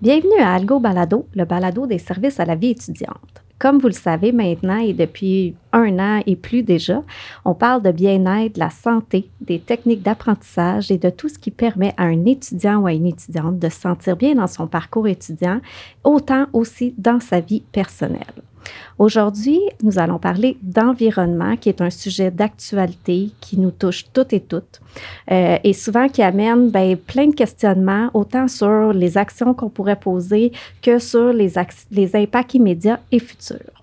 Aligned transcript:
Bienvenue 0.00 0.40
à 0.40 0.54
Algo 0.54 0.80
Balado, 0.80 1.28
le 1.34 1.44
balado 1.44 1.86
des 1.86 1.98
services 1.98 2.40
à 2.40 2.44
la 2.44 2.56
vie 2.56 2.70
étudiante. 2.70 3.44
Comme 3.58 3.78
vous 3.78 3.88
le 3.88 3.92
savez 3.92 4.30
maintenant 4.30 4.78
et 4.78 4.92
depuis 4.92 5.56
un 5.72 5.98
an 5.98 6.22
et 6.26 6.36
plus 6.36 6.62
déjà, 6.62 7.02
on 7.44 7.54
parle 7.54 7.82
de 7.82 7.90
bien-être, 7.90 8.54
de 8.54 8.60
la 8.60 8.70
santé, 8.70 9.30
des 9.40 9.58
techniques 9.58 10.02
d'apprentissage 10.02 10.92
et 10.92 10.98
de 10.98 11.10
tout 11.10 11.28
ce 11.28 11.40
qui 11.40 11.50
permet 11.50 11.92
à 11.96 12.04
un 12.04 12.24
étudiant 12.24 12.78
ou 12.78 12.86
à 12.86 12.92
une 12.92 13.06
étudiante 13.06 13.58
de 13.58 13.68
se 13.68 13.80
sentir 13.80 14.16
bien 14.16 14.36
dans 14.36 14.46
son 14.46 14.68
parcours 14.68 15.08
étudiant, 15.08 15.60
autant 16.04 16.46
aussi 16.52 16.94
dans 16.98 17.18
sa 17.18 17.40
vie 17.40 17.64
personnelle. 17.72 18.22
Aujourd'hui, 18.98 19.60
nous 19.82 19.98
allons 19.98 20.18
parler 20.18 20.56
d'environnement, 20.62 21.56
qui 21.56 21.68
est 21.68 21.80
un 21.80 21.90
sujet 21.90 22.30
d'actualité 22.30 23.30
qui 23.40 23.58
nous 23.58 23.70
touche 23.70 24.06
toutes 24.12 24.32
et 24.32 24.40
toutes, 24.40 24.80
euh, 25.30 25.58
et 25.62 25.72
souvent 25.72 26.08
qui 26.08 26.22
amène 26.22 26.70
ben, 26.70 26.96
plein 26.96 27.28
de 27.28 27.34
questionnements, 27.34 28.10
autant 28.14 28.48
sur 28.48 28.92
les 28.92 29.16
actions 29.16 29.54
qu'on 29.54 29.68
pourrait 29.68 30.00
poser 30.00 30.52
que 30.82 30.98
sur 30.98 31.32
les, 31.32 31.52
les 31.90 32.16
impacts 32.16 32.54
immédiats 32.54 33.00
et 33.12 33.18
futurs. 33.18 33.77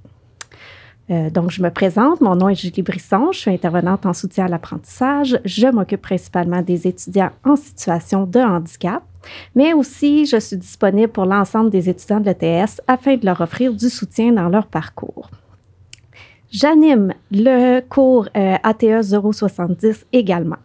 Euh, 1.12 1.30
donc, 1.30 1.52
je 1.52 1.62
me 1.62 1.70
présente. 1.70 2.22
Mon 2.22 2.36
nom 2.36 2.50
est 2.50 2.56
Julie 2.56 2.82
Brisson. 2.82 3.32
Je 3.32 3.40
suis 3.40 3.52
intervenante 3.52 4.06
en 4.06 4.14
soutien 4.14 4.46
à 4.46 4.48
l'apprentissage. 4.48 5.40
Je 5.46 5.68
m'occupe 5.68 6.02
principalement 6.02 6.62
des 6.62 6.88
étudiants 6.88 7.30
en 7.44 7.56
situation 7.56 8.26
de 8.26 8.40
handicap, 8.40 9.04
mais 9.54 9.74
aussi 9.74 10.26
je 10.26 10.38
suis 10.38 10.58
disponible 10.58 11.12
pour 11.12 11.26
l'ensemble 11.26 11.70
des 11.70 11.90
étudiants 11.90 12.20
de 12.20 12.26
l'ETS 12.26 12.82
afin 12.88 13.18
de 13.18 13.26
leur 13.26 13.40
offrir 13.42 13.74
du 13.74 13.90
soutien 13.90 14.32
dans 14.32 14.50
leur 14.50 14.66
parcours. 14.68 15.30
J'anime 16.52 17.14
le 17.32 17.82
cours 17.82 18.28
euh, 18.36 18.56
ATE 18.64 19.04
070 19.04 20.06
également. 20.14 20.58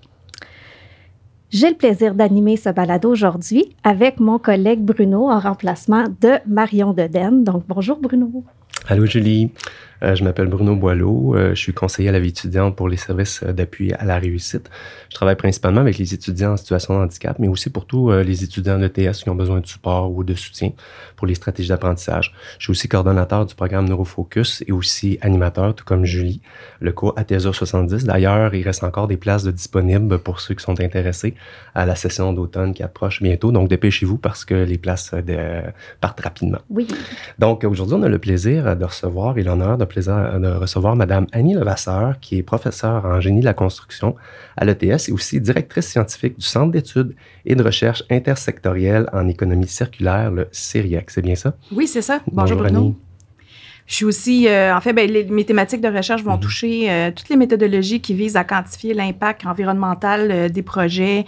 J'ai 1.50 1.70
le 1.70 1.74
plaisir 1.74 2.14
d'animer 2.14 2.56
ce 2.56 2.68
balado 2.68 3.10
aujourd'hui 3.10 3.74
avec 3.82 4.20
mon 4.20 4.38
collègue 4.38 4.82
Bruno 4.84 5.28
en 5.28 5.40
remplacement 5.40 6.04
de 6.20 6.34
Marion 6.46 6.92
Deden. 6.92 7.42
Donc, 7.42 7.64
bonjour 7.66 7.98
Bruno. 7.98 8.44
Allô 8.86 9.04
Julie. 9.04 9.50
Euh, 10.02 10.14
je 10.14 10.24
m'appelle 10.24 10.46
Bruno 10.46 10.76
Boileau. 10.76 11.34
Euh, 11.36 11.50
je 11.50 11.60
suis 11.60 11.72
conseiller 11.72 12.08
à 12.08 12.12
la 12.12 12.20
vie 12.20 12.30
étudiante 12.30 12.76
pour 12.76 12.88
les 12.88 12.96
services 12.96 13.42
euh, 13.42 13.52
d'appui 13.52 13.92
à 13.92 14.04
la 14.04 14.18
réussite. 14.18 14.70
Je 15.10 15.14
travaille 15.14 15.36
principalement 15.36 15.80
avec 15.80 15.98
les 15.98 16.14
étudiants 16.14 16.52
en 16.52 16.56
situation 16.56 16.94
de 16.94 17.04
handicap, 17.04 17.38
mais 17.38 17.48
aussi 17.48 17.68
pour 17.70 17.86
tous 17.86 18.10
les 18.10 18.44
étudiants 18.44 18.78
de 18.78 18.86
TS 18.86 19.22
qui 19.22 19.28
ont 19.30 19.34
besoin 19.34 19.60
de 19.60 19.66
support 19.66 20.12
ou 20.12 20.22
de 20.22 20.34
soutien 20.34 20.70
pour 21.16 21.26
les 21.26 21.34
stratégies 21.34 21.68
d'apprentissage. 21.68 22.32
Je 22.58 22.64
suis 22.64 22.70
aussi 22.70 22.88
coordonnateur 22.88 23.44
du 23.44 23.54
programme 23.54 23.88
Neurofocus 23.88 24.62
et 24.66 24.72
aussi 24.72 25.18
animateur, 25.20 25.74
tout 25.74 25.84
comme 25.84 26.04
Julie. 26.04 26.40
Le 26.80 26.92
cours 26.92 27.12
ATSA 27.16 27.52
70, 27.52 28.04
d'ailleurs, 28.04 28.54
il 28.54 28.62
reste 28.62 28.84
encore 28.84 29.08
des 29.08 29.16
places 29.16 29.42
de 29.42 29.50
disponibles 29.50 30.20
pour 30.20 30.40
ceux 30.40 30.54
qui 30.54 30.62
sont 30.62 30.80
intéressés 30.80 31.34
à 31.74 31.86
la 31.86 31.96
session 31.96 32.32
d'automne 32.32 32.72
qui 32.72 32.84
approche 32.84 33.20
bientôt. 33.20 33.50
Donc, 33.50 33.68
dépêchez-vous 33.68 34.16
parce 34.16 34.44
que 34.44 34.54
les 34.54 34.78
places 34.78 35.12
de, 35.12 35.62
partent 36.00 36.20
rapidement. 36.20 36.60
Oui. 36.70 36.86
Donc, 37.40 37.64
aujourd'hui, 37.64 37.96
on 37.98 38.02
a 38.04 38.08
le 38.08 38.18
plaisir 38.18 38.76
de 38.76 38.84
recevoir 38.84 39.36
et 39.38 39.42
l'honneur 39.42 39.76
de 39.76 39.84
plaisir 39.90 40.40
de 40.40 40.48
recevoir 40.48 40.96
Mme 40.96 41.26
Annie 41.32 41.54
Levasseur, 41.54 42.18
qui 42.20 42.38
est 42.38 42.42
professeure 42.42 43.04
en 43.04 43.20
génie 43.20 43.40
de 43.40 43.44
la 43.44 43.54
construction 43.54 44.16
à 44.56 44.64
l'ETS 44.64 45.08
et 45.08 45.12
aussi 45.12 45.40
directrice 45.40 45.88
scientifique 45.88 46.38
du 46.38 46.46
Centre 46.46 46.72
d'études 46.72 47.14
et 47.44 47.54
de 47.54 47.62
recherche 47.62 48.02
intersectorielle 48.10 49.06
en 49.12 49.28
économie 49.28 49.68
circulaire, 49.68 50.30
le 50.30 50.48
CIRIEC. 50.52 51.10
C'est 51.10 51.22
bien 51.22 51.34
ça? 51.34 51.54
Oui, 51.72 51.86
c'est 51.86 52.02
ça. 52.02 52.20
Bonjour, 52.26 52.56
Bonjour 52.56 52.58
Bruno. 52.58 52.96
Je 53.90 53.96
suis 53.96 54.04
aussi, 54.04 54.46
euh, 54.46 54.72
en 54.72 54.80
fait, 54.80 54.92
ben, 54.92 55.10
mes 55.30 55.44
thématiques 55.44 55.80
de 55.80 55.88
recherche 55.88 56.22
vont 56.22 56.34
mhm. 56.34 56.40
toucher 56.40 56.86
euh, 56.88 57.10
toutes 57.10 57.28
les 57.28 57.34
méthodologies 57.36 58.00
qui 58.00 58.14
visent 58.14 58.36
à 58.36 58.44
quantifier 58.44 58.94
l'impact 58.94 59.44
environnemental 59.44 60.30
euh, 60.30 60.48
des 60.48 60.62
projets, 60.62 61.24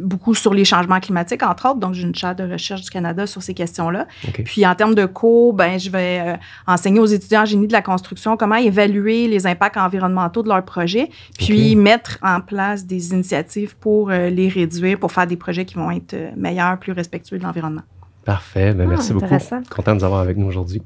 beaucoup 0.00 0.34
sur 0.34 0.52
les 0.52 0.64
changements 0.64 0.98
climatiques, 0.98 1.44
entre 1.44 1.68
autres. 1.68 1.78
Donc, 1.78 1.94
j'ai 1.94 2.02
une 2.02 2.14
chaire 2.16 2.34
de 2.34 2.42
recherche 2.42 2.82
du 2.82 2.90
Canada 2.90 3.28
sur 3.28 3.44
ces 3.44 3.54
questions-là. 3.54 4.08
Puis, 4.44 4.66
en 4.66 4.74
termes 4.74 4.96
de 4.96 5.06
cours, 5.06 5.52
ben, 5.54 5.78
je 5.78 5.88
vais 5.88 6.36
enseigner 6.66 6.98
aux 6.98 7.06
étudiants 7.06 7.42
en 7.42 7.46
génie 7.46 7.68
de 7.68 7.72
la 7.72 7.82
construction 7.82 8.36
comment 8.36 8.56
évaluer 8.56 9.28
les 9.28 9.46
impacts 9.46 9.76
environnementaux 9.76 10.42
de 10.42 10.48
leurs 10.48 10.64
projets, 10.64 11.10
puis 11.38 11.76
mettre 11.76 12.18
en 12.22 12.40
place 12.40 12.86
des 12.86 13.12
initiatives 13.12 13.76
pour 13.76 14.10
les 14.10 14.48
réduire, 14.48 14.98
pour 14.98 15.12
faire 15.12 15.28
des 15.28 15.36
projets 15.36 15.64
qui 15.64 15.76
vont 15.76 15.92
être 15.92 16.16
meilleurs, 16.36 16.78
plus 16.78 16.92
respectueux 16.92 17.38
de 17.38 17.44
l'environnement. 17.44 17.82
Parfait. 18.26 18.74
Ben, 18.74 18.88
merci 18.88 19.12
ah, 19.12 19.14
beaucoup. 19.14 19.38
Content 19.70 19.94
de 19.94 20.00
vous 20.00 20.04
avoir 20.04 20.20
avec 20.20 20.36
nous 20.36 20.46
aujourd'hui. 20.46 20.82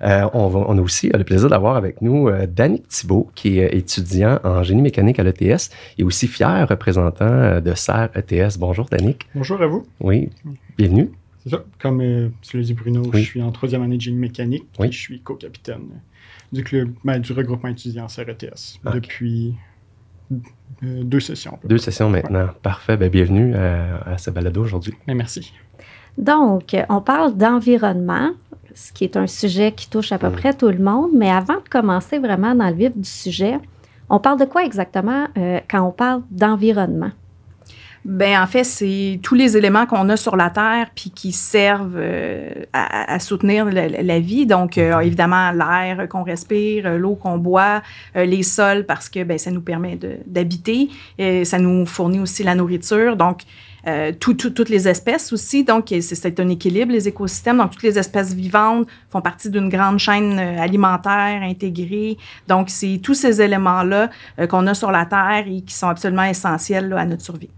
Euh, 0.00 0.26
on, 0.32 0.46
on, 0.46 0.78
a 0.78 0.80
aussi 0.80 1.10
le 1.10 1.22
plaisir 1.22 1.50
d'avoir 1.50 1.76
avec 1.76 2.00
nous 2.00 2.28
euh, 2.28 2.46
Danick 2.46 2.88
Thibault, 2.88 3.30
qui 3.34 3.58
est 3.58 3.76
étudiant 3.76 4.40
en 4.42 4.62
génie 4.62 4.80
mécanique 4.80 5.18
à 5.18 5.22
l'ETS 5.22 5.68
et 5.98 6.02
aussi 6.02 6.26
fier 6.26 6.66
représentant 6.66 7.26
euh, 7.26 7.60
de 7.60 7.74
SER 7.74 8.06
ETS. 8.14 8.56
Bonjour, 8.58 8.86
Danick. 8.86 9.26
Bonjour 9.34 9.60
à 9.60 9.66
vous. 9.66 9.86
Oui. 10.00 10.30
Bienvenue. 10.78 11.10
C'est 11.44 11.50
ça. 11.50 11.62
Comme 11.78 12.00
euh, 12.00 12.30
tu 12.40 12.56
l'as 12.56 12.64
dit, 12.64 12.72
Bruno, 12.72 13.02
je 13.12 13.18
suis 13.18 13.42
en 13.42 13.52
troisième 13.52 13.82
année 13.82 13.98
de 13.98 14.02
génie 14.02 14.16
mécanique. 14.16 14.64
Oui. 14.78 14.90
je 14.90 14.98
suis 14.98 15.20
co-capitaine 15.20 16.00
du 16.54 16.64
club, 16.64 16.94
ben, 17.04 17.18
du 17.18 17.34
regroupement 17.34 17.68
étudiant 17.68 18.08
SER 18.08 18.24
ETS 18.30 18.80
depuis 18.94 19.54
deux 20.80 21.20
sessions. 21.20 21.58
Deux 21.64 21.76
sessions 21.76 22.08
maintenant. 22.08 22.48
Parfait. 22.62 22.96
Ben, 22.96 23.10
bienvenue 23.10 23.54
à, 23.54 23.98
à 24.06 24.16
ce 24.16 24.30
balado 24.30 24.62
aujourd'hui. 24.62 24.94
Merci. 25.06 25.52
Donc, 26.18 26.76
on 26.88 27.00
parle 27.00 27.36
d'environnement, 27.36 28.30
ce 28.74 28.92
qui 28.92 29.04
est 29.04 29.16
un 29.16 29.28
sujet 29.28 29.72
qui 29.72 29.88
touche 29.88 30.12
à 30.12 30.18
peu 30.18 30.28
mm. 30.28 30.32
près 30.32 30.52
tout 30.52 30.68
le 30.68 30.78
monde, 30.78 31.10
mais 31.14 31.30
avant 31.30 31.54
de 31.54 31.68
commencer 31.70 32.18
vraiment 32.18 32.54
dans 32.54 32.68
le 32.68 32.74
vif 32.74 32.96
du 32.96 33.08
sujet, 33.08 33.58
on 34.10 34.18
parle 34.18 34.40
de 34.40 34.44
quoi 34.44 34.64
exactement 34.64 35.26
euh, 35.36 35.60
quand 35.70 35.82
on 35.82 35.92
parle 35.92 36.22
d'environnement? 36.30 37.10
Ben 38.04 38.40
en 38.40 38.46
fait, 38.46 38.64
c'est 38.64 39.20
tous 39.22 39.34
les 39.34 39.56
éléments 39.56 39.84
qu'on 39.84 40.08
a 40.08 40.16
sur 40.16 40.34
la 40.34 40.50
Terre 40.50 40.88
puis 40.94 41.10
qui 41.10 41.30
servent 41.30 41.96
euh, 41.96 42.48
à, 42.72 43.18
soutenir 43.18 43.66
la, 43.66 44.18
vie. 44.18 44.46
Donc, 44.46 44.78
euh, 44.78 44.92
mm-hmm. 44.92 45.06
évidemment, 45.06 45.50
l'air 45.52 46.08
qu'on 46.08 46.22
respire, 46.22 46.96
l'eau 46.96 47.16
qu'on 47.16 47.38
boit, 47.38 47.82
les 48.14 48.42
sols 48.44 48.86
parce 48.86 49.08
que 49.08 49.24
ben, 49.24 49.36
ça 49.36 49.50
nous 49.50 49.60
permet 49.60 49.98
d'habiter. 50.26 50.88
Ça 51.44 51.58
nous 51.58 51.84
fournit 51.84 52.20
aussi 52.20 52.44
la 52.44 52.54
nourriture. 52.54 53.16
Donc, 53.16 53.42
euh, 53.86 54.12
toutes 54.18 54.68
les 54.68 54.88
espèces 54.88 55.32
aussi. 55.32 55.64
Donc, 55.64 55.94
c'est 56.00 56.40
un 56.40 56.48
équilibre, 56.48 56.92
les 56.92 57.08
écosystèmes. 57.08 57.58
Donc, 57.58 57.72
toutes 57.72 57.82
les 57.82 57.98
espèces 57.98 58.34
vivantes 58.34 58.86
font 59.10 59.20
partie 59.20 59.50
d'une 59.50 59.68
grande 59.68 59.98
chaîne 59.98 60.38
euh, 60.38 60.60
alimentaire 60.60 61.42
intégrée. 61.42 62.16
Donc, 62.46 62.70
c'est 62.70 63.00
tous 63.02 63.14
ces 63.14 63.40
éléments-là 63.40 64.10
euh, 64.38 64.46
qu'on 64.46 64.66
a 64.66 64.74
sur 64.74 64.90
la 64.90 65.06
Terre 65.06 65.44
et 65.46 65.62
qui 65.62 65.74
sont 65.74 65.88
absolument 65.88 66.24
essentiels 66.24 66.92
à 66.92 67.04
notre 67.04 67.22
survie. 67.22 67.50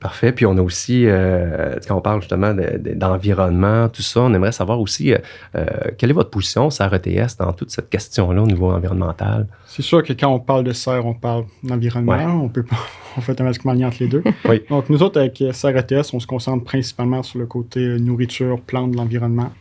Parfait. 0.00 0.32
Puis 0.32 0.46
on 0.46 0.56
a 0.56 0.62
aussi, 0.62 1.04
euh, 1.06 1.76
quand 1.86 1.94
on 1.94 2.00
parle 2.00 2.22
justement 2.22 2.54
d'environnement, 2.54 3.90
tout 3.90 4.00
ça, 4.00 4.22
on 4.22 4.32
aimerait 4.32 4.52
savoir 4.52 4.80
aussi 4.80 5.12
euh, 5.12 5.18
euh, 5.54 5.66
quelle 5.98 6.08
est 6.08 6.14
votre 6.14 6.30
position, 6.30 6.70
SER 6.70 6.88
ETS, 6.94 7.36
dans 7.38 7.52
toute 7.52 7.70
cette 7.70 7.90
question-là 7.90 8.42
au 8.42 8.46
niveau 8.46 8.70
environnemental? 8.70 9.46
C'est 9.66 9.82
sûr 9.82 10.02
que 10.02 10.14
quand 10.14 10.32
on 10.32 10.40
parle 10.40 10.64
de 10.64 10.72
serre, 10.72 11.04
on 11.04 11.12
parle 11.12 11.44
d'environnement. 11.62 12.42
On 12.42 12.48
peut 12.48 12.62
pas, 12.62 12.78
on 13.18 13.20
fait 13.20 13.32
automatiquement 13.32 13.74
lien 13.74 13.88
entre 13.88 13.98
les 14.00 14.08
deux. 14.08 14.24
oui. 14.48 14.62
Donc 14.70 14.88
nous 14.88 15.02
autres, 15.02 15.20
avec 15.20 15.44
SER 15.52 15.76
ETS, 15.76 16.14
on 16.14 16.18
se 16.18 16.26
concentre 16.26 16.64
principalement 16.64 17.22
sur 17.22 17.38
le 17.38 17.44
côté 17.44 17.98
nourriture, 17.98 18.58
plantes 18.62 18.92
de 18.92 18.96
l'environnement. 18.96 19.52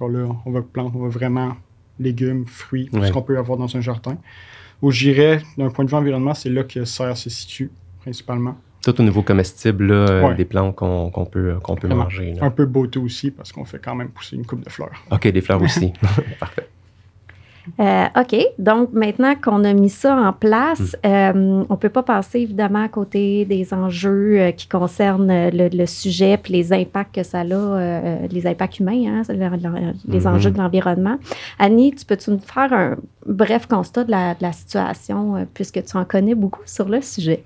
Là, 0.00 0.28
on 0.46 0.50
va 0.50 0.62
plantes, 0.62 0.92
on 0.94 1.02
va 1.02 1.08
vraiment 1.08 1.56
légumes, 1.98 2.46
fruits, 2.46 2.88
tout 2.90 3.04
ce 3.04 3.12
qu'on 3.12 3.20
peut 3.20 3.36
avoir 3.36 3.58
dans 3.58 3.76
un 3.76 3.80
jardin. 3.80 4.16
Où 4.80 4.90
j'irais, 4.90 5.42
d'un 5.58 5.68
point 5.68 5.84
de 5.84 5.90
vue 5.90 5.96
environnement, 5.96 6.32
c'est 6.32 6.48
là 6.48 6.64
que 6.64 6.86
SER 6.86 7.14
se 7.16 7.28
situe 7.28 7.70
principalement. 8.00 8.56
Tout 8.82 8.98
au 8.98 9.04
niveau 9.04 9.22
comestible, 9.22 9.90
euh, 9.90 10.34
des 10.34 10.46
plantes 10.46 10.74
qu'on 10.74 11.28
peut, 11.30 11.56
qu'on 11.62 11.76
peut 11.76 11.88
manger. 11.88 12.34
Un 12.40 12.50
peu 12.50 12.64
beauté 12.64 12.98
aussi, 12.98 13.30
parce 13.30 13.52
qu'on 13.52 13.64
fait 13.64 13.78
quand 13.78 13.94
même 13.94 14.08
pousser 14.08 14.36
une 14.36 14.46
coupe 14.46 14.64
de 14.64 14.70
fleurs. 14.70 15.04
OK, 15.10 15.28
des 15.28 15.40
fleurs 15.42 15.62
aussi. 15.62 15.92
Parfait. 16.40 16.66
Euh, 17.78 18.06
OK. 18.16 18.36
Donc, 18.58 18.94
maintenant 18.94 19.34
qu'on 19.34 19.64
a 19.64 19.74
mis 19.74 19.90
ça 19.90 20.16
en 20.16 20.32
place, 20.32 20.96
hmm. 21.04 21.06
euh, 21.06 21.64
on 21.68 21.74
ne 21.74 21.78
peut 21.78 21.90
pas 21.90 22.02
passer 22.02 22.40
évidemment 22.40 22.82
à 22.82 22.88
côté 22.88 23.44
des 23.44 23.74
enjeux 23.74 24.50
qui 24.56 24.66
concernent 24.66 25.50
le, 25.52 25.86
sujet 25.86 26.38
puis 26.38 26.54
les 26.54 26.72
impacts 26.72 27.14
que 27.16 27.22
ça 27.22 27.40
a, 27.40 28.26
les 28.28 28.46
impacts 28.46 28.80
humains, 28.80 29.20
hein, 29.20 29.22
les 30.08 30.26
enjeux 30.26 30.50
hmm. 30.50 30.54
de 30.54 30.58
l'environnement. 30.58 31.18
Annie, 31.58 31.94
tu 31.94 32.06
peux-tu 32.06 32.30
nous 32.30 32.40
faire 32.40 32.72
un 32.72 32.96
bref 33.26 33.66
constat 33.66 34.04
de 34.04 34.10
la, 34.10 34.34
de 34.34 34.42
la 34.42 34.52
situation, 34.52 35.46
puisque 35.52 35.84
tu 35.84 35.96
en 35.98 36.06
connais 36.06 36.34
beaucoup 36.34 36.62
sur 36.64 36.88
le 36.88 37.02
sujet? 37.02 37.44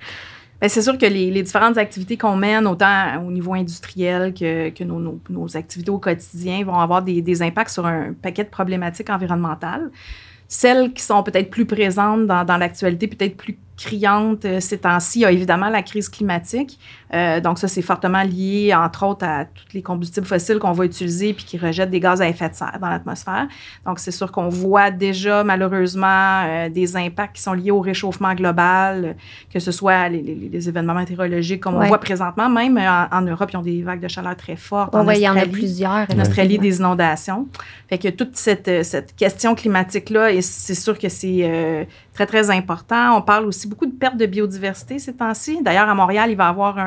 C'est 0.68 0.82
sûr 0.82 0.96
que 0.96 1.06
les, 1.06 1.42
différentes 1.42 1.78
activités 1.78 2.16
qu'on 2.16 2.36
mène, 2.36 2.66
autant 2.66 3.22
au 3.26 3.30
niveau 3.30 3.54
industriel 3.54 4.32
que, 4.32 4.84
nos, 4.84 5.56
activités 5.56 5.90
au 5.90 5.98
quotidien, 5.98 6.64
vont 6.64 6.78
avoir 6.78 7.02
des, 7.02 7.42
impacts 7.42 7.70
sur 7.70 7.86
un 7.86 8.14
paquet 8.14 8.44
de 8.44 8.48
problématiques 8.48 9.10
environnementales. 9.10 9.90
Celles 10.48 10.92
qui 10.92 11.02
sont 11.02 11.22
peut-être 11.22 11.50
plus 11.50 11.64
présentes 11.64 12.26
dans, 12.26 12.56
l'actualité, 12.56 13.08
peut-être 13.08 13.36
plus 13.36 13.58
criante 13.76 14.44
euh, 14.44 14.60
ces 14.60 14.78
temps-ci. 14.78 15.20
Il 15.20 15.22
y 15.22 15.24
a 15.24 15.32
évidemment 15.32 15.68
la 15.68 15.82
crise 15.82 16.08
climatique. 16.08 16.78
Euh, 17.14 17.40
donc, 17.40 17.58
ça, 17.58 17.68
c'est 17.68 17.82
fortement 17.82 18.22
lié, 18.22 18.74
entre 18.74 19.06
autres, 19.06 19.24
à 19.24 19.44
tous 19.44 19.64
les 19.72 19.82
combustibles 19.82 20.26
fossiles 20.26 20.58
qu'on 20.58 20.72
va 20.72 20.84
utiliser 20.84 21.32
puis 21.32 21.44
qui 21.44 21.58
rejettent 21.58 21.90
des 21.90 22.00
gaz 22.00 22.20
à 22.20 22.28
effet 22.28 22.48
de 22.48 22.54
serre 22.54 22.78
dans 22.80 22.88
l'atmosphère. 22.88 23.46
Donc, 23.86 23.98
c'est 24.00 24.10
sûr 24.10 24.32
qu'on 24.32 24.48
voit 24.48 24.90
déjà, 24.90 25.44
malheureusement, 25.44 26.42
euh, 26.44 26.68
des 26.68 26.96
impacts 26.96 27.36
qui 27.36 27.42
sont 27.42 27.52
liés 27.52 27.70
au 27.70 27.80
réchauffement 27.80 28.34
global, 28.34 29.16
que 29.52 29.60
ce 29.60 29.70
soit 29.70 30.08
les, 30.08 30.68
événements 30.68 30.94
météorologiques, 30.94 31.60
comme 31.60 31.74
on 31.74 31.86
voit 31.86 31.98
présentement, 31.98 32.48
même 32.48 32.78
en, 32.78 33.20
Europe, 33.22 33.50
ils 33.52 33.56
ont 33.56 33.62
des 33.62 33.82
vagues 33.82 34.00
de 34.00 34.08
chaleur 34.08 34.36
très 34.36 34.56
fortes. 34.56 34.94
en 34.94 35.08
il 35.10 35.20
y 35.20 35.28
en 35.28 35.36
a 35.36 35.46
plusieurs. 35.46 36.06
En 36.12 36.20
Australie, 36.20 36.58
des 36.58 36.78
inondations. 36.78 37.46
Fait 37.88 37.98
que 37.98 38.08
toute 38.08 38.36
cette, 38.36 38.84
cette 38.84 39.14
question 39.14 39.54
climatique-là, 39.54 40.32
et 40.32 40.42
c'est 40.42 40.74
sûr 40.74 40.98
que 40.98 41.08
c'est 41.08 41.86
très, 42.14 42.26
très 42.26 42.50
important. 42.50 43.16
On 43.18 43.22
parle 43.22 43.44
aussi 43.46 43.68
beaucoup 43.68 43.86
de 43.86 43.92
perte 43.92 44.16
de 44.16 44.26
biodiversité 44.26 44.98
ces 44.98 45.14
temps-ci. 45.14 45.62
D'ailleurs, 45.62 45.88
à 45.88 45.94
Montréal, 45.94 46.30
il 46.30 46.36
va 46.36 46.46
y 46.46 46.48
avoir 46.48 46.78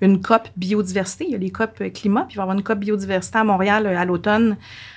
une 0.00 0.20
COP 0.20 0.48
biodiversité. 0.56 1.24
Il 1.26 1.32
y 1.32 1.34
a 1.34 1.38
les 1.38 1.50
COP 1.50 1.82
climat, 1.92 2.24
puis 2.24 2.34
il 2.34 2.36
va 2.36 2.42
y 2.42 2.44
avoir 2.44 2.56
une 2.56 2.62
COP 2.62 2.78
biodiversité 2.78 3.38
à 3.38 3.44
Montréal 3.44 3.86
euh, 3.86 3.98
à 3.98 4.04
l'automne. 4.04 4.56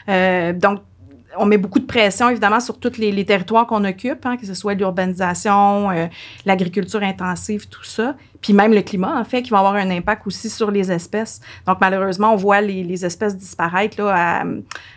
Euh, 0.10 0.54
donc, 0.54 0.82
on 1.38 1.46
met 1.46 1.58
beaucoup 1.58 1.80
de 1.80 1.86
pression, 1.86 2.30
évidemment, 2.30 2.60
sur 2.60 2.80
tous 2.80 2.98
les, 2.98 3.26
territoires 3.26 3.68
qu'on 3.68 3.84
occupe, 3.86 4.26
hein, 4.26 4.38
que 4.38 4.46
ce 4.46 4.54
soit 4.54 4.74
l'urbanisation, 4.74 5.92
euh, 5.92 6.08
l'agriculture 6.46 7.04
intensive, 7.04 7.68
tout 7.68 7.84
ça. 7.84 8.16
Puis 8.42 8.54
même 8.54 8.74
le 8.74 8.82
climat, 8.82 9.20
en 9.20 9.24
fait, 9.24 9.42
qui 9.42 9.50
va 9.50 9.60
avoir 9.60 9.76
un 9.76 9.90
impact 9.90 10.28
aussi 10.28 10.50
sur 10.50 10.72
les 10.72 10.92
espèces. 10.92 11.42
Donc, 11.66 11.78
malheureusement, 11.82 12.34
on 12.34 12.36
voit 12.36 12.62
les, 12.62 13.06
espèces 13.06 13.38
disparaître 13.38 14.02
là, 14.02 14.44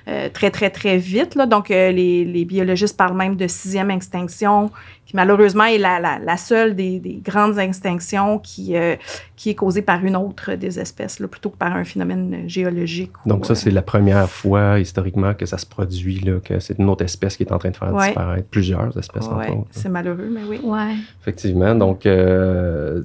euh, 0.08 0.28
très, 0.32 0.50
très, 0.50 0.70
très 0.70 0.96
vite. 0.96 1.34
Là. 1.34 1.46
Donc, 1.46 1.70
euh, 1.70 1.92
les, 1.92 2.24
les, 2.24 2.44
biologistes 2.44 2.96
parlent 2.96 3.16
même 3.16 3.36
de 3.36 3.46
sixième 3.46 3.90
extinction, 3.90 4.70
qui 5.06 5.14
malheureusement 5.14 5.64
est 5.64 5.78
la, 5.78 6.00
la, 6.00 6.36
seule 6.36 6.74
des, 6.74 6.98
des, 6.98 7.20
grandes 7.22 7.58
extinctions 7.58 8.38
qui, 8.38 8.76
euh, 8.76 8.96
qui 9.36 9.50
est 9.50 9.54
causée 9.54 9.82
par 9.82 10.04
une 10.04 10.16
autre 10.16 10.54
des 10.54 10.80
espèces, 10.80 11.20
là, 11.20 11.28
plutôt 11.28 11.50
que 11.50 11.58
par 11.58 11.76
un 11.76 11.84
phénomène 11.84 12.48
géologique. 12.48 13.12
Donc, 13.26 13.46
ça, 13.46 13.54
c'est 13.54 13.70
la 13.70 13.82
première 13.82 14.28
fois 14.28 14.80
historiquement 14.80 15.34
que 15.34 15.46
ça 15.46 15.58
se 15.58 15.66
produit, 15.66 16.20
là, 16.20 16.40
que 16.42 16.58
c'est 16.60 16.78
une 16.78 16.88
autre 16.88 17.04
espèce 17.04 17.36
qui 17.36 17.42
est 17.42 17.52
en 17.52 17.58
train 17.58 17.70
de 17.70 17.76
faire 17.76 17.94
disparaître 17.94 18.48
plusieurs 18.48 18.96
espèces. 18.98 19.28
Oui, 19.32 19.46
c'est 19.70 19.88
malheureux, 19.88 20.30
mais 20.30 20.42
oui. 20.48 20.60
Ouais. 20.62 20.94
Effectivement. 21.20 21.74
Donc, 21.74 22.08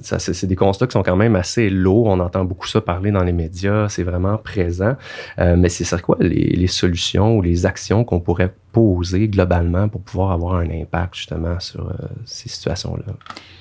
ça, 0.02 0.18
c'est 0.32 0.46
des 0.46 0.56
constats 0.56 0.86
qui 0.86 0.92
sont 0.92 1.02
quand 1.02 1.16
même 1.16 1.36
assez 1.36 1.70
lourds. 1.70 2.06
On 2.06 2.20
entend 2.20 2.44
beaucoup 2.44 2.66
ça 2.66 2.80
parler 2.80 3.10
dans 3.10 3.24
les 3.24 3.32
médias. 3.32 3.88
C'est 3.88 4.02
vraiment 4.02 4.38
présent. 4.38 4.96
Euh, 5.38 5.56
mais 5.56 5.68
c'est 5.68 5.84
quoi 6.00 6.16
les, 6.20 6.66
solutions 6.66 7.36
ou 7.36 7.42
les 7.42 7.64
actions 7.64 8.04
qu'on 8.04 8.20
pourrait 8.20 8.52
poser 8.76 9.28
globalement 9.28 9.88
pour 9.88 10.02
pouvoir 10.02 10.32
avoir 10.32 10.56
un 10.56 10.68
impact 10.68 11.14
justement 11.14 11.58
sur 11.60 11.88
euh, 11.88 11.94
ces 12.26 12.50
situations-là? 12.50 13.14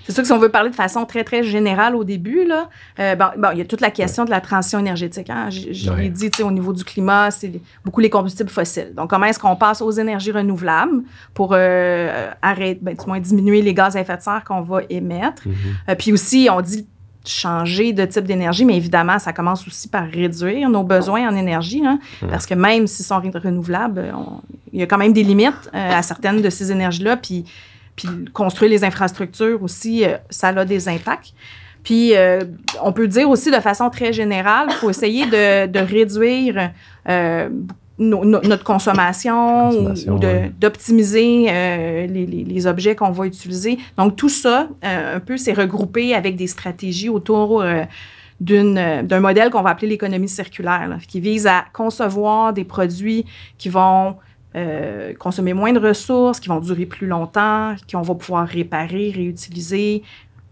C'est 0.04 0.12
sûr 0.12 0.24
que 0.24 0.28
si 0.28 0.34
on 0.34 0.40
veut 0.40 0.50
parler 0.50 0.70
de 0.70 0.76
façon 0.76 1.06
très, 1.06 1.24
très 1.24 1.42
générale 1.42 1.96
au 1.96 2.04
début, 2.04 2.46
là, 2.46 2.70
euh, 3.00 3.16
bon, 3.16 3.28
il 3.54 3.60
y 3.60 3.62
a 3.62 3.66
toute 3.66 3.80
la 3.80 3.92
question 3.92 4.26
de 4.26 4.30
la 4.30 4.42
transition 4.42 4.78
énergétique. 4.78 5.30
Hein. 5.30 5.50
Je, 5.50 5.94
l'ai 5.94 6.10
dit, 6.10 6.30
au 6.44 6.52
niveau 6.52 6.74
du 6.74 6.84
climat, 6.84 7.32
c'est 7.32 7.62
beaucoup 7.86 8.02
les 8.02 8.10
combustibles 8.10 8.50
fossiles. 8.50 8.94
Donc, 8.94 9.10
comment 9.10 9.26
est-ce 9.26 9.40
qu'on 9.40 9.56
passe 9.56 9.82
aux 9.82 9.92
énergies 9.92 10.34
renouvelables 10.34 11.04
pour 11.34 11.54
euh, 11.54 12.30
arrêter, 12.42 12.80
ben, 12.82 12.94
du 12.94 13.06
moins 13.08 13.22
diminuer 13.22 13.62
les 13.62 13.74
gaz 13.74 13.96
à 13.96 14.02
effet 14.02 14.18
de 14.18 14.22
serre 14.22 14.44
qu'on 14.46 14.62
va 14.62 14.82
émettre? 14.90 15.48
Mm-hmm. 15.48 15.92
Euh, 15.92 15.96
puis 15.96 16.12
aussi, 16.12 16.50
on 16.52 16.60
dit 16.60 16.86
changer 17.30 17.94
de 17.94 18.06
type 18.06 18.26
d'énergie, 18.26 18.66
mais 18.66 18.76
évidemment, 18.76 19.20
ça 19.20 19.34
commence 19.34 19.68
aussi 19.68 19.88
par 19.88 20.06
réduire 20.08 20.70
nos 20.70 20.84
besoins 20.84 21.30
en 21.30 21.36
énergie, 21.36 21.86
hein, 21.86 22.00
parce 22.30 22.46
que 22.46 22.54
même 22.54 22.88
s'ils 22.88 23.06
sont 23.06 23.20
renouvelables, 23.20 24.14
il 24.74 24.80
y 24.80 24.84
a 24.84 24.86
quand 24.86 24.98
même 24.98 25.14
des 25.14 25.24
limites 25.24 25.70
à 25.74 26.02
certaines 26.02 26.42
de 26.42 26.50
ces 26.50 26.72
énergies-là. 26.72 27.18
Puis, 27.18 27.46
puis 27.96 28.10
construire 28.34 28.72
les 28.72 28.84
infrastructures 28.84 29.62
aussi, 29.64 30.06
euh, 30.06 30.18
ça 30.30 30.50
a 30.50 30.66
des 30.66 30.90
impacts. 30.90 31.34
Puis, 31.84 32.16
euh, 32.16 32.42
on 32.82 32.92
peut 32.92 33.08
dire 33.08 33.30
aussi 33.30 33.52
de 33.52 33.60
façon 33.60 33.90
très 33.90 34.12
générale, 34.12 34.68
il 34.70 34.76
faut 34.76 34.90
essayer 34.90 35.26
de, 35.28 35.80
réduire 35.80 36.72
euh, 37.08 37.50
notre 37.98 38.64
consommation, 38.64 39.70
ou, 39.70 40.20
d'optimiser 40.60 41.46
les, 42.08 42.26
les, 42.26 42.68
objets 42.68 42.96
qu'on 42.96 43.12
va 43.12 43.26
utiliser. 43.26 43.78
Donc, 43.98 44.16
tout 44.16 44.30
ça, 44.30 44.68
un 44.82 45.20
peu, 45.20 45.38
c'est 45.38 45.54
regroupé 45.54 46.14
avec 46.14 46.36
des 46.36 46.48
stratégies 46.48 47.10
autour 47.10 47.64
d'un 48.42 49.20
modèle 49.20 49.50
qu'on 49.50 49.62
va 49.62 49.70
appeler 49.70 49.88
l'économie 49.88 50.28
circulaire, 50.28 50.98
qui 51.08 51.20
vise 51.22 51.48
à 51.48 51.66
concevoir 51.72 52.52
des 52.52 52.66
produits 52.66 53.26
qui 53.58 53.70
vont 53.70 54.16
euh, 54.56 55.14
consommer 55.20 55.54
moins 55.54 55.74
de 55.74 55.80
ressources, 55.80 56.40
qui 56.40 56.48
vont 56.48 56.62
durer 56.62 56.86
plus 56.86 57.08
longtemps, 57.08 57.76
qu'on 57.92 58.02
va 58.02 58.16
pouvoir 58.16 58.48
réparer, 58.48 59.12
réutiliser, 59.14 60.02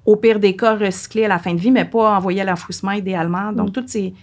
au 0.05 0.17
pire 0.17 0.39
des 0.39 0.57
cas, 0.57 0.75
recycler 0.75 1.23
à 1.23 1.29
la 1.29 1.39
fin 1.39 1.53
de 1.53 1.59
vie, 1.59 1.71
mais 1.71 1.85
pas 1.85 2.17
envoyer 2.17 2.41
à 2.41 2.43
l'enfouissement 2.43 2.91
idéalement. 2.91 3.53
Donc, 3.53 3.69
mm. 3.69 3.71
toutes 3.71 3.87
ces, 3.87 4.13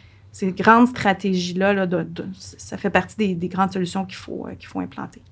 grandes 0.43 0.89
stratégies-là, 0.89 1.87
ça 2.39 2.77
fait 2.77 2.91
partie 2.91 3.35
des, 3.35 3.49
grandes 3.49 3.73
solutions 3.73 4.05
qu'il 4.05 4.17
faut, 4.17 4.47
euh, 4.47 4.55
qu'il 4.55 4.69
faut 4.69 4.81
implanter. 4.81 5.23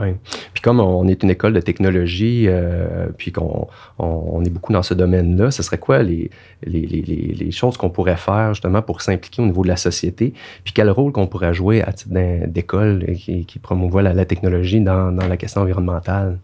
Oui. 0.00 0.14
Puis 0.54 0.62
comme 0.62 0.78
on 0.78 1.08
est 1.08 1.24
une 1.24 1.30
école 1.30 1.52
de 1.52 1.60
technologie, 1.60 2.44
euh, 2.46 3.08
puis 3.16 3.32
qu'on 3.32 3.66
on, 3.98 4.44
est 4.44 4.50
beaucoup 4.50 4.72
dans 4.72 4.84
ce 4.84 4.94
domaine-là, 4.94 5.50
ce 5.50 5.64
serait 5.64 5.78
quoi 5.78 6.04
les, 6.04 6.30
les, 6.64 6.86
les, 6.86 7.50
choses 7.50 7.76
qu'on 7.76 7.90
pourrait 7.90 8.16
faire 8.16 8.54
justement 8.54 8.80
pour 8.80 9.02
s'impliquer 9.02 9.42
au 9.42 9.46
niveau 9.46 9.64
de 9.64 9.68
la 9.68 9.76
société? 9.76 10.34
Puis 10.62 10.72
quel 10.72 10.88
rôle 10.88 11.10
qu'on 11.10 11.26
pourrait 11.26 11.52
jouer 11.52 11.82
à 11.82 11.92
titre 11.92 12.14
d'école 12.46 13.06
qui, 13.16 13.44
qui 13.44 13.58
promouvoit 13.58 14.02
la, 14.02 14.24
technologie 14.24 14.80
dans 14.80 15.10
la 15.10 15.36
question 15.36 15.62
environnementale? 15.62 16.38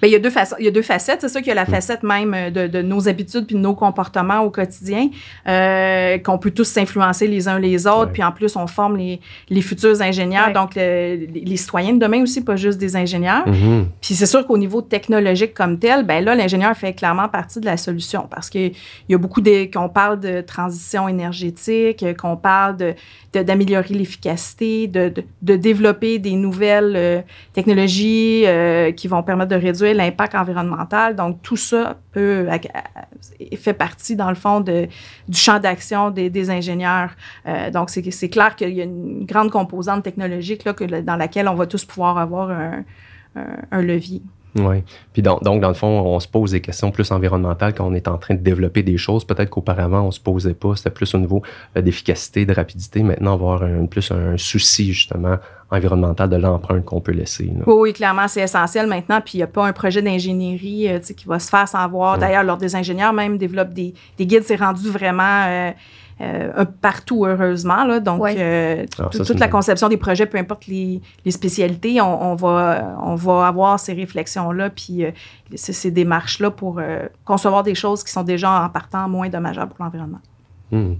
Bien, 0.00 0.10
il, 0.10 0.12
y 0.12 0.16
a 0.16 0.18
deux 0.18 0.32
il 0.58 0.64
y 0.64 0.68
a 0.68 0.70
deux 0.70 0.82
facettes. 0.82 1.20
C'est 1.20 1.28
ça 1.28 1.40
qu'il 1.40 1.48
y 1.48 1.52
a 1.52 1.54
la 1.54 1.64
mm. 1.64 1.70
facette 1.70 2.02
même 2.02 2.34
euh, 2.34 2.50
de, 2.50 2.66
de, 2.66 2.82
nos 2.82 3.08
habitudes 3.08 3.46
puis 3.46 3.56
de 3.56 3.60
nos 3.60 3.74
comportements 3.74 4.40
au 4.40 4.50
quotidien, 4.50 5.08
euh, 5.46 6.18
qu'on 6.18 6.38
peut 6.38 6.50
tous 6.50 6.64
s'influencer 6.64 7.26
les 7.26 7.48
uns 7.48 7.58
les 7.58 7.86
autres. 7.86 8.12
Puis 8.12 8.22
en 8.22 8.32
plus, 8.32 8.56
on 8.56 8.66
forme 8.66 8.96
les, 8.96 9.20
les 9.48 9.62
futurs 9.62 10.00
ingénieurs, 10.00 10.52
donc 10.52 10.74
les, 10.74 11.56
citoyens 11.56 11.94
de 11.94 11.98
demain 11.98 12.22
aussi, 12.22 12.42
pas 12.42 12.56
juste 12.56 12.78
des 12.78 12.96
ingénieurs. 12.96 13.46
Mm-hmm. 13.46 13.84
Puis 14.00 14.14
c'est 14.14 14.26
sûr 14.26 14.46
qu'au 14.46 14.58
niveau 14.58 14.82
technologique 14.82 15.54
comme 15.54 15.78
tel, 15.78 16.04
ben 16.04 16.24
là, 16.24 16.34
l'ingénieur 16.34 16.76
fait 16.76 16.92
clairement 16.92 17.28
partie 17.28 17.60
de 17.60 17.66
la 17.66 17.76
solution 17.76 18.28
parce 18.30 18.48
qu'il 18.48 18.72
y 19.08 19.14
a 19.14 19.18
beaucoup 19.18 19.40
de, 19.40 19.70
qu'on 19.72 19.88
parle 19.88 20.20
de 20.20 20.40
transition 20.40 21.08
énergétique, 21.08 22.04
qu'on 22.16 22.36
parle 22.36 22.76
de, 22.76 22.94
d'améliorer 23.34 23.94
l'efficacité, 23.94 24.86
de, 24.86 25.12
de, 25.42 25.56
développer 25.56 26.18
des 26.18 26.32
nouvelles 26.32 26.94
euh, 26.96 27.20
technologies 27.52 28.44
euh, 28.46 28.92
qui 28.92 29.08
vont 29.08 29.22
permettre 29.22 29.50
de 29.50 29.56
réduire 29.70 29.94
l'impact 29.94 30.34
environnemental. 30.34 31.16
Donc, 31.16 31.42
tout 31.42 31.56
ça 31.56 31.96
peut, 32.12 32.46
fait 33.56 33.72
partie, 33.72 34.16
dans 34.16 34.28
le 34.28 34.34
fond, 34.34 34.60
du 34.60 34.88
champ 35.32 35.58
d'action 35.58 36.10
des, 36.10 36.50
ingénieurs. 36.50 37.10
Euh, 37.46 37.70
donc, 37.70 37.90
c'est 37.90 38.28
clair 38.28 38.56
qu'il 38.56 38.74
y 38.74 38.80
a 38.80 38.84
une 38.84 39.24
grande 39.24 39.50
composante 39.50 40.02
technologique 40.02 40.64
là, 40.64 41.02
dans 41.02 41.16
laquelle 41.16 41.48
on 41.48 41.54
va 41.54 41.66
tous 41.66 41.84
pouvoir 41.84 42.18
avoir 42.18 42.50
un 43.70 43.82
levier. 43.82 44.22
Oui. 44.54 44.82
Puis 45.12 45.22
donc, 45.22 45.42
dans 45.42 45.68
le 45.68 45.74
fond, 45.74 45.86
on 45.86 46.18
se 46.20 46.28
pose 46.28 46.52
des 46.52 46.60
questions 46.60 46.90
plus 46.90 47.10
environnementales 47.10 47.74
quand 47.74 47.86
on 47.86 47.94
est 47.94 48.08
en 48.08 48.18
train 48.18 48.34
de 48.34 48.40
développer 48.40 48.82
des 48.82 48.96
choses. 48.96 49.24
Peut-être 49.24 49.50
qu'auparavant, 49.50 50.02
on 50.02 50.06
ne 50.06 50.10
se 50.10 50.20
posait 50.20 50.54
pas. 50.54 50.74
C'était 50.74 50.90
plus 50.90 51.14
au 51.14 51.18
niveau 51.18 51.42
euh, 51.76 51.82
d'efficacité, 51.82 52.46
de 52.46 52.52
rapidité. 52.52 53.02
Maintenant, 53.02 53.34
on 53.34 53.36
va 53.36 53.54
avoir 53.54 53.62
un, 53.62 53.86
plus 53.86 54.10
un 54.10 54.36
souci, 54.36 54.92
justement, 54.92 55.36
environnemental 55.70 56.30
de 56.30 56.36
l'empreinte 56.36 56.84
qu'on 56.84 57.00
peut 57.00 57.12
laisser. 57.12 57.52
Oui, 57.66 57.92
clairement, 57.92 58.26
c'est 58.26 58.42
essentiel 58.42 58.86
maintenant. 58.86 59.20
Puis 59.20 59.34
il 59.34 59.38
n'y 59.38 59.44
a 59.44 59.48
pas 59.48 59.66
un 59.66 59.72
projet 59.72 60.02
d'ingénierie 60.02 60.88
euh, 60.88 60.98
qui 60.98 61.26
va 61.26 61.38
se 61.38 61.50
faire 61.50 61.68
sans 61.68 61.86
voir. 61.88 62.18
D'ailleurs, 62.18 62.44
lors 62.44 62.58
des 62.58 62.74
ingénieurs 62.74 63.12
même 63.12 63.38
développent 63.38 63.74
des, 63.74 63.94
des 64.16 64.26
guides. 64.26 64.44
C'est 64.44 64.56
rendu 64.56 64.88
vraiment... 64.88 65.44
Euh, 65.46 65.70
euh, 66.20 66.64
partout, 66.80 67.24
heureusement. 67.24 67.84
Là. 67.84 68.00
Donc, 68.00 68.26
euh, 68.26 68.86
toute 69.12 69.38
la 69.38 69.46
conception 69.46 69.88
des 69.88 69.96
projets, 69.96 70.26
peu 70.26 70.38
importe 70.38 70.66
les, 70.66 71.00
spécialités, 71.28 72.00
on, 72.00 72.34
va, 72.34 72.96
on 73.02 73.14
va 73.14 73.46
avoir 73.46 73.78
ces 73.78 73.92
réflexions-là, 73.92 74.70
puis 74.70 75.04
euh, 75.04 75.10
ces, 75.54 75.90
démarches-là 75.90 76.50
pour 76.50 76.80
concevoir 77.24 77.62
des 77.62 77.74
choses 77.74 78.02
qui 78.02 78.10
sont 78.10 78.24
déjà 78.24 78.64
en 78.64 78.68
partant 78.68 79.08
moins 79.08 79.28
dommageables 79.28 79.72
pour 79.72 79.84
l'environnement. 79.84 80.20
Hmm. 80.72 80.94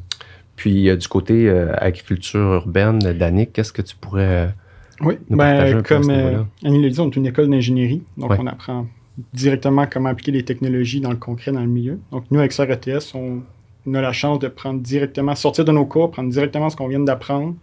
Puis, 0.55 0.97
du 0.97 1.09
côté 1.09 1.51
agriculture 1.79 2.55
urbaine, 2.55 2.99
Danick, 2.99 3.53
qu'est-ce 3.53 3.73
que 3.73 3.83
tu 3.83 3.97
pourrais. 3.97 4.55
Oui, 5.01 5.19
ben, 5.31 5.83
comme 5.83 6.11
Annie 6.11 6.83
le 6.83 6.91
dit, 6.91 7.01
on 7.01 7.09
est 7.09 7.17
une 7.17 7.27
école 7.27 7.49
d'ingénierie, 7.49 8.03
donc 8.17 8.33
on 8.39 8.47
apprend 8.47 8.87
directement 9.33 9.87
comment 9.91 10.11
appliquer 10.11 10.33
les 10.33 10.45
technologies 10.45 11.01
dans 11.01 11.11
le 11.11 11.17
concret, 11.17 11.53
dans 11.53 11.61
le 11.61 11.67
milieu. 11.67 11.99
Donc, 12.13 12.25
nous, 12.31 12.39
avec 12.39 12.53
SRETS, 12.53 13.15
on 13.15 13.43
on 13.89 13.95
a 13.95 14.01
la 14.01 14.13
chance 14.13 14.39
de 14.39 14.49
prendre 14.49 14.81
directement, 14.81 15.35
sortir 15.35 15.65
de 15.65 15.73
nos 15.73 15.87
cours, 15.87 16.11
prendre 16.11 16.31
directement 16.31 16.69
ce 16.71 16.77
qu'on 16.77 16.89
vient 16.89 17.01
d'apprendre, 17.01 17.55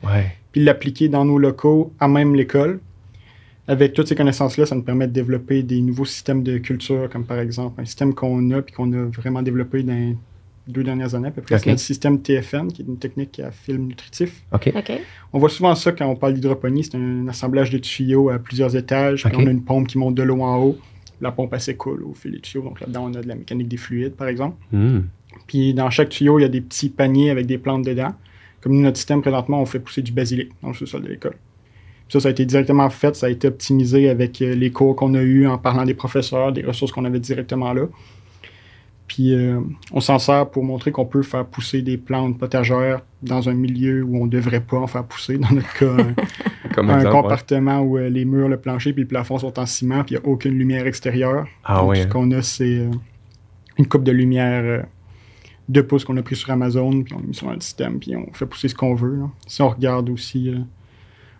puis 0.51 0.63
l'appliquer 0.63 1.09
dans 1.09 1.25
nos 1.25 1.37
locaux, 1.37 1.93
à 1.99 2.07
même 2.07 2.35
l'école. 2.35 2.79
Avec 3.67 3.93
toutes 3.93 4.07
ces 4.07 4.15
connaissances-là, 4.15 4.67
ça 4.67 4.75
nous 4.75 4.83
permet 4.83 5.07
de 5.07 5.11
développer 5.11 5.63
des 5.63 5.81
nouveaux 5.81 6.05
systèmes 6.05 6.43
de 6.43 6.59
culture, 6.59 7.09
comme 7.09 7.25
par 7.25 7.39
exemple 7.39 7.81
un 7.81 7.85
système 7.85 8.13
qu'on 8.13 8.51
a, 8.51 8.61
puis 8.61 8.73
qu'on 8.73 8.91
a 8.93 9.05
vraiment 9.05 9.41
développé 9.41 9.81
dans 9.81 9.93
les 9.93 10.15
deux 10.67 10.83
dernières 10.83 11.15
années 11.15 11.29
à 11.29 11.31
peu 11.31 11.41
près. 11.41 11.57
C'est 11.57 11.69
notre 11.69 11.79
système 11.79 12.21
TFN, 12.21 12.67
qui 12.67 12.83
est 12.83 12.85
une 12.85 12.97
technique 12.97 13.39
à 13.39 13.51
film 13.51 13.87
nutritif. 13.87 14.43
On 15.33 15.39
voit 15.39 15.49
souvent 15.49 15.73
ça 15.73 15.91
quand 15.91 16.07
on 16.07 16.15
parle 16.15 16.35
d'hydroponie, 16.35 16.83
c'est 16.83 16.95
un 16.95 17.27
assemblage 17.27 17.71
de 17.71 17.79
tuyaux 17.79 18.29
à 18.29 18.37
plusieurs 18.37 18.75
étages, 18.75 19.23
puis 19.23 19.35
on 19.35 19.47
a 19.47 19.51
une 19.51 19.63
pompe 19.63 19.87
qui 19.87 19.97
monte 19.97 20.15
de 20.15 20.23
l'eau 20.23 20.41
en 20.41 20.57
haut 20.57 20.77
la 21.21 21.31
pompe 21.31 21.53
à 21.53 21.59
s'écoule 21.59 22.03
au 22.03 22.13
filet 22.13 22.37
de 22.37 22.41
tuyau. 22.41 22.63
Donc 22.63 22.79
là-dedans, 22.81 23.05
on 23.05 23.13
a 23.13 23.21
de 23.21 23.27
la 23.27 23.35
mécanique 23.35 23.67
des 23.67 23.77
fluides, 23.77 24.15
par 24.15 24.27
exemple. 24.27 24.57
Hmm. 24.71 25.01
Puis 25.47 25.73
dans 25.73 25.89
chaque 25.89 26.09
tuyau, 26.09 26.39
il 26.39 26.43
y 26.43 26.45
a 26.45 26.49
des 26.49 26.61
petits 26.61 26.89
paniers 26.89 27.29
avec 27.29 27.45
des 27.45 27.57
plantes 27.57 27.85
dedans. 27.85 28.13
Comme 28.61 28.73
nous, 28.73 28.81
notre 28.81 28.97
système, 28.97 29.21
présentement, 29.21 29.61
on 29.61 29.65
fait 29.65 29.79
pousser 29.79 30.01
du 30.01 30.11
basilic 30.11 30.51
dans 30.63 30.69
le 30.69 30.73
sous-sol 30.73 31.03
de 31.03 31.09
l'école. 31.09 31.35
Ça, 32.09 32.19
ça 32.19 32.27
a 32.27 32.31
été 32.31 32.45
directement 32.45 32.89
fait, 32.89 33.15
ça 33.15 33.27
a 33.27 33.29
été 33.29 33.47
optimisé 33.47 34.09
avec 34.09 34.41
euh, 34.41 34.53
les 34.53 34.71
cours 34.71 34.95
qu'on 34.95 35.13
a 35.15 35.21
eus 35.21 35.47
en 35.47 35.57
parlant 35.57 35.85
des 35.85 35.93
professeurs, 35.93 36.51
des 36.51 36.63
ressources 36.63 36.91
qu'on 36.91 37.05
avait 37.05 37.19
directement 37.19 37.73
là. 37.73 37.83
Puis 39.07 39.33
euh, 39.33 39.59
on 39.91 39.99
s'en 39.99 40.17
sert 40.17 40.49
pour 40.49 40.63
montrer 40.63 40.91
qu'on 40.91 41.05
peut 41.05 41.21
faire 41.21 41.45
pousser 41.45 41.81
des 41.81 41.97
plantes 41.97 42.39
potagères 42.39 43.01
dans 43.21 43.49
un 43.49 43.53
milieu 43.53 44.03
où 44.03 44.17
on 44.17 44.25
ne 44.25 44.31
devrait 44.31 44.61
pas 44.61 44.77
en 44.77 44.87
faire 44.87 45.03
pousser. 45.03 45.37
Dans 45.37 45.51
notre 45.51 45.73
cas, 45.77 45.95
un, 46.77 47.03
compartiment 47.11 47.81
où 47.81 47.97
euh, 47.97 48.09
les 48.09 48.25
murs, 48.25 48.49
le 48.49 48.57
plancher 48.57 48.93
puis 48.93 49.03
le 49.03 49.07
plafond 49.07 49.37
sont 49.37 49.59
en 49.59 49.65
ciment 49.65 50.03
puis 50.03 50.15
il 50.15 50.19
n'y 50.19 50.25
a 50.25 50.27
aucune 50.27 50.53
lumière 50.53 50.87
extérieure. 50.87 51.45
Ah 51.63 51.85
ce 51.93 52.01
hein. 52.01 52.05
qu'on 52.07 52.31
a, 52.31 52.41
c'est 52.41 52.87
une 53.77 53.87
coupe 53.87 54.03
de 54.03 54.11
lumière 54.11 54.85
de 55.67 55.81
pouces 55.81 56.05
qu'on 56.05 56.17
a 56.17 56.21
pris 56.21 56.35
sur 56.35 56.51
Amazon 56.51 57.03
puis 57.03 57.13
on 57.13 57.19
l'a 57.19 57.25
mis 57.25 57.33
sur 57.33 57.51
le 57.51 57.59
système 57.59 57.99
puis 57.99 58.15
on 58.15 58.31
fait 58.33 58.45
pousser 58.45 58.67
ce 58.67 58.75
qu'on 58.75 58.95
veut. 58.95 59.19
Si 59.47 59.61
on 59.61 59.69
regarde 59.69 60.09
aussi 60.09 60.53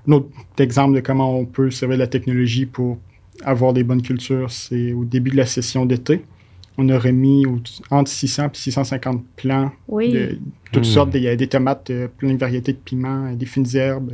un 0.08 0.12
autre 0.12 0.29
exemple 0.58 0.96
de 0.96 1.00
comment 1.00 1.38
on 1.38 1.46
peut 1.46 1.72
servir 1.72 1.98
de 1.98 2.01
la 2.01 2.08
technologie 2.08 2.65
pour 2.65 2.98
avoir 3.44 3.74
des 3.74 3.84
bonnes 3.84 4.01
cultures, 4.01 4.51
c'est 4.51 4.94
au 4.94 5.03
début 5.03 5.32
de 5.32 5.38
la 5.38 5.46
session 5.46 5.86
d'été. 5.86 6.22
On 6.77 6.89
aurait 6.89 7.12
mis 7.12 7.46
entre 7.89 8.12
600 8.12 8.48
et 8.48 8.50
650 8.53 9.24
plants 9.38 9.72
de 9.89 10.39
toutes 10.72 10.84
hmm. 10.84 10.86
sortes. 10.86 11.10
Il 11.13 11.22
y 11.22 11.27
a 11.27 11.36
des 11.36 11.48
tomates, 11.48 11.89
euh, 11.89 12.08
plein 12.08 12.34
de 12.34 12.38
variétés 12.38 12.74
de 12.74 12.77
piments, 12.77 13.32
des 13.32 13.46
fines 13.46 13.75
herbes, 13.75 14.12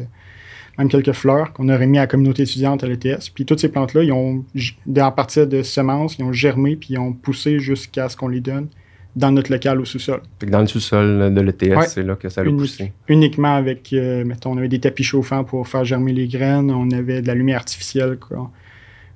même 0.78 0.88
quelques 0.88 1.14
fleurs 1.14 1.54
qu'on 1.54 1.70
aurait 1.70 1.88
mis 1.88 1.98
à 1.98 2.02
la 2.02 2.08
communauté 2.08 2.44
étudiante 2.44 2.84
à 2.84 2.88
l'ETS. 2.88 3.30
Puis 3.34 3.46
toutes 3.46 3.60
ces 3.60 3.70
plantes-là, 3.70 4.04
ils 4.04 4.12
ont, 4.12 4.46
à 4.96 5.12
partir 5.12 5.48
de 5.48 5.64
semences, 5.64 6.18
ils 6.20 6.24
ont 6.24 6.34
germé 6.34 6.76
puis 6.76 6.90
ils 6.92 7.00
ont 7.00 7.14
poussé 7.14 7.60
jusqu'à 7.60 8.10
ce 8.10 8.16
qu'on 8.16 8.28
les 8.28 8.42
donne 8.42 8.68
dans 9.16 9.32
notre 9.32 9.52
local 9.52 9.80
au 9.82 9.86
sous-sol. 9.86 10.22
Dans 10.48 10.62
le 10.62 10.68
sous-sol 10.68 11.34
de 11.34 11.42
l'ETS, 11.42 11.88
c'est 11.88 12.04
là 12.04 12.16
que 12.16 12.30
ça 12.30 12.42
a 12.42 12.44
poussé. 12.46 12.94
Uniquement 13.08 13.56
avec, 13.56 13.92
euh, 13.94 14.24
mettons, 14.24 14.52
on 14.52 14.58
avait 14.58 14.70
des 14.70 14.80
tapis 14.80 15.04
chauffants 15.04 15.44
pour 15.44 15.68
faire 15.68 15.84
germer 15.84 16.14
les 16.14 16.28
graines, 16.28 16.72
on 16.72 16.90
avait 16.92 17.22
de 17.22 17.28
la 17.28 17.36
lumière 17.36 17.58
artificielle 17.58 18.18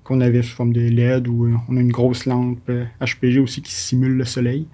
qu'on 0.03 0.21
avait 0.21 0.41
sous 0.41 0.55
forme 0.55 0.73
de 0.73 0.81
LED 0.81 1.27
ou 1.27 1.45
euh, 1.45 1.53
on 1.69 1.77
a 1.77 1.79
une 1.79 1.91
grosse 1.91 2.25
lampe 2.25 2.69
HPG 3.01 3.37
euh, 3.37 3.43
aussi 3.43 3.61
qui 3.61 3.71
simule 3.71 4.13
le 4.13 4.25
soleil. 4.25 4.67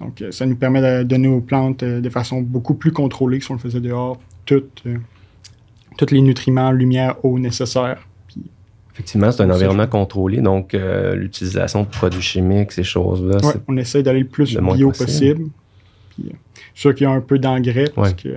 Donc, 0.00 0.22
ça 0.30 0.44
nous 0.44 0.56
permet 0.56 0.82
de 0.82 1.04
donner 1.04 1.28
aux 1.28 1.40
plantes 1.40 1.82
de 1.82 2.10
façon 2.10 2.42
beaucoup 2.42 2.74
plus 2.74 2.92
contrôlée 2.92 3.38
que 3.38 3.44
si 3.44 3.50
on 3.50 3.54
le 3.54 3.60
faisait 3.60 3.80
dehors, 3.80 4.20
tous 4.44 4.62
les 6.10 6.20
nutriments, 6.20 6.70
lumière, 6.70 7.24
eau 7.24 7.38
nécessaires 7.38 8.06
Effectivement, 8.96 9.30
c'est 9.30 9.42
un 9.42 9.50
environnement 9.50 9.86
contrôlé, 9.86 10.38
donc 10.38 10.72
euh, 10.72 11.14
l'utilisation 11.14 11.82
de 11.82 11.88
produits 11.88 12.22
chimiques, 12.22 12.72
ces 12.72 12.82
choses-là. 12.82 13.46
Ouais, 13.46 13.52
on 13.68 13.76
essaie 13.76 14.02
d'aller 14.02 14.20
le 14.20 14.26
plus 14.26 14.56
bio 14.56 14.90
possible. 14.90 15.50
Puis, 16.08 16.30
euh, 16.30 16.36
sûr 16.74 16.94
qu'il 16.94 17.06
y 17.06 17.06
a 17.06 17.12
un 17.12 17.20
peu 17.20 17.38
d'engrais 17.38 17.90
parce 17.94 18.14
que 18.14 18.28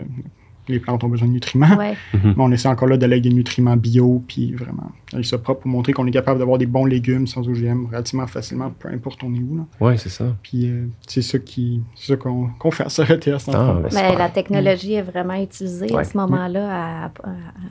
les 0.70 0.80
plantes 0.80 1.04
ont 1.04 1.10
besoin 1.10 1.28
de 1.28 1.34
nutriments. 1.34 1.68
Mhm. 1.68 1.96
Mais 2.24 2.34
on 2.38 2.52
essaie 2.52 2.68
encore 2.68 2.88
là 2.88 2.98
d'aller 2.98 3.14
avec 3.14 3.24
des 3.24 3.34
nutriments 3.34 3.76
bio, 3.76 4.24
puis 4.28 4.54
vraiment 4.54 4.92
aller 5.14 5.24
ça 5.24 5.38
propre 5.38 5.62
pour 5.62 5.72
montrer 5.72 5.94
qu'on 5.94 6.06
est 6.08 6.12
capable 6.12 6.40
d'avoir 6.40 6.58
des 6.58 6.66
bons 6.66 6.86
légumes 6.86 7.28
sans 7.28 7.48
OGM 7.48 7.88
relativement 7.88 8.28
facilement, 8.28 8.72
peu 8.78 8.90
importe 8.90 9.24
on 9.24 9.34
est 9.34 9.40
où. 9.40 9.66
Oui, 9.80 9.98
c'est 9.98 10.10
ça. 10.10 10.36
Puis 10.44 10.70
euh, 10.70 10.88
c'est 11.08 11.22
ça 11.22 11.40
qui 11.40 11.82
ça 11.96 12.16
qu'on 12.16 12.50
qu 12.60 12.68
à 12.82 12.90
ce 12.90 13.02
ah, 13.02 13.80
ben, 13.92 14.18
La 14.18 14.30
technologie 14.30 14.94
est 14.94 15.02
vraiment 15.02 15.42
utilisée 15.42 15.96
à 15.96 16.04
ce 16.04 16.18
moment-là 16.18 17.06
à, 17.06 17.12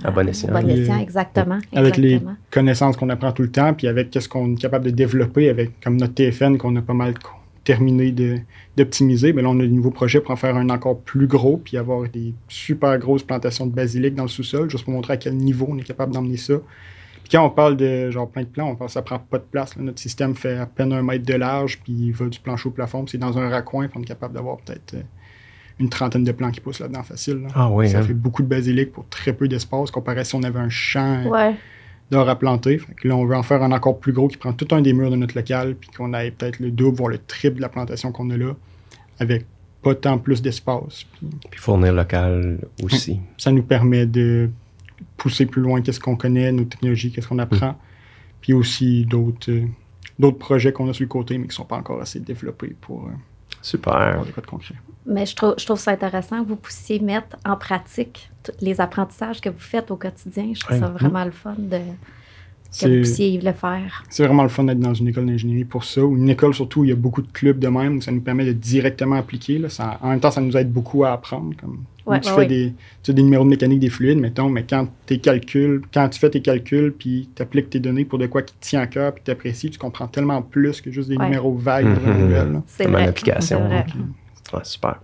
à, 0.04 0.10
bon 0.10 0.28
escient. 0.28 0.98
exactement. 0.98 1.58
Avec 1.74 1.96
les 1.96 2.20
connaissances 2.50 2.96
qu'on 2.96 3.08
apprend 3.08 3.32
tout 3.32 3.42
le 3.42 3.50
temps, 3.50 3.72
puis 3.74 3.86
avec 3.86 4.16
ce 4.18 4.28
qu'on 4.28 4.52
est 4.52 4.60
capable 4.60 4.86
de 4.86 4.90
développer 4.90 5.48
avec 5.48 5.80
comme 5.80 5.96
notre 5.96 6.14
TFN 6.14 6.56
qu'on 6.58 6.74
a 6.76 6.82
pas 6.82 6.94
mal 6.94 7.14
terminé 7.68 8.14
d'optimiser, 8.78 9.34
mais 9.34 9.42
là, 9.42 9.50
on 9.50 9.60
a 9.60 9.62
de 9.62 9.66
nouveaux 9.66 9.90
projets 9.90 10.22
pour 10.22 10.30
en 10.30 10.36
faire 10.36 10.56
un 10.56 10.70
encore 10.70 11.00
plus 11.00 11.26
gros, 11.26 11.58
puis 11.58 11.76
avoir 11.76 12.08
des 12.08 12.32
super 12.48 12.98
grosses 12.98 13.22
plantations 13.22 13.66
de 13.66 13.74
basilic 13.74 14.14
dans 14.14 14.22
le 14.22 14.30
sous-sol, 14.30 14.70
juste 14.70 14.84
pour 14.84 14.94
montrer 14.94 15.12
à 15.12 15.16
quel 15.18 15.36
niveau 15.36 15.66
on 15.68 15.76
est 15.76 15.82
capable 15.82 16.14
d'emmener 16.14 16.38
ça. 16.38 16.54
Puis 16.54 17.32
quand 17.32 17.44
on 17.44 17.50
parle 17.50 17.76
de 17.76 18.10
genre 18.10 18.26
plein 18.26 18.44
de 18.44 18.48
plans, 18.48 18.70
on 18.70 18.74
pense 18.74 18.86
que 18.86 18.92
ça 18.94 19.02
prend 19.02 19.18
pas 19.18 19.36
de 19.36 19.44
place. 19.44 19.76
Notre 19.76 19.98
système 19.98 20.34
fait 20.34 20.56
à 20.56 20.64
peine 20.64 20.94
un 20.94 21.02
mètre 21.02 21.26
de 21.26 21.34
large, 21.34 21.78
puis 21.84 21.92
il 21.92 22.12
va 22.12 22.24
du 22.28 22.40
plancher 22.40 22.70
au 22.70 22.72
plafond, 22.72 23.04
puis 23.04 23.12
c'est 23.12 23.18
dans 23.18 23.36
un 23.36 23.50
raccoin, 23.50 23.86
puis 23.86 23.98
on 23.98 24.02
est 24.02 24.06
capable 24.06 24.32
d'avoir 24.32 24.56
peut-être 24.56 24.94
euh, 24.94 25.02
une 25.78 25.90
trentaine 25.90 26.24
de 26.24 26.32
plants 26.32 26.50
qui 26.50 26.60
poussent 26.60 26.80
là-dedans 26.80 27.02
facile. 27.02 27.48
Ah 27.54 27.68
oui, 27.70 27.90
ça 27.90 27.98
hein. 27.98 28.02
fait 28.02 28.14
beaucoup 28.14 28.42
de 28.42 28.48
basilic 28.48 28.92
pour 28.92 29.06
très 29.10 29.34
peu 29.34 29.46
d'espace, 29.46 29.90
comparé 29.90 30.20
à 30.20 30.24
si 30.24 30.34
on 30.36 30.42
avait 30.42 30.58
un 30.58 30.70
champ. 30.70 31.26
Ouais 31.26 31.54
d'or 32.10 32.28
à 32.28 32.38
planter. 32.38 32.80
là, 33.04 33.16
on 33.16 33.24
veut 33.24 33.36
en 33.36 33.42
faire 33.42 33.62
un 33.62 33.72
encore 33.72 33.98
plus 33.98 34.12
gros 34.12 34.28
qui 34.28 34.36
prend 34.36 34.52
tout 34.52 34.68
un 34.74 34.80
des 34.80 34.92
murs 34.92 35.10
de 35.10 35.16
notre 35.16 35.36
local, 35.36 35.74
puis 35.74 35.90
qu'on 35.90 36.14
ait 36.14 36.30
peut-être 36.30 36.58
le 36.58 36.70
double, 36.70 36.96
voire 36.96 37.10
le 37.10 37.18
triple 37.18 37.56
de 37.56 37.62
la 37.62 37.68
plantation 37.68 38.12
qu'on 38.12 38.30
a 38.30 38.36
là, 38.36 38.54
avec 39.18 39.44
pas 39.82 39.94
tant 39.94 40.18
plus 40.18 40.42
d'espace. 40.42 41.04
Puis, 41.50 41.60
fournir 41.60 41.92
local 41.92 42.58
aussi. 42.82 43.20
Ça 43.36 43.52
nous 43.52 43.62
permet 43.62 44.06
de 44.06 44.50
pousser 45.16 45.46
plus 45.46 45.62
loin 45.62 45.82
qu'est-ce 45.82 46.00
qu'on 46.00 46.16
connaît, 46.16 46.50
nos 46.50 46.64
technologies, 46.64 47.12
qu'est-ce 47.12 47.28
qu'on 47.28 47.38
apprend. 47.38 47.78
Puis 48.40 48.52
aussi 48.52 49.04
d'autres 49.04 49.50
euh, 49.50 49.66
d'autres 50.18 50.38
projets 50.38 50.72
qu'on 50.72 50.88
a 50.88 50.92
sur 50.92 51.04
le 51.04 51.08
côté, 51.08 51.38
mais 51.38 51.44
qui 51.44 51.50
ne 51.50 51.54
sont 51.54 51.64
pas 51.64 51.76
encore 51.76 52.00
assez 52.00 52.20
développés 52.20 52.74
pour, 52.80 53.06
euh, 53.06 53.12
Super. 53.62 54.24
des 54.24 54.32
cas 54.32 54.40
de 54.40 54.46
concret. 54.46 54.74
Mais 55.08 55.24
je 55.24 55.34
trouve, 55.34 55.54
je 55.58 55.64
trouve 55.64 55.78
ça 55.78 55.92
intéressant 55.92 56.44
que 56.44 56.48
vous 56.48 56.56
puissiez 56.56 57.00
mettre 57.00 57.36
en 57.44 57.56
pratique 57.56 58.30
tous 58.42 58.52
les 58.60 58.78
apprentissages 58.80 59.40
que 59.40 59.48
vous 59.48 59.58
faites 59.58 59.90
au 59.90 59.96
quotidien. 59.96 60.50
Je 60.54 60.60
trouve 60.60 60.78
ça 60.78 60.88
vraiment 60.88 61.24
le 61.24 61.30
fun 61.30 61.54
de, 61.58 61.78
que 62.80 62.86
vous 62.86 62.94
puissiez 63.02 63.40
le 63.40 63.52
faire. 63.52 64.04
C'est 64.10 64.26
vraiment 64.26 64.42
le 64.42 64.50
fun 64.50 64.64
d'être 64.64 64.78
dans 64.78 64.92
une 64.92 65.08
école 65.08 65.26
d'ingénierie 65.26 65.64
pour 65.64 65.84
ça. 65.84 66.02
Une 66.02 66.28
école 66.28 66.54
surtout 66.54 66.80
où 66.80 66.84
il 66.84 66.90
y 66.90 66.92
a 66.92 66.96
beaucoup 66.96 67.22
de 67.22 67.32
clubs 67.32 67.58
de 67.58 67.68
même, 67.68 67.96
où 67.96 68.00
ça 68.02 68.12
nous 68.12 68.20
permet 68.20 68.44
de 68.44 68.52
directement 68.52 69.16
appliquer. 69.16 69.58
Là. 69.58 69.70
Ça, 69.70 69.98
en 70.02 70.10
même 70.10 70.20
temps, 70.20 70.30
ça 70.30 70.42
nous 70.42 70.56
aide 70.56 70.70
beaucoup 70.70 71.04
à 71.04 71.12
apprendre. 71.12 71.54
Comme, 71.58 71.84
tu 72.20 72.30
fais 72.30 72.46
Des, 72.46 72.74
tu 73.02 73.14
des 73.14 73.22
numéros 73.22 73.44
de 73.44 73.50
mécanique 73.50 73.80
des 73.80 73.90
fluides, 73.90 74.18
mettons, 74.18 74.48
mais 74.50 74.64
quand, 74.68 74.88
tes 75.06 75.18
calculs, 75.18 75.82
quand 75.92 76.08
tu 76.08 76.18
fais 76.18 76.30
tes 76.30 76.40
calculs, 76.40 76.92
puis 76.92 77.28
tu 77.34 77.42
appliques 77.42 77.70
tes 77.70 77.80
données 77.80 78.04
pour 78.04 78.18
de 78.18 78.26
quoi 78.26 78.42
qui 78.42 78.54
te 78.54 78.60
tient 78.60 78.80
à 78.80 78.86
cœur, 78.86 79.14
puis 79.14 79.22
tu 79.24 79.30
apprécies, 79.30 79.70
tu 79.70 79.78
comprends 79.78 80.06
tellement 80.06 80.42
plus 80.42 80.80
que 80.80 80.90
juste 80.90 81.08
des 81.08 81.16
numéros 81.16 81.54
vagues 81.54 81.86
mm 81.86 82.62
C'est 82.66 82.84
une 82.84 82.94
application. 82.96 83.60
Super. 84.62 85.00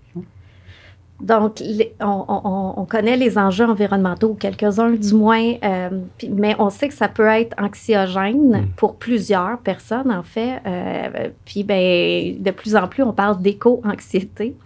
Donc, 1.21 1.63
on, 2.01 2.87
connaît 2.91 3.17
les 3.17 3.39
enjeux 3.39 3.65
environnementaux, 3.65 4.35
quelques-uns 4.35 4.91
du 4.91 5.15
moins, 5.15 5.55
euh, 5.63 5.89
mais 6.29 6.57
on 6.59 6.71
sait 6.71 6.89
que 6.89 6.95
ça 6.95 7.09
peut 7.09 7.27
être 7.29 7.57
anxiogène 7.57 8.63
mm. 8.63 8.67
pour 8.77 8.97
plusieurs 8.97 9.59
personnes, 9.59 10.11
en 10.11 10.25
fait. 10.25 10.61
Euh, 10.67 11.29
puis, 11.45 11.63
ben, 11.63 12.43
de 12.43 12.51
plus 12.51 12.75
en 12.75 12.89
plus, 12.89 13.05
on 13.05 13.13
parle 13.13 13.41
d'éco-anxiété. 13.41 14.57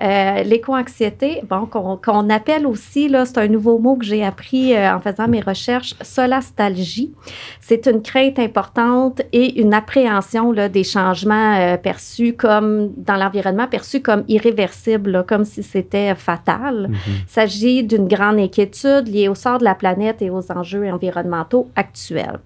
Euh, 0.00 0.42
l'éco-anxiété, 0.44 1.42
bon, 1.48 1.66
qu'on 1.66 2.30
appelle 2.30 2.66
aussi, 2.66 3.08
là, 3.08 3.24
c'est 3.26 3.38
un 3.38 3.48
nouveau 3.48 3.78
mot 3.78 3.96
que 3.96 4.04
j'ai 4.04 4.24
appris 4.24 4.76
en 4.76 5.00
faisant 5.00 5.28
mes 5.28 5.40
recherches, 5.40 5.94
solastalgie. 6.02 7.12
C'est 7.60 7.86
une 7.86 8.02
crainte 8.02 8.38
importante 8.38 9.22
et 9.32 9.60
une 9.60 9.74
appréhension 9.74 10.52
là, 10.52 10.68
des 10.68 10.84
changements 10.84 11.76
perçus 11.78 12.34
comme, 12.34 12.92
dans 12.96 13.16
l'environnement, 13.16 13.66
perçus 13.66 14.00
comme 14.00 14.24
irréversibles, 14.28 15.24
comme 15.26 15.44
si 15.44 15.62
c'était 15.62 16.14
fatale. 16.14 16.88
Mhm. 16.88 16.96
Il 17.06 17.28
s'agit 17.28 17.82
d'une 17.82 18.08
grande 18.08 18.38
inquiétude 18.38 19.08
liée 19.08 19.28
au 19.28 19.34
sort 19.34 19.58
de 19.58 19.64
la 19.64 19.74
planète 19.74 20.22
et 20.22 20.30
aux 20.30 20.52
enjeux 20.52 20.90
environnementaux 20.90 21.68
actuels. 21.76 22.38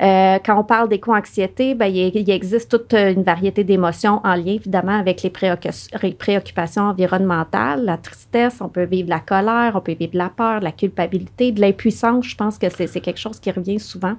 Euh, 0.00 0.38
quand 0.44 0.58
on 0.58 0.64
parle 0.64 0.88
d'éco-anxiété, 0.88 1.74
ben, 1.74 1.86
il, 1.86 2.30
existe 2.30 2.70
toute 2.70 2.94
une 2.94 3.22
variété 3.22 3.64
d'émotions 3.64 4.20
en 4.24 4.34
lien 4.34 4.52
évidemment 4.52 4.98
avec 4.98 5.22
les 5.22 5.30
préoccupations 5.30 6.82
environnementales, 6.82 7.84
la 7.84 7.96
tristesse, 7.96 8.58
on 8.60 8.68
peut 8.68 8.84
vivre 8.84 9.08
la 9.08 9.20
colère, 9.20 9.72
on 9.74 9.80
peut 9.80 9.94
vivre 9.98 10.16
la 10.16 10.28
peur, 10.28 10.60
la 10.60 10.72
culpabilité, 10.72 11.52
de 11.52 11.60
l'impuissance. 11.60 12.26
Je 12.26 12.36
pense 12.36 12.58
que 12.58 12.68
c'est 12.70 13.00
quelque 13.00 13.18
chose 13.18 13.40
qui 13.40 13.50
revient 13.50 13.80
souvent. 13.80 14.14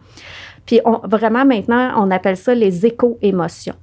Puis 0.66 0.82
vraiment 1.04 1.46
maintenant, 1.46 1.94
on 1.98 2.12
appelle 2.12 2.38
ça 2.38 2.54
les 2.54 2.86
éco-émotions. 2.86 3.76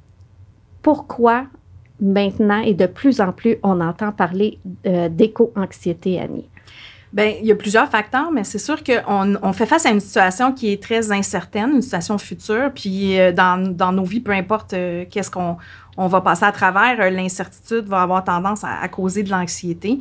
Pourquoi 0.83 1.47
maintenant 2.01 2.61
et 2.61 2.75
de 2.75 2.87
plus 2.87 3.21
en 3.21 3.33
plus, 3.33 3.57
on 3.63 3.81
entend 3.81 4.13
parler 4.13 4.59
euh, 4.87 5.09
d'éco-anxiété, 5.09 6.21
Annie? 6.21 6.49
Bien, 7.13 7.35
il 7.41 7.47
y 7.47 7.53
a 7.53 7.55
plusieurs 7.55 7.89
facteurs, 7.89 8.31
mais 8.33 8.45
c'est 8.45 8.59
sûr 8.59 8.83
qu'on 8.83 9.37
on 9.41 9.53
fait 9.53 9.67
face 9.67 9.87
à 9.87 9.91
une 9.91 10.01
situation 10.01 10.53
qui 10.53 10.73
est 10.73 10.83
très 10.83 11.13
incertaine, 11.13 11.71
une 11.75 11.83
situation 11.83 12.19
future. 12.19 12.71
Puis 12.75 13.19
euh, 13.19 13.33
dans, 13.33 13.73
dans, 13.73 13.93
nos 13.93 14.05
vies, 14.05 14.21
peu 14.21 14.33
importe 14.33 14.73
euh, 14.73 15.05
qu'est-ce 15.11 15.31
qu'on 15.31 15.57
on 15.99 16.09
va 16.09 16.21
passer 16.21 16.45
à 16.45 16.53
travers, 16.53 17.11
l'incertitude 17.11 17.87
va 17.87 18.03
avoir 18.03 18.23
tendance 18.23 18.65
à, 18.65 18.87
causer 18.89 19.23
de 19.23 19.31
l'anxiété. 19.31 19.99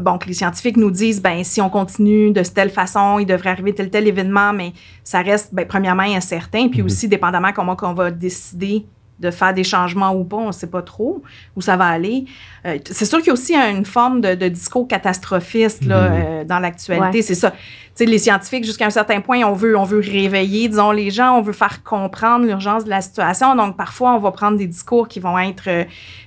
donc, 0.00 0.24
les 0.24 0.32
scientifiques 0.32 0.78
nous 0.78 0.90
disent, 0.90 1.20
ben 1.20 1.44
si 1.44 1.60
on 1.60 1.68
continue 1.68 2.32
de 2.32 2.42
telle 2.42 2.70
façon, 2.70 3.18
il 3.18 3.26
devrait 3.26 3.50
arriver 3.50 3.74
tel 3.74 3.90
tel 3.90 4.08
événement, 4.08 4.54
mais 4.54 4.72
ça 5.04 5.20
reste, 5.20 5.54
ben, 5.54 5.66
premièrement, 5.66 6.04
incertain. 6.04 6.68
Puis 6.68 6.80
mm-hmm. 6.80 6.84
aussi, 6.86 7.06
dépendamment 7.06 7.52
comment 7.52 7.76
on 7.82 7.92
va 7.92 8.10
décider 8.10 8.86
de 9.18 9.30
faire 9.30 9.52
des 9.52 9.64
changements 9.64 10.14
ou 10.14 10.24
pas, 10.24 10.36
on 10.36 10.48
ne 10.48 10.52
sait 10.52 10.68
pas 10.68 10.82
trop 10.82 11.22
où 11.56 11.60
ça 11.60 11.76
va 11.76 11.86
aller. 11.86 12.24
Euh, 12.66 12.78
c'est 12.84 13.04
sûr 13.04 13.18
qu'il 13.18 13.28
y 13.28 13.30
a 13.30 13.32
aussi 13.32 13.54
une 13.54 13.84
forme 13.84 14.20
de, 14.20 14.48
discours 14.48 14.86
catastrophiste 14.86 15.84
là, 15.84 16.08
mm-hmm. 16.08 16.24
euh, 16.26 16.44
dans 16.44 16.58
l'actualité. 16.58 17.22
C'est 17.22 17.34
ça. 17.34 17.52
Sais, 17.98 18.04
les 18.06 18.18
scientifiques, 18.18 18.64
jusqu'à 18.64 18.86
un 18.86 18.90
certain 18.90 19.20
point, 19.20 19.42
on 19.42 19.52
veut, 19.52 19.76
on 19.76 19.84
veut 19.84 20.00
réveiller, 20.00 20.68
disons, 20.68 20.90
les 20.90 21.10
gens, 21.10 21.38
on 21.38 21.42
veut 21.42 21.52
faire 21.52 21.82
comprendre 21.82 22.46
l'urgence 22.46 22.84
de 22.84 22.90
la 22.90 23.00
situation. 23.00 23.54
Donc, 23.56 23.76
parfois, 23.76 24.14
on 24.14 24.18
va 24.18 24.30
prendre 24.30 24.58
des 24.58 24.66
discours 24.66 25.08
qui 25.08 25.20
vont 25.20 25.38
être 25.38 25.68
euh, 25.68 25.84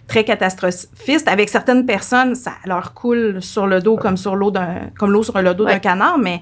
très 0.07 0.23
catastrophistes. 0.23 1.27
Avec 1.27 1.49
certaines 1.49 1.85
personnes, 1.85 2.35
ça 2.35 2.53
leur 2.65 2.93
coule 2.93 3.41
sur 3.41 3.67
le 3.67 3.81
dos 3.81 3.97
comme 3.97 4.17
sur 4.17 4.35
l'eau 4.35 4.51
d'un, 4.51 4.89
comme 4.97 5.11
l'eau 5.11 5.23
sur 5.23 5.41
le 5.41 5.53
dos 5.53 5.65
d'un 5.65 5.79
canard, 5.79 6.17
mais 6.17 6.41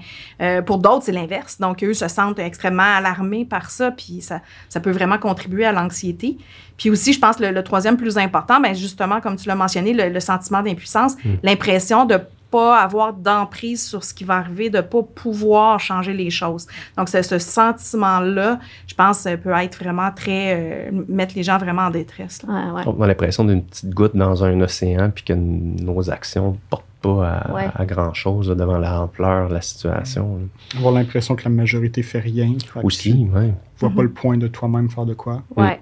pour 0.66 0.78
d'autres, 0.78 1.04
c'est 1.04 1.12
l'inverse. 1.12 1.58
Donc, 1.60 1.82
eux 1.84 1.94
se 1.94 2.08
sentent 2.08 2.38
extrêmement 2.38 2.96
alarmés 2.96 3.44
par 3.44 3.70
ça, 3.70 3.90
puis 3.90 4.20
ça, 4.20 4.40
ça 4.68 4.80
peut 4.80 4.90
vraiment 4.90 5.18
contribuer 5.18 5.64
à 5.64 5.72
l'anxiété. 5.72 6.38
Puis 6.80 6.88
aussi, 6.88 7.12
je 7.12 7.20
pense, 7.20 7.38
le, 7.38 7.50
le 7.50 7.62
troisième 7.62 7.98
plus 7.98 8.16
important, 8.16 8.58
ben 8.58 8.74
justement, 8.74 9.20
comme 9.20 9.36
tu 9.36 9.46
l'as 9.48 9.54
mentionné, 9.54 9.92
le, 9.92 10.18
sentiment 10.20 10.62
d'impuissance, 10.62 11.14
hmm. 11.16 11.34
l'impression 11.42 12.06
de 12.06 12.18
pas 12.50 12.80
avoir 12.80 13.12
d'emprise 13.12 13.86
sur 13.86 14.04
ce 14.04 14.12
qui 14.12 14.24
va 14.24 14.36
arriver, 14.36 14.70
de 14.70 14.80
pas 14.80 15.02
pouvoir 15.02 15.80
changer 15.80 16.12
les 16.12 16.30
choses. 16.30 16.66
Donc, 16.96 17.08
ce 17.08 17.38
sentiment-là, 17.38 18.58
je 18.86 18.94
pense, 18.94 19.26
peut 19.42 19.52
être 19.52 19.78
vraiment 19.78 20.10
très... 20.10 20.88
Euh, 20.90 20.90
mettre 21.08 21.34
les 21.36 21.42
gens 21.42 21.58
vraiment 21.58 21.82
en 21.82 21.90
détresse. 21.90 22.42
On 22.46 23.02
a 23.02 23.06
l'impression 23.06 23.44
d'une 23.44 23.62
petite 23.62 23.90
goutte 23.90 24.16
dans 24.16 24.44
un 24.44 24.60
océan, 24.60 25.10
puis 25.10 25.24
que 25.24 25.32
nos 25.32 26.10
actions 26.10 26.58
portent 26.68 26.84
pas 27.00 27.42
à, 27.74 27.84
grand-chose 27.86 28.48
devant 28.48 28.78
l'ampleur 28.78 29.48
de 29.48 29.54
la 29.54 29.62
situation. 29.62 30.40
Avoir 30.76 30.92
l'impression 30.92 31.34
que 31.34 31.44
la 31.44 31.50
majorité 31.50 32.02
fait 32.02 32.20
rien. 32.20 32.52
Aussi, 32.82 33.26
oui. 33.34 33.52
Tu 33.76 33.86
vois 33.86 33.90
pas 33.90 34.02
le 34.02 34.10
point 34.10 34.36
de 34.36 34.48
toi-même 34.48 34.90
faire 34.90 35.06
de 35.06 35.14
quoi. 35.14 35.42
Ouais. 35.56 35.80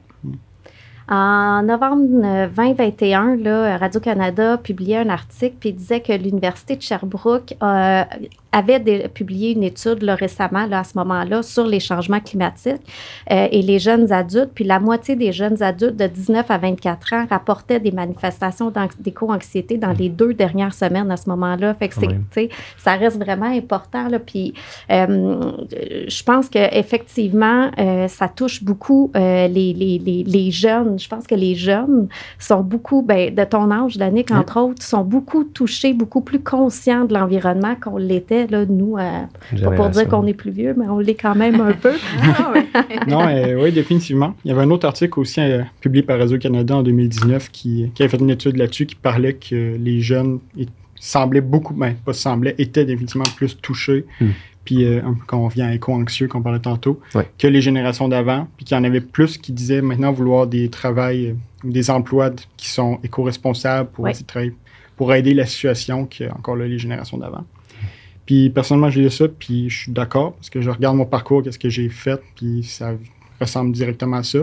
En 1.10 1.62
novembre 1.62 2.48
2021, 2.54 3.36
Radio-Canada 3.78 4.58
publiait 4.58 4.98
un 4.98 5.08
article 5.08 5.56
puis 5.58 5.72
disait 5.72 6.00
que 6.00 6.12
l'Université 6.12 6.76
de 6.76 6.82
Sherbrooke 6.82 7.54
euh, 8.54 8.58
avait 8.58 9.08
publié 9.08 9.52
une 9.52 9.62
étude 9.62 10.02
récémement, 10.02 10.66
là, 10.66 10.80
à 10.80 10.84
ce 10.84 10.96
moment-là, 10.98 11.42
sur 11.42 11.66
les 11.66 11.80
changements 11.80 12.20
climatiques 12.20 12.82
euh, 13.30 13.48
et 13.50 13.62
les 13.62 13.78
jeunes 13.78 14.12
adultes. 14.12 14.50
Puis 14.54 14.64
la 14.64 14.80
moitié 14.80 15.16
des 15.16 15.32
jeunes 15.32 15.62
adultes 15.62 15.96
de 15.96 16.06
19 16.06 16.50
à 16.50 16.58
24 16.58 17.12
ans 17.14 17.26
rapportaient 17.28 17.80
des 17.80 17.92
manifestations 17.92 18.72
d'éco-anxiété 18.98 19.76
dans 19.76 19.92
les 19.92 20.08
deux 20.08 20.34
dernières 20.34 20.74
semaines 20.74 21.10
à 21.10 21.16
ce 21.16 21.28
moment-là. 21.30 21.74
Fait 21.74 21.88
que 21.88 21.94
c'est, 22.32 22.48
ça 22.76 22.94
reste 22.94 23.18
vraiment 23.18 23.46
important. 23.46 24.08
Là. 24.08 24.18
Puis 24.18 24.54
euh, 24.90 25.52
je 26.08 26.22
pense 26.22 26.48
qu'effectivement, 26.48 27.70
euh, 27.78 28.08
ça 28.08 28.28
touche 28.28 28.62
beaucoup 28.64 29.10
les, 29.14 29.48
les, 29.48 29.98
les, 29.98 30.24
les, 30.24 30.50
jeunes. 30.50 30.98
Je 30.98 31.08
pense 31.08 31.26
que 31.26 31.34
les 31.34 31.54
jeunes 31.54 32.08
sont 32.38 32.62
beaucoup, 32.62 33.02
ben, 33.02 33.34
de 33.34 33.44
ton 33.44 33.70
âge, 33.70 33.96
Danick, 33.96 34.30
entre 34.30 34.60
autres, 34.60 34.82
sont 34.82 35.04
beaucoup 35.04 35.44
touchés, 35.44 35.92
beaucoup 35.92 36.20
plus 36.20 36.40
conscients 36.40 37.04
de 37.04 37.14
l'environnement 37.14 37.74
qu'on 37.80 37.96
l'était 37.96 38.37
là, 38.46 38.64
nous, 38.66 38.96
pas 38.96 39.70
pour 39.76 39.88
dire 39.90 40.08
qu'on 40.08 40.26
est 40.26 40.34
plus 40.34 40.50
vieux, 40.50 40.74
mais 40.76 40.86
on 40.88 40.98
l'est 40.98 41.14
quand 41.14 41.34
même 41.34 41.60
un 41.60 41.72
peu. 41.82 41.92
Ah 42.22 42.52
non, 43.06 43.26
euh, 43.28 43.62
oui, 43.62 43.72
définitivement. 43.72 44.34
Il 44.44 44.48
y 44.48 44.52
avait 44.52 44.62
un 44.62 44.70
autre 44.70 44.86
article 44.86 45.18
aussi 45.20 45.40
euh, 45.40 45.62
publié 45.80 46.02
par 46.02 46.18
Radio-Canada 46.18 46.76
en 46.76 46.82
2019 46.82 47.50
qui, 47.50 47.90
qui 47.94 48.02
avait 48.02 48.10
fait 48.10 48.18
une 48.18 48.30
étude 48.30 48.56
là-dessus 48.56 48.86
qui 48.86 48.94
parlait 48.94 49.34
que 49.34 49.76
les 49.76 50.00
jeunes 50.00 50.40
semblaient 51.00 51.40
beaucoup, 51.40 51.74
ben, 51.74 51.94
pas 52.04 52.12
semblaient, 52.12 52.54
étaient 52.58 52.84
définitivement 52.84 53.24
plus 53.36 53.56
touchés. 53.60 54.04
Hmm. 54.20 54.30
Puis 54.64 54.84
euh, 54.84 55.00
quand 55.26 55.38
on 55.38 55.48
vient 55.48 55.70
éco-anxieux, 55.70 56.28
qu'on 56.28 56.42
parlait 56.42 56.58
tantôt, 56.58 57.00
que 57.38 57.46
les 57.46 57.62
générations 57.62 58.08
d'avant, 58.08 58.48
puis 58.56 58.66
qu'il 58.66 58.76
y 58.76 58.80
en 58.80 58.84
avait 58.84 59.00
plus 59.00 59.38
qui 59.38 59.52
disaient 59.52 59.80
maintenant 59.80 60.12
vouloir 60.12 60.46
des 60.46 60.68
travails 60.68 61.36
ou 61.64 61.70
des 61.70 61.90
emplois 61.90 62.30
qui 62.56 62.68
sont 62.68 62.98
éco-responsables 63.02 63.88
pour, 63.90 64.06
pour 64.96 65.14
aider 65.14 65.32
la 65.32 65.46
situation 65.46 66.04
que 66.04 66.24
encore 66.30 66.56
là, 66.56 66.66
les 66.66 66.78
générations 66.78 67.16
d'avant. 67.16 67.44
Puis 68.28 68.50
personnellement, 68.50 68.90
j'ai 68.90 69.00
lu 69.00 69.08
ça, 69.08 69.26
puis 69.26 69.70
je 69.70 69.84
suis 69.84 69.90
d'accord, 69.90 70.34
parce 70.34 70.50
que 70.50 70.60
je 70.60 70.68
regarde 70.68 70.94
mon 70.94 71.06
parcours, 71.06 71.42
qu'est-ce 71.42 71.58
que 71.58 71.70
j'ai 71.70 71.88
fait, 71.88 72.20
puis 72.36 72.62
ça 72.62 72.92
ressemble 73.40 73.72
directement 73.72 74.18
à 74.18 74.22
ça. 74.22 74.40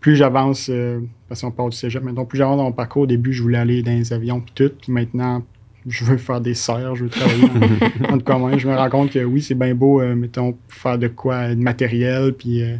Plus 0.00 0.16
j'avance, 0.16 0.68
euh, 0.68 1.00
parce 1.30 1.40
qu'on 1.40 1.50
parle 1.50 1.70
du 1.70 1.76
cégep, 1.78 2.04
donc 2.12 2.28
plus 2.28 2.36
j'avance 2.36 2.58
dans 2.58 2.64
mon 2.64 2.72
parcours, 2.72 3.04
au 3.04 3.06
début, 3.06 3.32
je 3.32 3.42
voulais 3.42 3.56
aller 3.56 3.82
dans 3.82 3.92
les 3.92 4.12
avions, 4.12 4.42
puis 4.42 4.52
tout, 4.54 4.70
puis 4.78 4.92
maintenant, 4.92 5.42
je 5.86 6.04
veux 6.04 6.18
faire 6.18 6.42
des 6.42 6.52
serres, 6.52 6.94
je 6.94 7.04
veux 7.04 7.08
travailler 7.08 7.48
le 8.00 8.18
commun. 8.18 8.58
Je 8.58 8.68
me 8.68 8.76
rends 8.76 8.90
compte 8.90 9.10
que 9.10 9.24
oui, 9.24 9.40
c'est 9.40 9.54
bien 9.54 9.74
beau, 9.74 10.02
euh, 10.02 10.14
mettons, 10.14 10.54
faire 10.68 10.98
de 10.98 11.08
quoi, 11.08 11.54
de 11.54 11.62
matériel, 11.62 12.34
puis 12.34 12.62
euh, 12.62 12.76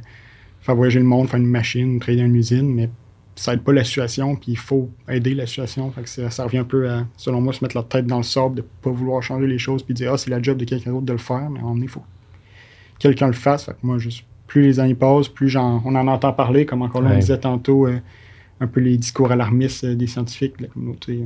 faire 0.60 0.74
voyager 0.74 0.98
le 0.98 1.06
monde, 1.06 1.30
faire 1.30 1.40
une 1.40 1.46
machine, 1.46 1.98
travailler 1.98 2.20
dans 2.20 2.28
une 2.28 2.36
usine, 2.36 2.74
mais 2.74 2.90
ça 3.34 3.54
aide 3.54 3.62
pas 3.62 3.72
la 3.72 3.84
situation, 3.84 4.36
puis 4.36 4.52
il 4.52 4.58
faut 4.58 4.90
aider 5.08 5.34
la 5.34 5.46
situation. 5.46 5.90
Fait 5.90 6.02
que 6.02 6.30
ça, 6.30 6.44
revient 6.44 6.58
un 6.58 6.64
peu 6.64 6.88
à, 6.90 7.06
selon 7.16 7.40
moi, 7.40 7.52
se 7.52 7.64
mettre 7.64 7.76
la 7.76 7.82
tête 7.82 8.06
dans 8.06 8.18
le 8.18 8.22
sable, 8.22 8.56
de 8.56 8.62
pas 8.82 8.90
vouloir 8.90 9.22
changer 9.22 9.46
les 9.46 9.58
choses, 9.58 9.82
puis 9.82 9.94
dire, 9.94 10.12
ah, 10.12 10.18
c'est 10.18 10.30
la 10.30 10.42
job 10.42 10.58
de 10.58 10.64
quelqu'un 10.64 10.92
d'autre 10.92 11.06
de 11.06 11.12
le 11.12 11.18
faire, 11.18 11.48
mais 11.50 11.60
on 11.62 11.80
est 11.80 11.86
faut 11.86 12.00
que 12.00 12.06
quelqu'un 12.98 13.26
le 13.26 13.32
fasse. 13.32 13.64
Fait 13.64 13.72
que 13.72 13.78
moi, 13.82 13.98
juste, 13.98 14.24
plus 14.46 14.62
les 14.62 14.80
années 14.80 14.94
passent, 14.94 15.28
plus 15.28 15.56
on 15.56 15.60
en 15.84 16.06
entend 16.08 16.32
parler, 16.32 16.66
comme 16.66 16.82
encore 16.82 17.02
là, 17.02 17.12
on 17.14 17.18
disait 17.18 17.38
tantôt, 17.38 17.86
euh, 17.86 17.98
un 18.60 18.66
peu 18.66 18.80
les 18.80 18.96
discours 18.96 19.32
alarmistes 19.32 19.84
euh, 19.84 19.94
des 19.94 20.06
scientifiques 20.06 20.58
de 20.58 20.64
la 20.64 20.68
communauté. 20.68 21.24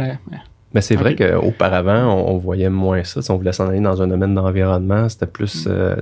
Euh, 0.00 0.14
mais 0.74 0.82
c'est 0.82 0.96
vrai 0.96 1.14
qu'auparavant, 1.16 2.14
on, 2.14 2.36
voyait 2.36 2.68
moins 2.68 3.02
ça. 3.02 3.22
Si 3.22 3.30
on 3.30 3.38
voulait 3.38 3.52
s'en 3.52 3.68
aller 3.68 3.80
dans 3.80 4.02
un 4.02 4.06
domaine 4.06 4.34
d'environnement, 4.34 5.08
c'était 5.08 5.26
plus 5.26 5.66
mm. 5.66 5.70
euh, 5.70 5.96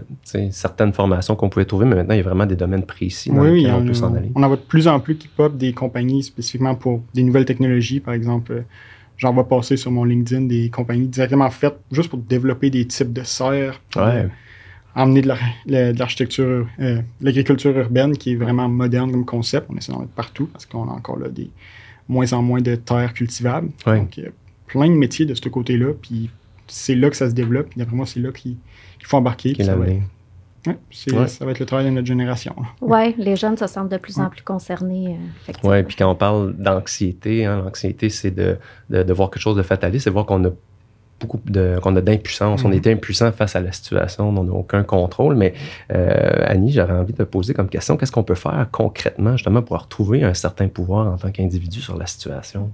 certaines 0.50 0.92
formations 0.92 1.36
qu'on 1.36 1.48
pouvait 1.48 1.64
trouver, 1.64 1.86
mais 1.86 1.94
maintenant, 1.94 2.14
il 2.14 2.18
y 2.18 2.20
a 2.20 2.24
vraiment 2.24 2.46
des 2.46 2.56
domaines 2.56 2.84
précis 2.84 3.30
dans 3.30 3.44
lesquels 3.44 3.72
on, 3.72 3.86
peut 3.86 3.94
s'en 3.94 4.14
aller. 4.14 4.30
On 4.34 4.42
en 4.42 4.48
voit 4.48 4.56
de 4.56 4.62
plus 4.62 4.88
en 4.88 4.98
plus 4.98 5.16
qui 5.16 5.28
pop 5.28 5.56
des 5.56 5.72
compagnies 5.72 6.24
spécifiquement 6.24 6.74
pour 6.74 7.02
des 7.14 7.22
nouvelles 7.22 7.44
technologies, 7.44 8.00
par 8.00 8.14
exemple. 8.14 8.52
Euh, 8.52 8.62
j'en 9.18 9.32
vois 9.32 9.48
passer 9.48 9.76
sur 9.76 9.92
mon 9.92 10.04
LinkedIn 10.04 10.42
des 10.42 10.68
compagnies 10.68 11.06
directement 11.06 11.48
faites 11.48 11.78
juste 11.92 12.10
pour 12.10 12.18
développer 12.18 12.68
des 12.68 12.86
types 12.86 13.12
de 13.12 13.22
serres. 13.22 13.80
Ouais. 13.94 14.28
Amener 14.96 15.22
de 15.22 15.98
l'architecture, 15.98 16.66
euh, 16.80 17.00
l'agriculture 17.20 17.76
urbaine 17.76 18.16
qui 18.16 18.32
est 18.32 18.36
vraiment 18.36 18.68
moderne 18.68 19.12
comme 19.12 19.26
concept. 19.26 19.68
On 19.70 19.76
essaie 19.76 19.92
d'en 19.92 20.00
mettre 20.00 20.12
partout 20.12 20.46
parce 20.46 20.66
qu'on 20.66 20.88
a 20.88 20.92
encore 20.92 21.18
là 21.18 21.28
des 21.28 21.50
moins 22.08 22.32
en 22.32 22.42
moins 22.42 22.62
de 22.62 22.74
terres 22.76 23.12
cultivables. 23.12 23.68
Donc, 23.84 24.18
plein 24.66 24.88
de 24.88 24.94
métiers 24.94 25.26
de 25.26 25.34
ce 25.34 25.48
côté-là, 25.48 25.92
puis 26.00 26.30
c'est 26.66 26.94
là 26.94 27.10
que 27.10 27.16
ça 27.16 27.28
se 27.28 27.34
développe. 27.34 27.68
D'après 27.76 27.96
moi, 27.96 28.06
c'est 28.06 28.20
là 28.20 28.30
qu'il 28.32 28.56
faut 29.02 29.16
embarquer. 29.16 29.54
ça, 29.62 29.76
va 29.76 29.86
être, 29.88 31.28
ça 31.28 31.44
va 31.44 31.52
être 31.52 31.58
le 31.60 31.66
travail 31.66 31.86
de 31.86 31.90
notre 31.90 32.06
génération. 32.06 32.54
Oui, 32.80 33.14
les 33.18 33.36
jeunes 33.36 33.56
se 33.56 33.66
sentent 33.66 33.90
de 33.90 33.96
plus 33.96 34.18
en 34.18 34.28
plus 34.28 34.42
concernés. 34.42 35.16
Euh, 35.48 35.52
oui, 35.64 35.82
puis 35.82 35.96
quand 35.96 36.10
on 36.10 36.14
parle 36.14 36.54
d'anxiété, 36.56 37.44
hein, 37.44 37.62
l'anxiété, 37.64 38.10
c'est 38.10 38.30
de, 38.30 38.58
de, 38.90 39.12
voir 39.12 39.30
quelque 39.30 39.42
chose 39.42 39.56
de 39.56 39.62
fataliste, 39.62 40.04
c'est 40.04 40.10
voir 40.10 40.26
qu'on 40.26 40.44
a 40.44 40.50
beaucoup 41.18 41.40
de 41.46 41.78
qu'on 41.82 41.96
a 41.96 42.02
d'impuissance, 42.02 42.62
on 42.64 42.70
mm-hmm. 42.70 42.76
était 42.76 42.92
impuissant 42.92 43.32
face 43.32 43.56
à 43.56 43.60
la 43.60 43.72
situation, 43.72 44.28
on 44.28 44.44
n'a 44.44 44.52
aucun 44.52 44.82
contrôle. 44.82 45.34
Mais 45.34 45.54
euh, 45.92 46.44
Annie, 46.46 46.72
j'aurais 46.72 46.92
envie 46.92 47.12
de 47.12 47.18
te 47.18 47.22
poser 47.22 47.54
comme 47.54 47.68
question, 47.68 47.96
qu'est-ce 47.96 48.12
qu'on 48.12 48.24
peut 48.24 48.34
faire 48.34 48.66
concrètement 48.70 49.32
justement 49.32 49.62
pour 49.62 49.80
retrouver 49.80 50.24
un 50.24 50.34
certain 50.34 50.68
pouvoir 50.68 51.06
en 51.12 51.16
tant 51.16 51.30
qu'individu 51.30 51.80
sur 51.80 51.96
la 51.96 52.06
situation? 52.06 52.70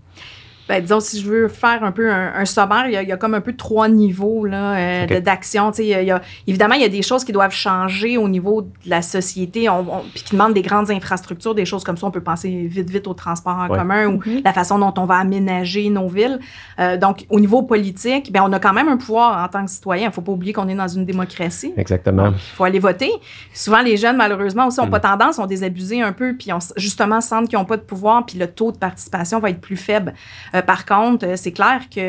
Ben, 0.68 0.81
disons, 0.81 1.01
si 1.01 1.20
je 1.20 1.29
veux 1.29 1.48
faire 1.48 1.83
un 1.83 1.92
peu 1.92 2.11
un, 2.11 2.44
sommaire, 2.44 2.87
il 2.87 3.09
y, 3.09 3.12
a, 3.12 3.16
comme 3.16 3.35
un 3.35 3.40
peu 3.40 3.55
trois 3.55 3.88
niveaux 3.88 4.44
là, 4.44 4.77
euh, 4.77 5.20
d'action. 5.20 5.70
évidemment, 6.46 6.75
il 6.75 6.83
y 6.83 6.85
a 6.85 6.88
des 6.88 7.03
choses 7.03 7.25
qui 7.25 7.33
doivent 7.33 7.55
changer 7.55 8.16
au 8.16 8.29
niveau 8.29 8.62
de 8.62 8.70
la 8.87 9.03
société, 9.03 9.68
on, 9.68 9.85
puis 10.14 10.22
qui 10.22 10.33
demandent 10.33 10.55
des 10.55 10.62
grandes 10.62 10.90
infrastructures, 10.90 11.55
des 11.55 11.64
choses 11.64 11.85
comme 11.85 11.96
ça. 11.96 12.07
On 12.07 12.11
peut 12.11 12.22
penser 12.22 12.66
vite, 12.68 12.90
vite 12.90 13.07
au 13.07 13.14
transport 13.14 13.57
en 13.57 13.68
commun 13.68 14.07
ou 14.07 14.18
mm-hmm. 14.18 14.44
la 14.44 14.53
façon 14.53 14.79
dont 14.79 14.94
on 14.98 15.05
va 15.05 15.16
aménager 15.16 15.88
nos 15.90 16.09
villes. 16.09 16.38
Euh, 16.79 16.96
donc, 16.96 17.27
au 17.29 17.40
niveau 17.40 17.62
politique, 17.62 18.33
ben, 18.33 18.42
on 18.44 18.53
a 18.53 18.61
quand 18.61 18.72
même 18.72 18.88
un 18.88 18.96
pouvoir 18.96 19.44
en 19.44 19.48
tant 19.48 19.64
que 19.64 19.70
citoyen. 19.70 20.05
Il 20.05 20.09
ne 20.09 20.12
faut 20.12 20.22
pas 20.22 20.33
oublier 20.33 20.53
qu'on 20.53 20.68
est 20.68 20.75
dans 20.75 20.88
une 20.88 21.05
démocratie. 21.05 21.72
Exactement. 21.77 22.29
Il 22.29 22.57
faut 22.57 22.64
aller 22.64 22.79
voter. 22.79 23.11
Souvent, 23.53 23.83
les 23.83 23.96
jeunes, 23.96 24.16
malheureusement, 24.16 24.68
aussi, 24.68 24.81
n'ont 24.81 24.88
pas 24.88 24.98
mm. 24.98 25.18
tendance, 25.18 25.38
ont 25.38 25.46
désabusé 25.46 26.03
un 26.03 26.12
peu, 26.12 26.35
puis 26.37 26.53
on, 26.53 26.59
justement 26.77 27.20
sentent 27.20 27.48
qu'ils 27.48 27.59
n'ont 27.59 27.64
pas 27.64 27.77
de 27.77 27.83
pouvoir, 27.83 28.25
puis 28.27 28.38
le 28.38 28.46
taux 28.46 28.72
de 28.72 28.79
participation 28.79 29.38
va 29.40 29.51
être 29.51 29.61
plus 29.61 29.77
faible. 29.77 30.14
Euh, 30.55 30.62
par 30.62 30.85
contre, 30.85 31.27
euh, 31.27 31.37
c'est 31.37 31.53
clair 31.53 31.83
que 31.95 32.01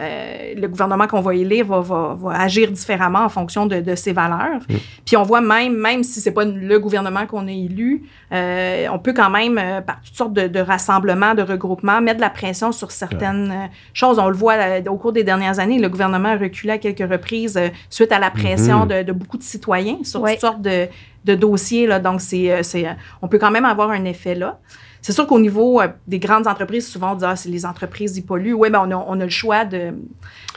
euh, 0.00 0.54
le 0.56 0.66
gouvernement 0.66 1.06
qu'on 1.06 1.20
va 1.20 1.34
élire 1.34 1.66
va, 1.66 2.16
agir 2.32 2.70
différemment 2.70 3.24
en 3.24 3.28
fonction 3.28 3.66
de, 3.66 3.94
ses 3.94 4.12
valeurs. 4.12 4.60
Mm. 4.68 4.74
Puis 5.04 5.16
on 5.16 5.22
voit 5.22 5.40
même, 5.40 5.76
même 5.76 6.02
si 6.02 6.20
c'est 6.20 6.32
pas 6.32 6.44
le 6.44 6.78
gouvernement 6.78 7.26
qu'on 7.26 7.46
a 7.46 7.52
élu, 7.52 8.04
euh, 8.32 8.86
on 8.92 8.98
peut 8.98 9.12
quand 9.12 9.30
même, 9.30 9.60
par 9.86 10.00
toutes 10.02 10.16
sortes 10.16 10.32
de, 10.32 10.60
rassemblements, 10.60 11.34
de 11.34 11.42
regroupements, 11.42 12.00
mettre 12.00 12.16
de 12.16 12.22
la 12.22 12.30
pression 12.30 12.72
sur 12.72 12.90
certaines 12.90 13.70
choses. 13.92 14.18
On 14.18 14.28
le 14.28 14.36
voit 14.36 14.56
au 14.88 14.96
cours 14.96 15.12
des 15.12 15.24
dernières 15.24 15.58
années, 15.58 15.78
le 15.78 15.88
gouvernement 15.88 16.30
a 16.30 16.36
reculé 16.36 16.72
à 16.72 16.78
quelques 16.78 17.08
reprises 17.10 17.58
suite 17.90 18.12
à 18.12 18.18
la 18.18 18.30
pression 18.30 18.86
mm-hmm. 18.86 19.04
de, 19.04 19.12
beaucoup 19.12 19.38
de 19.38 19.42
citoyens 19.42 19.98
sur 20.02 20.24
toutes 20.24 20.40
sortes 20.40 20.62
de 20.62 20.88
de 21.24 21.34
dossiers. 21.34 21.86
Là, 21.86 21.98
donc, 21.98 22.20
c'est, 22.20 22.86
on 23.22 23.28
peut 23.28 23.38
quand 23.38 23.50
même 23.50 23.64
avoir 23.64 23.90
un 23.90 24.04
effet 24.04 24.34
là. 24.34 24.58
C'est 25.00 25.12
sûr 25.12 25.26
qu'au 25.26 25.38
niveau 25.38 25.80
euh, 25.80 25.88
des 26.06 26.18
grandes 26.18 26.46
entreprises, 26.46 26.88
souvent 26.88 27.12
on 27.12 27.14
dit 27.14 27.24
ah, 27.26 27.36
c'est 27.36 27.48
les 27.48 27.64
entreprises, 27.64 28.16
ils 28.16 28.22
polluent. 28.22 28.54
Oui, 28.54 28.70
ben 28.70 28.84
on, 28.86 28.90
a, 28.90 29.04
on 29.08 29.20
a 29.20 29.24
le 29.24 29.30
choix 29.30 29.64
de, 29.64 29.94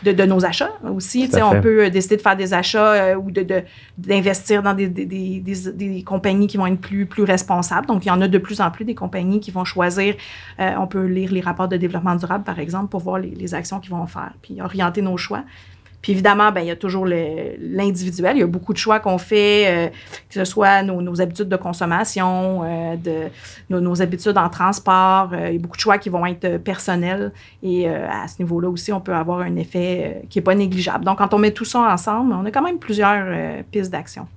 de, 0.04 0.26
nos 0.26 0.44
achats 0.46 0.72
aussi. 0.84 1.30
On 1.42 1.62
peut 1.62 1.86
euh, 1.86 1.90
décider 1.90 2.18
de 2.18 2.22
faire 2.22 2.36
des 2.36 2.54
achats 2.54 2.92
euh, 2.94 3.16
ou 3.16 3.32
de, 3.32 3.46
d'investir 3.98 4.64
dans 4.64 4.74
des, 4.74 4.88
des, 4.88 5.06
des, 5.06 5.72
des, 5.74 6.04
compagnies 6.04 6.48
qui 6.48 6.58
vont 6.58 6.68
être 6.68 6.82
plus, 6.82 7.06
plus 7.06 7.24
responsables. 7.24 7.88
Donc, 7.88 8.06
il 8.06 8.10
y 8.10 8.12
en 8.12 8.22
a 8.22 8.28
de 8.28 8.38
plus 8.38 8.62
en 8.62 8.72
plus 8.72 8.84
des 8.84 8.96
compagnies 8.96 9.40
qui 9.40 9.52
vont 9.52 9.64
choisir. 9.64 10.16
on 10.58 10.88
peut 10.88 11.06
lire 11.06 11.32
les 11.32 11.42
rapports 11.42 11.68
de 11.68 11.78
développement 11.78 12.16
durable, 12.16 12.44
par 12.44 12.60
exemple, 12.60 12.90
pour 12.90 13.02
voir 13.02 13.20
les, 13.20 13.30
les 13.30 13.54
actions 13.54 13.80
qu'ils 13.80 13.92
vont 13.92 14.08
faire, 14.08 14.34
puis 14.42 14.62
orienter 14.62 15.02
nos 15.02 15.18
choix. 15.18 15.44
Puis 16.02 16.14
évidemment, 16.14 16.52
ben, 16.52 16.62
il 16.62 16.68
y 16.68 16.72
a 16.72 16.76
toujours 16.76 17.06
l'individuel. 17.06 18.38
Il 18.38 18.40
y 18.40 18.44
a 18.44 18.48
beaucoup 18.48 18.74
de 18.74 18.78
choix 18.78 19.00
qu'on 19.00 19.18
fait, 19.18 19.68
euh, 19.68 19.90
que 20.30 20.34
ce 20.34 20.46
soit 20.46 20.82
nos, 20.84 21.22
habitudes 21.22 21.50
de 21.50 21.56
consommation, 21.56 22.64
euh, 22.64 22.96
de, 22.96 23.80
nos, 23.80 24.02
habitudes 24.02 24.38
en 24.38 24.50
transport. 24.50 25.30
Euh, 25.34 25.50
il 25.50 25.54
y 25.54 25.58
a 25.58 25.60
beaucoup 25.60 25.78
de 25.78 25.82
choix 25.82 25.98
qui 25.98 26.10
vont 26.10 26.26
être 26.26 26.58
personnels. 26.58 27.32
Et 27.62 27.88
à 27.88 28.28
ce 28.28 28.42
niveau-là 28.42 28.70
aussi, 28.70 28.92
on 28.92 29.02
peut 29.02 29.14
avoir 29.14 29.42
un 29.42 29.56
effet 29.56 30.24
qui 30.30 30.40
n'est 30.40 30.44
pas 30.44 30.56
négligeable. 30.56 31.06
Donc, 31.06 31.20
quand 31.20 31.34
on 31.34 31.38
met 31.38 31.52
tout 31.52 31.66
ça 31.66 31.82
ensemble, 31.82 32.34
on 32.34 32.46
a 32.46 32.52
quand 32.52 32.64
même 32.64 32.80
plusieurs 32.80 33.64
pistes 33.72 33.92
d'action. 33.92 34.28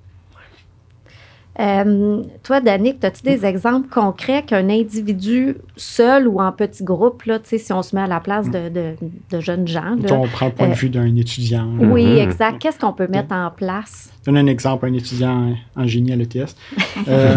Euh, 1.59 2.21
toi, 2.43 2.59
Danick, 2.59 3.03
as-tu 3.03 3.23
des 3.23 3.45
exemples 3.45 3.87
concrets 3.87 4.43
qu'un 4.43 4.69
individu 4.69 5.55
seul 5.77 6.27
ou 6.27 6.41
en 6.41 6.51
petit 6.51 6.83
groupe, 6.83 7.23
là, 7.23 7.39
si 7.43 7.71
on 7.71 7.81
se 7.81 7.95
met 7.95 8.01
à 8.01 8.07
la 8.07 8.19
place 8.19 8.49
de, 8.49 8.69
de, 8.69 9.39
jeunes 9.39 9.67
gens. 9.67 9.95
on 10.11 10.27
prend 10.27 10.47
le 10.47 10.51
point 10.51 10.67
de 10.67 10.73
euh, 10.73 10.75
vue 10.75 10.89
d'un 10.89 11.15
étudiant. 11.15 11.67
Oui, 11.79 12.05
mhm. 12.05 12.17
exact. 12.17 12.59
Qu'est-ce 12.59 12.79
qu'on 12.79 12.93
peut 12.93 13.07
mettre 13.07 13.33
en 13.33 13.51
place? 13.51 14.11
Donne 14.25 14.37
un 14.37 14.47
exemple, 14.47 14.85
un 14.85 14.93
étudiant 14.93 15.55
en 15.77 15.87
génie 15.87 16.11
à 16.11 16.15
l'ETS. 16.15 16.55
Euh, 17.09 17.35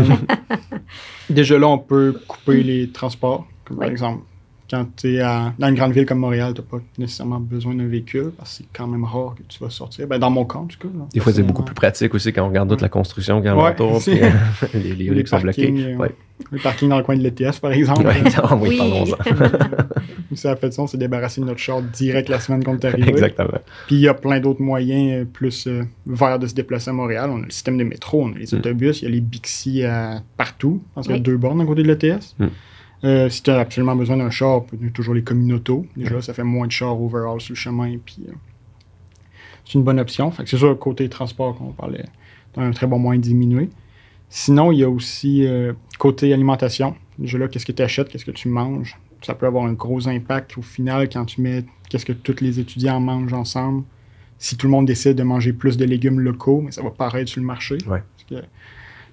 déjà 1.31 1.59
là, 1.59 1.66
on 1.68 1.78
peut 1.78 2.18
couper 2.26 2.62
les 2.62 2.90
transports, 2.90 3.44
comme 3.64 3.78
par 3.78 3.88
exemple 3.88 4.22
quand 4.68 4.87
tu 4.96 5.16
es 5.16 5.22
dans 5.59 5.68
une 5.68 5.74
grande 5.74 5.92
ville 5.92 6.07
comme 6.07 6.18
Montréal, 6.18 6.52
tu 6.54 6.61
n'as 6.61 6.66
pas 6.66 6.78
nécessairement 6.98 7.40
besoin 7.40 7.74
d'un 7.74 7.87
véhicule 7.87 8.33
parce 8.37 8.50
que 8.50 8.57
c'est 8.59 8.68
quand 8.72 8.87
même 8.87 9.04
rare 9.04 9.35
que 9.37 9.42
tu 9.48 9.62
vas 9.62 9.70
sortir. 9.70 10.07
Ben, 10.07 10.18
dans 10.18 10.31
mon 10.31 10.44
cas, 10.44 10.59
en 10.59 10.66
tout 10.66 10.78
cas. 10.78 10.88
Des 11.12 11.20
fois, 11.20 11.33
c'est 11.33 11.42
beaucoup 11.42 11.62
plus 11.62 11.74
pratique 11.74 12.14
aussi 12.14 12.33
quand 12.33 12.44
on 12.44 12.48
regarde 12.48 12.68
toute 12.68 12.83
la 12.83 12.88
construction 12.88 13.40
qui 13.40 13.48
est 13.48 13.50
autour. 13.50 14.00
Euh, 14.18 14.66
les, 14.74 14.94
les, 14.94 15.11
rues 15.11 15.26
sont 15.26 15.38
bloquées. 15.38 15.72
Euh, 15.72 16.09
le 16.50 16.59
parking 16.59 16.88
dans 16.88 16.98
le 16.98 17.04
coin 17.04 17.16
de 17.16 17.22
l'ETS, 17.22 17.61
par 17.61 17.72
exemple. 17.72 18.02
oui, 18.61 18.76
parlons-en. 18.76 19.16
ça 20.35 20.52
a 20.52 20.57
fait 20.57 20.72
ça, 20.72 20.83
on 20.83 20.87
s'est 20.87 20.98
débarrassé 20.98 21.40
de 21.40 21.46
notre 21.46 21.61
char 21.61 21.83
direct 21.83 22.28
la 22.28 22.40
semaine 22.40 22.64
qu'on 22.64 22.76
est 22.76 22.85
arrivé. 22.85 23.11
Exactement. 23.11 23.59
Puis 23.87 23.96
il 23.96 24.00
y 24.00 24.09
a 24.09 24.14
plein 24.14 24.40
d'autres 24.40 24.62
moyens 24.62 25.22
euh, 25.22 25.24
plus 25.24 25.68
verts 26.07 26.38
de 26.38 26.46
se 26.46 26.54
déplacer 26.54 26.90
à 26.90 26.92
Montréal. 26.92 27.31
On 27.33 27.42
a 27.42 27.44
le 27.44 27.50
système 27.50 27.76
de 27.78 27.85
métro, 27.85 28.24
on 28.24 28.33
a 28.33 28.38
les 28.38 28.46
mm. 28.52 28.59
autobus, 28.59 29.02
il 29.02 29.04
y 29.04 29.09
a 29.09 29.11
les 29.11 29.20
Bixi 29.20 29.83
partout. 30.37 30.83
parce 30.94 31.07
qu'il 31.07 31.16
y 31.16 31.18
a 31.18 31.22
deux 31.22 31.37
bornes 31.37 31.61
à 31.61 31.66
côté 31.66 31.83
de 31.83 31.88
l'ETS. 31.88 32.35
Mm. 32.38 32.46
Euh, 33.04 33.28
si 33.28 33.42
tu 33.42 33.50
as 33.50 33.58
absolument 33.58 33.94
besoin 33.94 34.16
d'un 34.16 34.30
char, 34.30 34.62
tu 34.68 34.92
toujours 34.92 35.14
les 35.14 35.22
communautos. 35.22 35.87
Déjà, 35.96 36.20
ça 36.20 36.34
fait 36.34 36.44
moins 36.44 36.66
de 36.66 36.72
chars 36.72 37.00
overall 37.00 37.40
sur 37.40 37.52
le 37.52 37.58
chemin. 37.58 37.96
Puis, 38.04 38.24
euh, 38.28 38.32
c'est 39.64 39.74
une 39.74 39.84
bonne 39.84 40.00
option. 40.00 40.30
Fait 40.30 40.46
c'est 40.46 40.56
sûr, 40.56 40.76
côté 40.78 41.08
transport, 41.08 41.56
qu'on 41.56 41.72
parlait, 41.72 42.04
un 42.56 42.70
très 42.72 42.87
bon 42.87 42.98
moyen 42.98 43.20
de 43.20 43.24
diminuer. 43.24 43.70
Sinon, 44.30 44.72
il 44.72 44.78
y 44.80 44.84
a 44.84 44.90
aussi 44.90 45.46
euh, 45.46 45.72
côté 45.98 46.32
alimentation. 46.32 46.96
Déjà 47.18 47.38
là, 47.38 47.48
qu'est-ce 47.48 47.66
que 47.66 47.72
tu 47.72 47.82
achètes, 47.82 48.08
qu'est-ce 48.08 48.24
que 48.24 48.30
tu 48.30 48.48
manges? 48.48 48.98
Ça 49.22 49.34
peut 49.34 49.46
avoir 49.46 49.64
un 49.64 49.72
gros 49.72 50.08
impact 50.08 50.58
au 50.58 50.62
final 50.62 51.08
quand 51.08 51.24
tu 51.24 51.40
mets 51.40 51.64
qu'est-ce 51.88 52.04
que 52.04 52.12
tous 52.12 52.40
les 52.40 52.61
étudiants 52.61 53.00
mangent 53.00 53.32
ensemble. 53.32 53.84
Si 54.38 54.56
tout 54.56 54.66
le 54.66 54.70
monde 54.70 54.87
décide 54.87 55.14
de 55.14 55.22
manger 55.22 55.52
plus 55.52 55.76
de 55.76 55.84
légumes 55.84 56.20
locaux, 56.20 56.61
mais 56.64 56.70
ça 56.70 56.82
va 56.82 56.90
paraître 56.90 57.30
sur 57.30 57.40
le 57.40 57.46
marché. 57.46 57.78
Ouais 57.88 58.02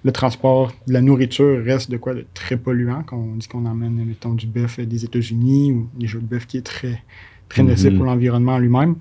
le 0.06 0.12
transport 0.12 0.72
de 0.88 0.94
la 0.94 1.02
nourriture 1.02 1.64
reste 1.66 1.90
de 1.90 1.98
quoi 1.98 2.14
de 2.14 2.28
très 2.36 2.58
polluant. 2.58 3.02
Quand 3.08 3.18
on 3.18 3.38
dit 3.38 3.48
qu'on 3.48 3.66
emmène, 3.66 4.06
mettons, 4.06 4.36
du 4.36 4.46
bœuf 4.46 4.80
des 4.80 5.04
États-Unis 5.04 5.72
ou 5.72 5.90
des 5.96 6.06
jeux 6.06 6.20
de 6.20 6.28
bœuf 6.28 6.46
qui 6.46 6.58
est 6.58 6.62
très, 6.62 7.02
très 7.50 7.64
mhm. 7.64 7.70
nocif 7.70 7.96
pour 7.96 8.06
l'environnement 8.06 8.60
lui-même. 8.60 8.98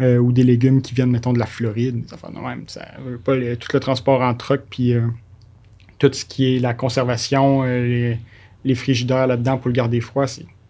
Euh, 0.00 0.18
ou 0.18 0.32
des 0.32 0.44
légumes 0.44 0.82
qui 0.82 0.94
viennent, 0.94 1.10
mettons, 1.10 1.32
de 1.32 1.38
la 1.40 1.46
Floride. 1.46 2.04
Ça 2.08 2.16
même. 2.30 2.62
Ça 2.68 2.86
pas 3.24 3.34
tout 3.56 3.68
le 3.74 3.80
transport 3.80 4.22
en 4.22 4.34
truck, 4.34 4.62
puis 4.70 4.94
euh, 4.94 5.02
tout 5.98 6.12
ce 6.12 6.24
qui 6.24 6.54
est 6.54 6.58
la 6.60 6.74
conservation, 6.74 7.62
euh, 7.64 8.14
les, 8.64 8.74
frigidaires 8.76 9.26
là-dedans 9.26 9.58
pour 9.58 9.68
le 9.68 9.74
garder 9.74 10.00
froid, 10.00 10.26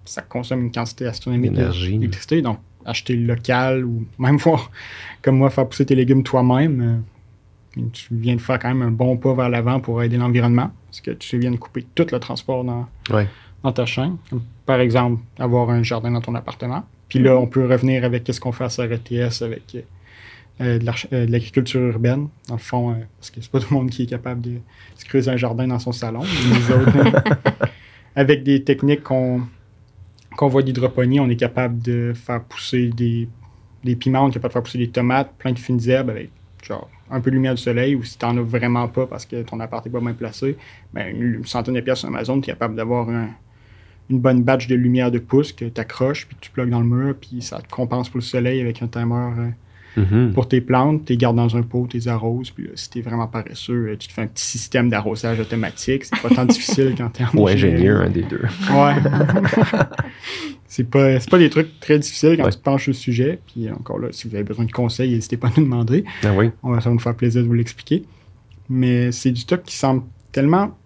ça 0.06 0.22
consomme 0.22 0.62
une 0.62 0.72
quantité 0.72 1.06
astronomique 1.06 1.52
d'électricité. 1.52 2.40
Donc, 2.40 2.60
acheter 2.86 3.14
local 3.14 3.84
ou 3.84 4.06
même 4.18 4.36
voir, 4.38 4.70
comme 5.20 5.36
moi, 5.36 5.50
faire 5.50 5.68
pousser 5.68 5.84
tes 5.84 5.94
légumes 5.94 6.22
toi-même 6.22 7.02
tu 7.92 8.14
viens 8.14 8.36
de 8.36 8.40
faire 8.40 8.58
quand 8.58 8.68
même 8.68 8.82
un 8.82 8.90
bon 8.90 9.16
pas 9.16 9.34
vers 9.34 9.48
l'avant 9.48 9.80
pour 9.80 10.02
aider 10.02 10.16
l'environnement, 10.16 10.70
parce 10.86 11.00
que 11.00 11.10
tu 11.10 11.38
viens 11.38 11.50
de 11.50 11.56
couper 11.56 11.84
tout 11.94 12.06
le 12.10 12.18
transport 12.18 12.64
dans, 12.64 12.86
dans 13.62 13.72
ta 13.72 13.86
chaîne. 13.86 14.16
Par 14.66 14.80
exemple, 14.80 15.22
avoir 15.38 15.70
un 15.70 15.82
jardin 15.82 16.10
dans 16.10 16.20
ton 16.20 16.34
appartement. 16.34 16.84
Puis 17.08 17.18
là, 17.18 17.36
on 17.36 17.46
peut 17.46 17.66
revenir 17.66 18.04
avec 18.04 18.24
ce 18.32 18.40
qu'on 18.40 18.52
fait 18.52 18.64
à 18.64 18.68
CRTS 18.68 19.42
avec 19.42 19.76
euh, 20.60 20.78
euh, 21.12 21.26
de 21.26 21.32
l'agriculture 21.32 21.80
urbaine, 21.80 22.28
dans 22.48 22.54
le 22.54 22.60
fond, 22.60 22.90
euh, 22.92 22.94
parce 23.18 23.30
que 23.30 23.40
c'est 23.40 23.50
pas 23.50 23.60
tout 23.60 23.68
le 23.70 23.76
monde 23.76 23.90
qui 23.90 24.04
est 24.04 24.06
capable 24.06 24.40
de 24.40 24.58
se 24.96 25.04
creuser 25.04 25.30
un 25.30 25.36
jardin 25.36 25.66
dans 25.66 25.78
son 25.78 25.92
salon. 25.92 26.22
avec 28.16 28.44
des 28.44 28.62
techniques 28.62 29.02
qu'on 29.02 29.48
voit 30.40 30.62
d'hydroponie, 30.62 31.18
on 31.18 31.28
est 31.28 31.36
capable 31.36 31.82
de 31.82 32.12
faire 32.14 32.42
pousser 32.44 32.88
des, 32.88 33.28
des 33.82 33.96
piments, 33.96 34.24
on 34.24 34.28
est 34.28 34.34
capable 34.34 34.50
de 34.50 34.52
faire 34.52 34.62
pousser 34.62 34.78
des 34.78 34.90
tomates, 34.90 35.32
plein 35.38 35.52
de 35.52 35.58
fines 35.58 35.80
herbes 35.88 36.10
avec 36.10 36.30
genre 36.64 36.90
un 37.10 37.20
peu 37.20 37.30
de 37.30 37.36
lumière 37.36 37.54
du 37.54 37.62
soleil, 37.62 37.94
ou 37.94 38.02
si 38.02 38.18
tu 38.18 38.26
n'en 38.26 38.36
as 38.38 38.42
vraiment 38.42 38.88
pas 38.88 39.06
parce 39.06 39.26
que 39.26 39.42
ton 39.42 39.60
appart 39.60 39.84
n'est 39.84 39.92
pas 39.92 40.00
bien 40.00 40.14
placé, 40.14 40.56
ben, 40.92 41.14
une 41.14 41.44
centaine 41.44 41.74
de 41.74 41.80
pièces 41.80 42.00
sur 42.00 42.08
Amazon, 42.08 42.40
tu 42.40 42.50
es 42.50 42.52
capable 42.52 42.74
d'avoir 42.74 43.08
une 43.08 44.18
bonne 44.18 44.42
batch 44.42 44.66
de 44.66 44.74
lumière 44.74 45.10
de 45.10 45.18
pouce 45.18 45.52
que 45.52 45.64
tu 45.64 45.80
accroches, 45.80 46.26
puis 46.26 46.36
tu 46.40 46.50
plugues 46.50 46.70
dans 46.70 46.80
le 46.80 46.86
mur, 46.86 47.14
puis 47.20 47.42
ça 47.42 47.60
te 47.60 47.68
compense 47.68 48.08
pour 48.08 48.18
le 48.18 48.24
soleil 48.24 48.60
avec 48.60 48.82
un 48.82 48.88
timer 48.88 49.52
euh, 49.98 50.02
Mhm. 50.04 50.32
Pour 50.32 50.48
tes 50.48 50.60
plantes, 50.60 51.04
tu 51.04 51.12
les 51.12 51.16
gardes 51.16 51.36
dans 51.36 51.56
un 51.56 51.62
pot, 51.62 51.86
tu 51.88 51.96
les 51.96 52.08
arroses. 52.08 52.50
Puis 52.50 52.68
si 52.74 52.90
tu 52.90 52.98
es 52.98 53.02
vraiment 53.02 53.26
paresseux, 53.26 53.88
euh, 53.88 53.96
tu 53.98 54.08
te 54.08 54.12
fais 54.12 54.22
un 54.22 54.26
petit 54.26 54.44
système 54.44 54.88
d'arrosage 54.88 55.40
automatique. 55.40 56.04
C'est 56.04 56.20
pas 56.20 56.28
tant 56.30 56.44
difficile 56.44 56.94
quand 56.96 57.10
tu 57.10 57.22
es 57.22 57.26
en 57.26 57.38
Ou 57.38 57.48
ingénieur, 57.48 58.02
un 58.02 58.10
des 58.10 58.22
deux. 58.22 58.42
Ouais. 58.72 58.94
c'est 60.66 60.88
pas, 60.88 61.18
pas 61.20 61.38
des 61.38 61.50
trucs 61.50 61.80
très 61.80 61.98
difficiles 61.98 62.36
quand 62.36 62.48
tu 62.48 62.58
te 62.58 62.62
penches 62.62 62.84
sur 62.84 62.90
le 62.90 62.96
sujet. 62.96 63.38
Puis 63.46 63.70
encore 63.70 63.98
là, 63.98 64.08
si 64.10 64.28
vous 64.28 64.34
avez 64.34 64.44
besoin 64.44 64.64
de 64.64 64.72
conseils, 64.72 65.12
n'hésitez 65.12 65.36
pas 65.36 65.48
à 65.48 65.52
nous 65.56 65.64
demander. 65.64 66.04
Ah 66.22 66.32
oui. 66.34 66.50
On 66.62 66.72
va, 66.72 66.80
ça 66.80 66.90
nous 66.90 66.98
faire 66.98 67.14
plaisir 67.14 67.42
de 67.42 67.46
vous 67.46 67.54
l'expliquer. 67.54 68.04
Mais 68.68 69.12
c'est 69.12 69.30
du 69.30 69.40
stock 69.40 69.62
qui 69.62 69.76
semble 69.76 70.02
tellement 70.32 70.76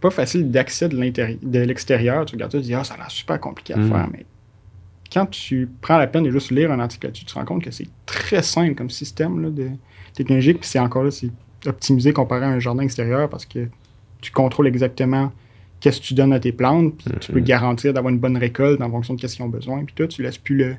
pas 0.00 0.10
facile 0.10 0.50
d'accès 0.50 0.88
de 0.88 1.58
l'extérieur. 1.60 2.24
Tu 2.24 2.34
regardes 2.34 2.52
ça, 2.52 2.58
tu 2.58 2.64
dis, 2.64 2.74
ah, 2.74 2.84
ça 2.84 2.94
a 2.94 2.96
l'air 2.96 3.10
super 3.10 3.38
compliqué 3.38 3.74
à 3.74 3.76
mhm. 3.76 3.88
faire. 3.88 4.08
Mais 4.10 4.24
quand 5.12 5.26
tu 5.26 5.68
prends 5.80 5.98
la 5.98 6.06
peine 6.06 6.24
de 6.24 6.30
juste 6.30 6.50
lire 6.50 6.70
un 6.70 6.80
article 6.80 7.06
là-dessus, 7.06 7.24
tu 7.24 7.32
te 7.32 7.38
rends 7.38 7.44
compte 7.44 7.64
que 7.64 7.70
c'est 7.70 7.88
très 8.06 8.42
simple 8.42 8.74
comme 8.74 8.90
système 8.90 9.42
là, 9.42 9.50
de 9.50 9.70
technologique. 10.14 10.60
Puis 10.60 10.68
c'est 10.68 10.78
encore 10.78 11.04
là, 11.04 11.10
c'est 11.10 11.30
optimisé 11.66 12.12
comparé 12.12 12.44
à 12.44 12.48
un 12.48 12.58
jardin 12.58 12.82
extérieur 12.82 13.28
parce 13.28 13.44
que 13.44 13.68
tu 14.20 14.30
contrôles 14.30 14.66
exactement 14.66 15.32
qu'est-ce 15.80 16.00
que 16.00 16.06
tu 16.06 16.14
donnes 16.14 16.32
à 16.32 16.40
tes 16.40 16.52
plantes, 16.52 16.94
puis 16.98 17.10
tu 17.20 17.32
peux 17.32 17.40
mm-hmm. 17.40 17.44
garantir 17.44 17.92
d'avoir 17.94 18.12
une 18.12 18.20
bonne 18.20 18.36
récolte 18.36 18.80
en 18.80 18.90
fonction 18.90 19.14
de 19.14 19.26
ce 19.26 19.34
qu'ils 19.34 19.44
ont 19.44 19.48
besoin. 19.48 19.84
Puis 19.84 19.94
toi, 19.94 20.06
tu 20.06 20.22
laisses 20.22 20.38
plus 20.38 20.56
le, 20.56 20.76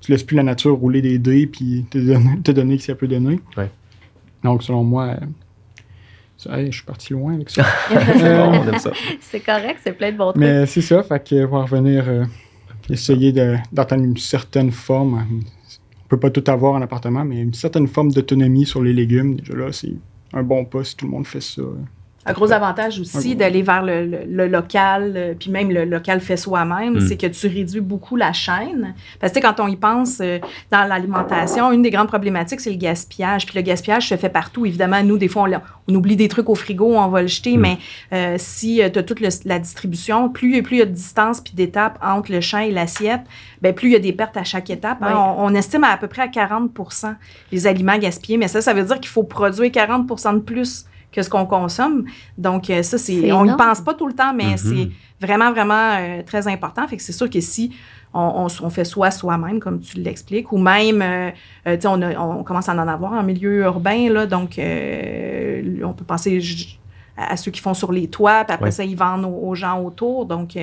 tu 0.00 0.12
laisses 0.12 0.22
plus 0.22 0.36
la 0.36 0.44
nature 0.44 0.76
rouler 0.76 1.02
des 1.02 1.18
dés 1.18 1.46
puis 1.46 1.84
te 1.90 1.98
donner, 1.98 2.40
te 2.42 2.52
donner 2.52 2.78
ce 2.78 2.86
qu'elle 2.86 2.96
peut 2.96 3.08
donner. 3.08 3.40
Donc, 4.44 4.62
selon 4.62 4.84
moi, 4.84 5.16
je 6.38 6.70
suis 6.70 6.84
parti 6.84 7.12
loin 7.12 7.34
avec 7.34 7.50
ça. 7.50 7.64
c'est 9.20 9.40
correct, 9.40 9.80
c'est 9.82 9.92
plein 9.92 10.12
de 10.12 10.16
bons 10.16 10.30
trucs. 10.30 10.40
Mais 10.40 10.66
c'est 10.66 10.82
ça, 10.82 11.02
fait 11.02 11.28
que 11.28 11.46
pour 11.46 11.62
revenir 11.62 12.04
euh, 12.08 12.24
essayer 12.90 13.32
d'atteindre 13.32 14.04
une 14.04 14.16
certaine 14.16 14.70
forme. 14.70 15.26
On 16.04 16.08
peut 16.08 16.20
pas 16.20 16.30
tout 16.30 16.44
avoir 16.46 16.74
en 16.74 16.82
appartement, 16.82 17.24
mais 17.24 17.40
une 17.40 17.54
certaine 17.54 17.88
forme 17.88 18.12
d'autonomie 18.12 18.66
sur 18.66 18.82
les 18.82 18.92
légumes. 18.92 19.36
Déjà 19.36 19.54
là, 19.54 19.72
c'est 19.72 19.94
un 20.32 20.42
bon 20.42 20.64
pas 20.64 20.84
si 20.84 20.96
tout 20.96 21.06
le 21.06 21.10
monde 21.10 21.26
fait 21.26 21.40
ça. 21.40 21.62
Un 22.26 22.32
gros 22.32 22.50
avantage 22.50 22.98
aussi 22.98 23.36
d'aller 23.36 23.62
vers 23.62 23.82
le, 23.84 24.48
local, 24.48 25.12
euh, 25.16 25.34
puis 25.38 25.50
même 25.50 25.70
le 25.70 25.84
local 25.84 26.20
fait 26.20 26.36
soi-même, 26.36 26.94
mm. 26.94 27.00
c'est 27.00 27.16
que 27.16 27.28
tu 27.28 27.46
réduis 27.46 27.80
beaucoup 27.80 28.16
la 28.16 28.32
chaîne. 28.32 28.94
Parce 29.20 29.32
que 29.32 29.38
quand 29.38 29.60
on 29.60 29.68
y 29.68 29.76
pense 29.76 30.18
euh, 30.20 30.40
dans 30.72 30.88
l'alimentation, 30.88 31.70
une 31.70 31.82
des 31.82 31.90
grandes 31.90 32.08
problématiques, 32.08 32.60
c'est 32.60 32.70
le 32.70 32.76
gaspillage. 32.76 33.46
Puis 33.46 33.54
le 33.54 33.62
gaspillage 33.62 34.08
se 34.08 34.16
fait 34.16 34.28
partout. 34.28 34.66
Évidemment, 34.66 35.02
nous, 35.04 35.18
des 35.18 35.28
fois, 35.28 35.48
on, 35.86 35.94
oublie 35.94 36.16
des 36.16 36.26
trucs 36.26 36.48
au 36.48 36.56
frigo, 36.56 36.96
on 36.96 37.08
va 37.08 37.22
le 37.22 37.28
jeter, 37.28 37.56
mm. 37.56 37.60
mais 37.60 37.78
euh, 38.12 38.34
si 38.38 38.80
tu 38.92 38.98
as 38.98 39.02
toute 39.04 39.20
la 39.20 39.58
distribution, 39.60 40.28
plus, 40.28 40.62
plus 40.62 40.76
il 40.76 40.78
y 40.80 40.82
a 40.82 40.86
de 40.86 40.90
distance 40.90 41.40
puis 41.40 41.52
d'étapes 41.54 41.98
entre 42.02 42.32
le 42.32 42.40
champ 42.40 42.58
et 42.58 42.72
l'assiette, 42.72 43.22
ben 43.62 43.72
plus 43.72 43.90
il 43.90 43.92
y 43.92 43.96
a 43.96 44.00
des 44.00 44.12
pertes 44.12 44.36
à 44.36 44.44
chaque 44.44 44.68
étape. 44.68 44.98
Hein. 45.00 45.34
On, 45.38 45.54
estime 45.54 45.84
à, 45.84 45.90
à 45.90 45.96
peu 45.96 46.08
près 46.08 46.22
à 46.22 46.26
40% 46.26 47.14
les 47.52 47.66
aliments 47.68 47.98
gaspillés, 47.98 48.36
mais 48.36 48.48
ça, 48.48 48.60
ça 48.60 48.74
veut 48.74 48.82
dire 48.82 48.96
qu'il 48.96 49.08
faut 49.10 49.22
produire 49.22 49.70
40% 49.70 50.34
de 50.34 50.38
plus 50.40 50.86
que 51.12 51.22
ce 51.22 51.30
qu'on 51.30 51.46
consomme. 51.46 52.04
Donc, 52.36 52.70
euh, 52.70 52.82
ça, 52.82 52.98
c'est, 52.98 53.32
on 53.32 53.44
n'y 53.44 53.56
pense 53.56 53.80
pas 53.80 53.94
tout 53.94 54.06
le 54.06 54.12
temps, 54.12 54.34
mais 54.34 54.54
mm-hmm. 54.54 54.56
c'est 54.56 55.26
vraiment, 55.26 55.50
vraiment 55.50 55.94
euh, 55.98 56.22
très 56.22 56.46
important. 56.48 56.86
Fait 56.86 56.96
que 56.96 57.02
c'est 57.02 57.12
sûr 57.12 57.30
que 57.30 57.40
si 57.40 57.74
on, 58.12 58.48
fait 58.70 58.84
soit 58.84 59.10
soi-même, 59.10 59.60
comme 59.60 59.80
tu 59.80 59.98
l'expliques, 59.98 60.52
ou 60.52 60.58
même, 60.58 61.02
euh, 61.02 61.76
on, 61.84 62.02
on, 62.02 62.44
commence 62.44 62.68
à 62.68 62.74
en 62.74 62.88
avoir 62.88 63.12
en 63.12 63.22
milieu 63.22 63.62
urbain, 63.62 64.10
là, 64.10 64.26
donc 64.26 64.58
on 64.58 65.92
peut 65.92 66.04
penser 66.06 66.40
à 67.16 67.36
ceux 67.36 67.50
qui 67.50 67.60
font 67.60 67.74
sur 67.74 67.92
les 67.92 68.08
toits, 68.08 68.44
puis 68.44 68.54
après 68.54 68.70
ça, 68.70 68.84
ils 68.84 68.96
vendent 68.96 69.26
aux, 69.26 69.54
gens 69.54 69.82
autour. 69.82 70.24
Donc, 70.24 70.56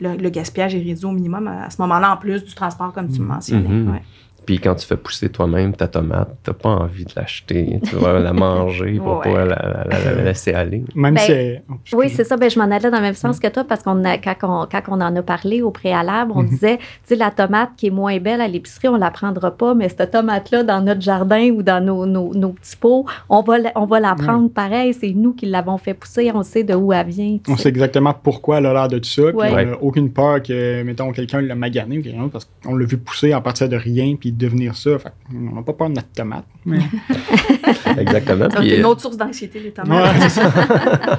le, 0.00 0.28
gaspillage 0.30 0.74
est 0.74 0.82
réduit 0.82 1.04
au 1.04 1.12
minimum 1.12 1.46
à, 1.46 1.70
ce 1.70 1.80
moment-là, 1.82 2.12
en 2.12 2.16
plus 2.16 2.44
du 2.44 2.54
transport, 2.54 2.92
comme 2.92 3.08
tu 3.08 3.18
le 3.18 3.24
mm-hmm. 3.24 3.28
mentionnais. 3.28 3.68
Mm-hmm. 3.68 4.00
Puis 4.44 4.58
quand 4.58 4.74
tu 4.74 4.86
fais 4.86 4.96
pousser 4.96 5.28
toi-même 5.28 5.74
ta 5.74 5.88
tomate, 5.88 6.36
t'as 6.42 6.52
pas 6.52 6.70
envie 6.70 7.04
de 7.04 7.12
l'acheter. 7.16 7.80
Tu 7.84 7.96
vas 7.96 8.18
la 8.18 8.32
manger 8.34 8.98
pour 8.98 9.20
pas 9.20 9.44
la, 9.44 9.86
laisser 10.24 10.52
aller. 10.52 10.84
Même 10.94 11.14
ben, 11.14 11.60
si 11.86 11.94
Oui, 11.94 12.10
c'est 12.10 12.24
ça. 12.24 12.36
Ben, 12.36 12.50
je 12.50 12.58
m'en 12.58 12.64
allais 12.64 12.90
dans 12.90 12.98
le 12.98 13.02
même 13.02 13.14
sens 13.14 13.38
que 13.38 13.48
toi 13.48 13.64
parce 13.64 13.82
qu'on 13.82 14.02
quand, 14.02 14.34
on, 14.42 14.66
quand 14.70 14.82
on 14.88 15.00
en 15.00 15.16
a 15.16 15.22
parlé 15.22 15.62
au 15.62 15.70
préalable, 15.70 16.32
on 16.34 16.42
mhm. 16.42 16.48
disait, 16.48 16.76
tu 16.78 16.84
sais, 17.04 17.16
la 17.16 17.30
tomate 17.30 17.70
qui 17.76 17.86
est 17.86 17.90
moins 17.90 18.18
belle 18.18 18.40
à 18.40 18.48
l'épicerie, 18.48 18.88
on 18.88 18.96
la 18.96 19.10
prendra 19.10 19.50
pas, 19.50 19.74
mais 19.74 19.88
cette 19.88 20.10
tomate-là, 20.10 20.62
dans 20.62 20.80
notre 20.80 21.00
jardin 21.00 21.50
ou 21.50 21.62
dans 21.62 21.84
nos, 21.84 22.06
nos, 22.06 22.50
petits 22.50 22.76
pots, 22.76 23.06
on 23.28 23.42
va, 23.42 23.56
on 23.76 23.86
va 23.86 24.00
la 24.00 24.14
prendre 24.14 24.50
pareil. 24.50 24.94
C'est 24.94 25.12
nous 25.12 25.32
qui 25.32 25.46
l'avons 25.46 25.78
fait 25.78 25.94
pousser. 25.94 26.30
On 26.34 26.42
sait 26.42 26.64
de 26.64 26.74
où 26.74 26.92
elle 26.92 27.06
vient. 27.06 27.38
On 27.48 27.56
sait 27.56 27.68
exactement 27.68 28.14
pourquoi 28.14 28.58
elle 28.58 28.66
a 28.66 28.72
l'air 28.72 28.88
de 28.88 28.98
tout 28.98 29.08
ça. 29.08 29.22
Puis 29.22 29.50
on 29.50 29.56
n'a 29.56 29.82
aucune 29.82 30.10
peur 30.10 30.42
que, 30.42 30.82
mettons, 30.82 31.12
quelqu'un 31.12 31.40
l'a 31.40 31.54
magané 31.54 32.02
parce 32.32 32.48
qu'on 32.62 32.76
l'a 32.76 32.84
vu 32.84 32.98
pousser 32.98 33.34
en 33.34 33.40
partir 33.40 33.68
de 33.68 33.76
rien. 33.76 34.14
Puis 34.18 34.33
devenir 34.36 34.76
ça. 34.76 34.90
on 35.32 35.54
n'a 35.54 35.62
pas 35.62 35.72
peur 35.72 35.88
de 35.88 35.94
notre 35.94 36.08
tomate. 36.08 36.44
Exactement. 37.98 38.48
C'est 38.50 38.78
une 38.78 38.84
autre 38.84 39.00
source 39.00 39.16
d'anxiété, 39.16 39.60
les 39.60 39.70
tomates. 39.70 40.14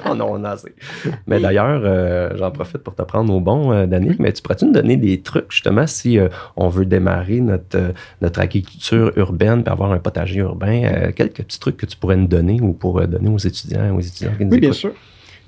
oh 0.10 0.16
non, 0.16 0.34
on 0.34 0.44
a 0.44 0.52
assez. 0.52 0.74
Mais 1.28 1.40
d'ailleurs, 1.40 1.82
euh, 1.84 2.32
j'en 2.36 2.52
profite 2.52 2.80
pour 2.80 2.96
te 2.96 3.02
prendre 3.04 3.34
au 3.34 3.40
bon, 3.40 3.72
euh, 3.72 3.86
Dani. 3.86 4.16
Mais 4.20 4.34
tu 4.34 4.42
pourrais-tu 4.42 4.66
nous 4.66 4.74
donner 4.74 4.98
des 4.98 5.22
trucs, 5.22 5.52
justement, 5.52 5.88
si 5.88 6.20
euh, 6.20 6.30
on 6.56 6.70
veut 6.70 6.86
démarrer 6.86 7.40
notre, 7.40 7.94
notre 8.22 8.40
agriculture 8.40 9.12
urbaine 9.16 9.64
et 9.66 9.70
avoir 9.70 9.92
un 9.92 10.00
potager 10.00 10.40
urbain? 10.40 11.12
quelques 11.16 11.44
petits 11.44 11.60
trucs 11.60 11.78
que 11.78 11.86
tu 11.86 11.98
pourrais 11.98 12.18
nous 12.18 12.28
donner 12.28 12.60
ou 12.62 12.74
pour 12.74 13.06
donner 13.08 13.30
aux 13.30 13.38
étudiants, 13.38 13.96
aux 13.96 14.02
étudiants 14.02 14.32
qui 14.38 14.46
nous 14.46 14.52
Oui, 14.52 14.60
bien 14.60 14.74
sûr. 14.74 14.94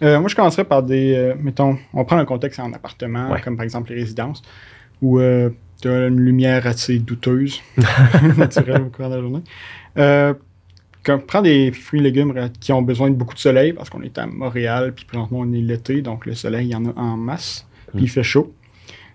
moi, 0.02 0.28
je 0.28 0.36
commencerais 0.36 0.64
par 0.64 0.84
des. 0.84 1.34
mettons, 1.40 1.78
on 1.94 2.06
prend 2.06 2.18
un 2.18 2.26
contexte 2.26 2.60
en 2.60 2.72
appartement, 2.74 3.36
comme 3.44 3.58
par 3.58 3.64
exemple 3.64 3.92
les 3.92 4.00
résidences, 4.00 4.42
où 5.02 5.20
tu 5.82 5.88
as 5.88 6.08
une 6.08 6.20
lumière 6.20 6.66
assez 6.68 7.00
douteuse, 7.00 7.62
naturelle 8.38 8.82
au 8.82 8.90
cours 8.90 9.10
de 9.10 9.16
la 9.16 9.22
journée. 9.22 9.44
Euh, 9.98 10.34
quand 11.04 11.16
on 11.16 11.20
prend 11.20 11.42
des 11.42 11.72
fruits 11.72 12.00
et 12.00 12.04
légumes 12.04 12.34
qui 12.60 12.74
ont 12.74 12.82
besoin 12.82 13.10
de 13.10 13.16
beaucoup 13.16 13.36
de 13.36 13.40
soleil, 13.40 13.74
parce 13.74 13.90
qu'on 13.90 14.02
est 14.02 14.18
à 14.18 14.26
Montréal, 14.26 14.94
puis 14.94 15.06
présentement 15.06 15.40
on 15.40 15.54
est 15.54 15.62
l'été, 15.62 16.02
donc 16.02 16.26
le 16.26 16.36
soleil, 16.36 16.68
il 16.68 16.72
y 16.72 16.76
en 16.76 16.86
a 16.86 16.94
en 16.98 17.16
masse, 17.16 17.66
puis 17.94 18.04
il 18.04 18.10
fait 18.10 18.24
chaud. 18.24 18.54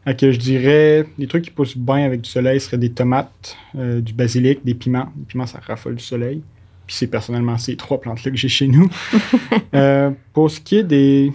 que 0.06 0.32
je 0.32 0.38
dirais, 0.38 1.06
les 1.18 1.26
trucs 1.26 1.44
qui 1.44 1.50
poussent 1.50 1.76
bien 1.76 2.04
avec 2.04 2.22
du 2.22 2.30
soleil 2.30 2.60
seraient 2.60 2.78
des 2.78 2.92
tomates, 2.92 3.56
euh, 3.76 4.00
du 4.00 4.14
basilic, 4.14 4.64
des 4.64 4.74
piments. 4.74 5.12
Les 5.18 5.24
piments, 5.26 5.46
ça 5.46 5.60
raffole 5.60 5.96
du 5.96 6.04
soleil. 6.04 6.42
Puis 6.86 6.96
c'est 6.96 7.06
personnellement 7.06 7.58
ces 7.58 7.76
trois 7.76 8.00
plantes-là 8.00 8.30
que 8.30 8.36
j'ai 8.36 8.48
chez 8.48 8.68
nous. 8.68 8.88
euh, 9.74 10.10
pour 10.32 10.50
ce 10.50 10.60
qui 10.60 10.78
est 10.78 10.84
des, 10.84 11.32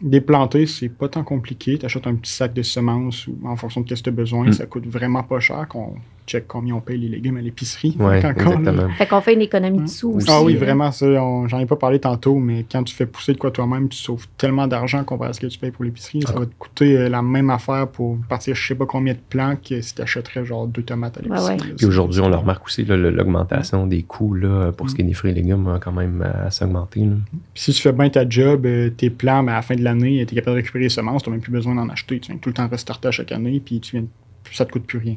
des 0.00 0.20
planter, 0.20 0.66
c'est 0.66 0.88
pas 0.88 1.08
tant 1.08 1.24
compliqué. 1.24 1.78
Tu 1.78 1.86
achètes 1.86 2.06
un 2.06 2.14
petit 2.14 2.32
sac 2.32 2.52
de 2.52 2.62
semences 2.62 3.26
ou 3.26 3.38
en 3.44 3.56
fonction 3.56 3.80
de 3.80 3.88
ce 3.88 3.94
que 3.94 4.04
tu 4.04 4.08
as 4.08 4.12
besoin. 4.12 4.48
Mm. 4.48 4.52
Ça 4.52 4.66
coûte 4.66 4.86
vraiment 4.86 5.22
pas 5.22 5.40
cher. 5.40 5.66
Qu'on 5.68 5.94
check 6.26 6.46
combien 6.46 6.74
on 6.74 6.80
paye 6.80 6.98
les 6.98 7.08
légumes 7.08 7.36
à 7.36 7.40
l'épicerie. 7.40 7.96
Oui, 7.98 8.16
exactement. 8.16 8.88
Fait 8.96 9.06
qu'on 9.06 9.20
fait 9.20 9.34
une 9.34 9.42
économie 9.42 9.80
de 9.80 9.88
sous 9.88 10.12
aussi. 10.12 10.26
Ah 10.30 10.42
oui, 10.42 10.56
vraiment, 10.56 10.90
ça, 10.92 11.06
j'en 11.14 11.58
ai 11.58 11.66
pas 11.66 11.76
parlé 11.76 11.98
tantôt, 11.98 12.36
mais 12.36 12.64
quand 12.70 12.82
tu 12.82 12.94
fais 12.94 13.06
pousser 13.06 13.32
de 13.32 13.38
quoi 13.38 13.50
toi-même, 13.50 13.88
tu 13.88 13.98
sauves 13.98 14.26
tellement 14.38 14.66
d'argent 14.66 15.04
comparé 15.04 15.30
à 15.30 15.32
ce 15.32 15.40
que 15.40 15.46
tu 15.46 15.58
payes 15.58 15.70
pour 15.70 15.84
l'épicerie. 15.84 16.22
Ça 16.22 16.32
ah. 16.36 16.40
va 16.40 16.46
te 16.46 16.54
coûter 16.58 16.96
euh, 16.96 17.08
la 17.08 17.22
même 17.22 17.50
affaire 17.50 17.88
pour 17.88 18.18
partir 18.28 18.54
je 18.54 18.66
sais 18.66 18.74
pas 18.74 18.86
combien 18.86 19.14
de 19.14 19.18
plants 19.28 19.56
que 19.56 19.80
si 19.80 19.94
tu 19.94 20.02
achèterais 20.02 20.44
genre 20.44 20.66
deux 20.66 20.82
tomates 20.82 21.18
à 21.18 21.22
l'épicerie. 21.22 21.74
Puis 21.76 21.86
aujourd'hui, 21.86 22.20
on 22.20 22.28
le 22.28 22.36
remarque 22.36 22.66
aussi, 22.66 22.84
l'augmentation 22.84 23.86
des 23.86 24.02
coûts 24.02 24.34
là, 24.34 24.72
pour 24.72 24.88
ce 24.88 24.94
qui 24.94 25.02
est 25.02 25.04
des 25.04 25.14
fruits 25.14 25.32
et 25.32 25.34
légumes 25.34 25.68
a 25.68 25.78
quand 25.78 25.92
même 25.92 26.22
euh, 26.22 26.46
assez 26.46 26.64
augmenté. 26.64 27.06
si 27.54 27.72
tu 27.72 27.82
fais 27.82 27.92
bien 27.92 28.08
ta 28.08 28.28
job, 28.28 28.66
euh, 28.66 28.90
tes 28.90 29.10
plants, 29.10 29.42
mais 29.42 29.52
à 29.52 29.56
la 29.56 29.62
fin 29.62 29.74
de 29.74 29.82
l'année, 29.82 30.24
tu 30.26 30.34
es 30.34 30.36
capable 30.36 30.56
de 30.56 30.62
récupérer 30.62 30.84
les 30.84 30.90
semences, 30.90 31.22
tu 31.22 31.30
n'as 31.30 31.36
même 31.36 31.42
plus 31.42 31.52
besoin 31.52 31.74
d'en 31.74 31.88
acheter. 31.88 32.20
Tu 32.20 32.32
viens 32.32 32.38
tout 32.38 32.48
le 32.48 32.54
temps 32.54 32.68
restarter 32.68 33.08
à 33.08 33.10
chaque 33.10 33.32
année, 33.32 33.60
puis 33.64 33.80
tu 33.80 33.96
viens 33.96 34.06
ça 34.52 34.64
te 34.64 34.72
coûte 34.72 34.86
plus 34.86 34.98
rien. 34.98 35.14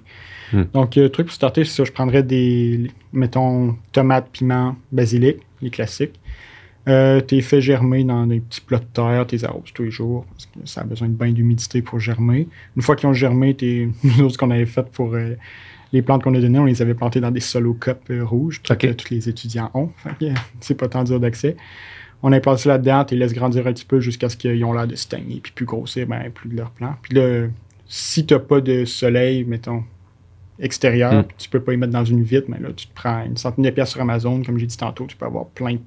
Hmm. 0.53 0.63
Donc, 0.73 0.95
le 0.95 1.09
truc 1.09 1.27
pour 1.27 1.35
starter, 1.35 1.65
c'est 1.65 1.75
ça. 1.75 1.83
Je 1.83 1.91
prendrais 1.91 2.23
des, 2.23 2.89
mettons, 3.13 3.75
tomates, 3.91 4.29
piments, 4.31 4.75
basilic, 4.91 5.37
les 5.61 5.69
classiques. 5.69 6.19
Euh, 6.87 7.19
tu 7.25 7.35
les 7.35 7.41
fais 7.41 7.59
germer 7.59 8.05
dans 8.05 8.25
des 8.27 8.39
petits 8.39 8.61
plots 8.61 8.79
de 8.79 8.85
terre, 8.85 9.25
tu 9.27 9.35
les 9.35 9.43
arroses 9.43 9.73
tous 9.73 9.83
les 9.83 9.91
jours, 9.91 10.25
parce 10.31 10.45
que 10.45 10.59
ça 10.63 10.81
a 10.81 10.83
besoin 10.85 11.09
de 11.09 11.13
bain 11.13 11.31
d'humidité 11.31 11.81
pour 11.81 11.99
germer. 11.99 12.47
Une 12.77 12.81
fois 12.81 12.95
qu'ils 12.95 13.09
ont 13.09 13.13
germé, 13.13 13.55
nous 14.03 14.21
autres, 14.21 14.33
ce 14.33 14.37
qu'on 14.37 14.51
avait 14.51 14.65
fait 14.65 14.89
pour 14.91 15.13
euh, 15.13 15.35
les 15.91 16.01
plantes 16.01 16.23
qu'on 16.23 16.33
a 16.33 16.39
données, 16.39 16.59
on 16.59 16.65
les 16.65 16.81
avait 16.81 16.93
plantées 16.93 17.19
dans 17.19 17.31
des 17.31 17.41
solo 17.41 17.73
cups 17.73 17.97
euh, 18.09 18.23
rouges, 18.23 18.61
que 18.61 18.93
tous 18.93 19.09
les 19.13 19.27
étudiants 19.27 19.69
ont. 19.73 19.91
c'est 20.61 20.75
pas 20.75 20.87
tant 20.87 21.03
dur 21.03 21.19
d'accès. 21.19 21.57
On 22.23 22.31
a 22.31 22.39
planté 22.39 22.69
là-dedans, 22.69 23.03
tu 23.03 23.15
les 23.15 23.19
laisses 23.19 23.33
grandir 23.33 23.67
un 23.67 23.73
petit 23.73 23.85
peu 23.85 23.99
jusqu'à 23.99 24.29
ce 24.29 24.37
qu'ils 24.37 24.63
ont 24.63 24.73
l'air 24.73 24.87
de 24.87 24.95
stagner, 24.95 25.39
puis 25.41 25.51
plus 25.51 25.65
grossir, 25.65 26.07
ben, 26.07 26.31
plus 26.31 26.49
de 26.49 26.55
leur 26.55 26.71
plan. 26.71 26.95
Puis 27.01 27.15
là, 27.15 27.47
si 27.87 28.25
tu 28.25 28.33
n'as 28.33 28.39
pas 28.39 28.61
de 28.61 28.85
soleil, 28.85 29.43
mettons, 29.45 29.83
extérieur, 30.59 31.13
hmm. 31.13 31.25
tu 31.37 31.49
peux 31.49 31.61
pas 31.61 31.73
y 31.73 31.77
mettre 31.77 31.93
dans 31.93 32.05
une 32.05 32.23
vitre, 32.23 32.47
mais 32.49 32.59
là, 32.59 32.69
tu 32.75 32.87
te 32.87 32.93
prends 32.93 33.23
une 33.23 33.37
centaine 33.37 33.65
de 33.65 33.69
pièces 33.69 33.91
sur 33.91 34.01
Amazon, 34.01 34.41
comme 34.43 34.57
j'ai 34.57 34.65
dit 34.65 34.77
tantôt, 34.77 35.05
tu 35.05 35.15
peux 35.15 35.25
avoir 35.25 35.45
plein 35.45 35.77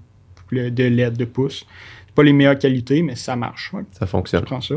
de 0.52 0.84
LED 0.84 1.16
de 1.16 1.24
pouces. 1.24 1.66
C'est 2.06 2.14
pas 2.14 2.22
les 2.22 2.32
meilleures 2.32 2.58
qualités, 2.58 3.02
mais 3.02 3.16
ça 3.16 3.36
marche. 3.36 3.72
Ça 3.92 4.06
fonctionne. 4.06 4.42
Tu 4.42 4.46
prends 4.46 4.60
ça. 4.60 4.76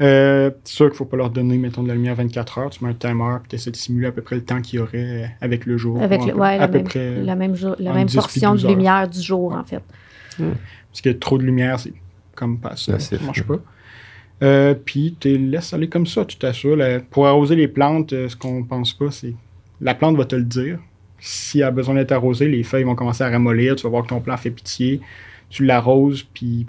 Euh, 0.00 0.50
c'est 0.62 0.74
sûr 0.74 0.86
qu'il 0.86 0.92
ne 0.92 0.96
faut 0.96 1.04
pas 1.06 1.16
leur 1.16 1.30
donner, 1.30 1.56
mettons, 1.58 1.82
de 1.82 1.88
la 1.88 1.94
lumière 1.94 2.14
24 2.14 2.58
heures. 2.58 2.70
Tu 2.70 2.84
mets 2.84 2.90
un 2.90 2.94
timer, 2.94 3.38
puis 3.40 3.48
tu 3.48 3.56
essaies 3.56 3.70
de 3.70 3.76
simuler 3.76 4.08
à 4.08 4.12
peu 4.12 4.22
près 4.22 4.36
le 4.36 4.44
temps 4.44 4.60
qu'il 4.60 4.78
y 4.78 4.82
aurait 4.82 5.34
avec 5.40 5.66
le 5.66 5.76
jour. 5.76 6.00
Avec 6.00 6.24
le, 6.24 6.40
à 6.40 6.68
peu 6.68 6.82
près. 6.82 7.22
La 7.22 7.34
même, 7.34 7.54
la 7.78 7.92
même 7.92 8.08
portion 8.08 8.54
de 8.54 8.66
lumière 8.66 9.08
du 9.08 9.20
jour, 9.20 9.52
en 9.52 9.64
fait. 9.64 9.82
Parce 10.36 11.00
que 11.02 11.10
trop 11.10 11.38
de 11.38 11.44
lumière, 11.44 11.80
c'est 11.80 11.92
comme 12.34 12.58
pas 12.58 12.76
ça. 12.76 12.98
Ça 12.98 13.16
marche 13.24 13.42
pas. 13.42 13.58
Euh, 14.42 14.74
puis 14.74 15.16
tu 15.18 15.36
laisses 15.36 15.72
aller 15.72 15.88
comme 15.88 16.06
ça, 16.06 16.24
tu 16.24 16.36
t'assures. 16.36 16.78
Pour 17.10 17.26
arroser 17.26 17.56
les 17.56 17.68
plantes, 17.68 18.12
euh, 18.12 18.28
ce 18.28 18.36
qu'on 18.36 18.62
pense 18.62 18.92
pas, 18.92 19.10
c'est 19.10 19.34
la 19.80 19.94
plante 19.94 20.16
va 20.16 20.24
te 20.24 20.36
le 20.36 20.44
dire. 20.44 20.78
S'il 21.20 21.62
a 21.62 21.70
besoin 21.70 21.96
d'être 21.96 22.12
arrosé, 22.12 22.46
les 22.48 22.62
feuilles 22.62 22.84
vont 22.84 22.94
commencer 22.94 23.24
à 23.24 23.30
ramollir, 23.30 23.74
tu 23.74 23.82
vas 23.82 23.88
voir 23.88 24.02
que 24.04 24.08
ton 24.08 24.20
plant 24.20 24.36
fait 24.36 24.50
pitié. 24.50 25.00
Tu 25.50 25.64
l'arroses, 25.64 26.26
puis 26.34 26.66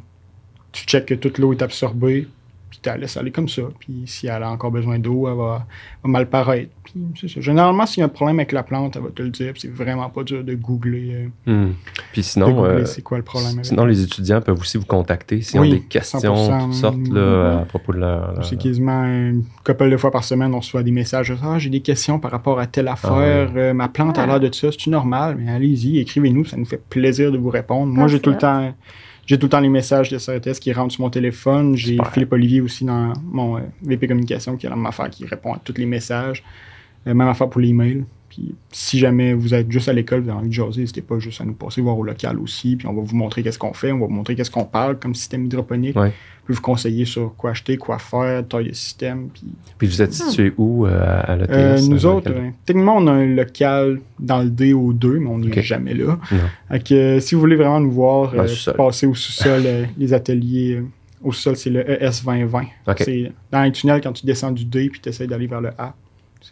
tu 0.71 0.85
checkes 0.85 1.05
que 1.05 1.13
toute 1.13 1.37
l'eau 1.37 1.53
est 1.53 1.61
absorbée, 1.61 2.27
puis 2.69 2.79
tu 2.81 2.89
la 2.89 2.97
laisses 2.97 3.17
aller 3.17 3.31
comme 3.31 3.49
ça. 3.49 3.63
Puis 3.79 4.03
si 4.05 4.27
elle 4.27 4.43
a 4.43 4.49
encore 4.49 4.71
besoin 4.71 4.99
d'eau, 4.99 5.27
elle 5.27 5.35
va, 5.37 5.65
mal 6.03 6.29
paraître. 6.29 6.71
Puis 6.83 6.93
c'est 7.19 7.27
ça. 7.27 7.41
Généralement, 7.41 7.85
s'il 7.85 8.01
y 8.01 8.03
a 8.03 8.05
un 8.05 8.09
problème 8.09 8.39
avec 8.39 8.51
la 8.51 8.63
plante, 8.63 8.95
elle 8.95 9.03
va 9.03 9.09
te 9.09 9.21
le 9.21 9.29
dire. 9.29 9.53
c'est 9.57 9.71
vraiment 9.71 10.09
pas 10.09 10.23
dur 10.23 10.43
de 10.43 10.53
googler. 10.53 11.29
Euh, 11.47 11.67
hmm. 11.67 11.73
Puis 12.11 12.23
sinon, 12.23 12.63
euh, 12.63 12.85
c'est 12.85 13.01
quoi 13.01 13.17
le 13.17 13.23
problème 13.23 13.63
Sinon, 13.63 13.85
les 13.85 14.01
étudiants 14.01 14.41
peuvent 14.41 14.59
aussi 14.59 14.77
vous 14.77 14.85
contacter 14.85 15.41
s'ils 15.41 15.59
ont 15.59 15.69
des 15.69 15.81
questions, 15.81 16.19
toutes 16.65 16.73
sortes 16.73 17.07
là, 17.11 17.61
à 17.61 17.65
propos 17.65 17.93
de 17.93 17.99
leur. 17.99 18.45
C'est 18.45 18.57
quasiment 18.57 19.03
une 19.03 19.43
couple 19.63 19.89
de 19.89 19.97
fois 19.97 20.11
par 20.11 20.23
semaine, 20.23 20.53
on 20.53 20.59
reçoit 20.59 20.83
des 20.83 20.91
messages. 20.91 21.33
Ah, 21.43 21.57
j'ai 21.57 21.69
des 21.69 21.81
questions 21.81 22.19
par 22.19 22.31
rapport 22.31 22.59
à 22.59 22.67
telle 22.67 22.87
ah 22.87 22.93
affaire. 22.93 23.51
Euh, 23.55 23.73
ma 23.73 23.87
plante 23.87 24.17
a 24.17 24.25
l'air 24.25 24.39
de 24.39 24.53
ça. 24.53 24.71
C'est-tu 24.71 24.89
normal? 24.89 25.37
Mais 25.39 25.51
allez-y, 25.51 25.99
écrivez-nous. 25.99 26.45
Ça 26.45 26.57
nous 26.57 26.65
fait 26.65 26.81
plaisir 26.89 27.31
de 27.31 27.37
vous 27.37 27.49
répondre. 27.49 27.91
Moi, 27.91 28.07
j'ai 28.07 28.19
tout 28.19 28.31
le 28.31 28.37
temps 28.37 28.73
j'ai 29.29 29.37
tout 29.37 29.45
le 29.45 29.51
temps 29.51 29.59
les 29.59 29.69
messages 29.69 30.09
de 30.09 30.17
CRTS 30.17 30.59
qui 30.59 30.73
rentrent 30.73 30.91
sur 30.91 31.03
mon 31.03 31.11
téléphone. 31.11 31.75
J'ai 31.75 31.97
Philippe 32.11 32.33
Olivier 32.33 32.61
aussi 32.61 32.83
dans 32.83 33.13
mon 33.25 33.57
euh, 33.57 33.61
VP 33.83 34.07
Communication 34.07 34.57
qui 34.57 34.65
est 34.65 34.69
dans 34.71 34.75
ma 34.75 34.89
affaire 34.89 35.07
qui 35.11 35.23
répond 35.23 35.53
à 35.53 35.59
tous 35.63 35.75
les 35.77 35.85
messages. 35.85 36.43
Euh, 37.05 37.13
même 37.13 37.27
affaire 37.27 37.47
pour 37.47 37.61
l'email. 37.61 38.05
Puis 38.39 38.55
si 38.71 38.99
jamais 38.99 39.33
vous 39.33 39.53
êtes 39.53 39.71
juste 39.71 39.89
à 39.89 39.93
l'école, 39.93 40.21
vous 40.21 40.29
avez 40.29 40.39
envie 40.39 40.49
de 40.49 40.53
jaser, 40.53 40.81
n'hésitez 40.81 41.01
pas 41.01 41.19
juste 41.19 41.41
à 41.41 41.45
nous 41.45 41.53
passer 41.53 41.81
voir 41.81 41.97
au 41.97 42.03
local 42.03 42.39
aussi. 42.39 42.75
Puis 42.75 42.87
on 42.87 42.93
va 42.93 43.01
vous 43.01 43.15
montrer 43.15 43.43
qu'est-ce 43.43 43.59
qu'on 43.59 43.73
fait, 43.73 43.91
on 43.91 43.99
va 43.99 44.05
vous 44.05 44.13
montrer 44.13 44.35
qu'est-ce 44.35 44.51
qu'on 44.51 44.65
parle 44.65 44.97
comme 44.99 45.15
système 45.15 45.45
hydroponique 45.45 45.95
vous 46.53 46.61
conseiller 46.61 47.05
sur 47.05 47.35
quoi 47.35 47.51
acheter, 47.51 47.77
quoi 47.77 47.99
faire, 47.99 48.47
taille 48.47 48.69
de 48.69 48.73
système. 48.73 49.29
Puis, 49.29 49.43
puis 49.77 49.87
vous 49.87 50.01
êtes 50.01 50.13
situé 50.13 50.53
où 50.57 50.85
euh, 50.85 51.21
à 51.23 51.35
l'ETS? 51.35 51.49
Euh, 51.51 51.87
nous 51.87 52.05
autres, 52.05 52.31
euh, 52.31 52.49
techniquement, 52.65 52.97
on 52.97 53.07
a 53.07 53.11
un 53.11 53.27
local 53.27 54.01
dans 54.19 54.41
le 54.41 54.49
DO2, 54.49 55.19
mais 55.19 55.29
on 55.29 55.39
n'est 55.39 55.61
jamais 55.61 55.93
là. 55.93 56.17
Donc, 56.71 57.21
si 57.21 57.35
vous 57.35 57.41
voulez 57.41 57.55
vraiment 57.55 57.79
nous 57.79 57.91
voir, 57.91 58.33
passer 58.75 59.05
au 59.05 59.15
sous-sol, 59.15 59.63
les 59.97 60.13
ateliers 60.13 60.81
au 61.23 61.31
sous-sol, 61.31 61.55
c'est 61.55 61.69
le 61.69 61.89
ES 61.89 62.23
2020. 62.25 62.63
C'est 62.97 63.31
dans 63.51 63.63
les 63.63 63.71
tunnels 63.71 64.01
quand 64.01 64.13
tu 64.13 64.25
descends 64.25 64.51
du 64.51 64.65
D 64.65 64.89
puis 64.89 65.01
tu 65.01 65.09
essaies 65.09 65.27
d'aller 65.27 65.47
vers 65.47 65.61
le 65.61 65.69
A. 65.77 65.93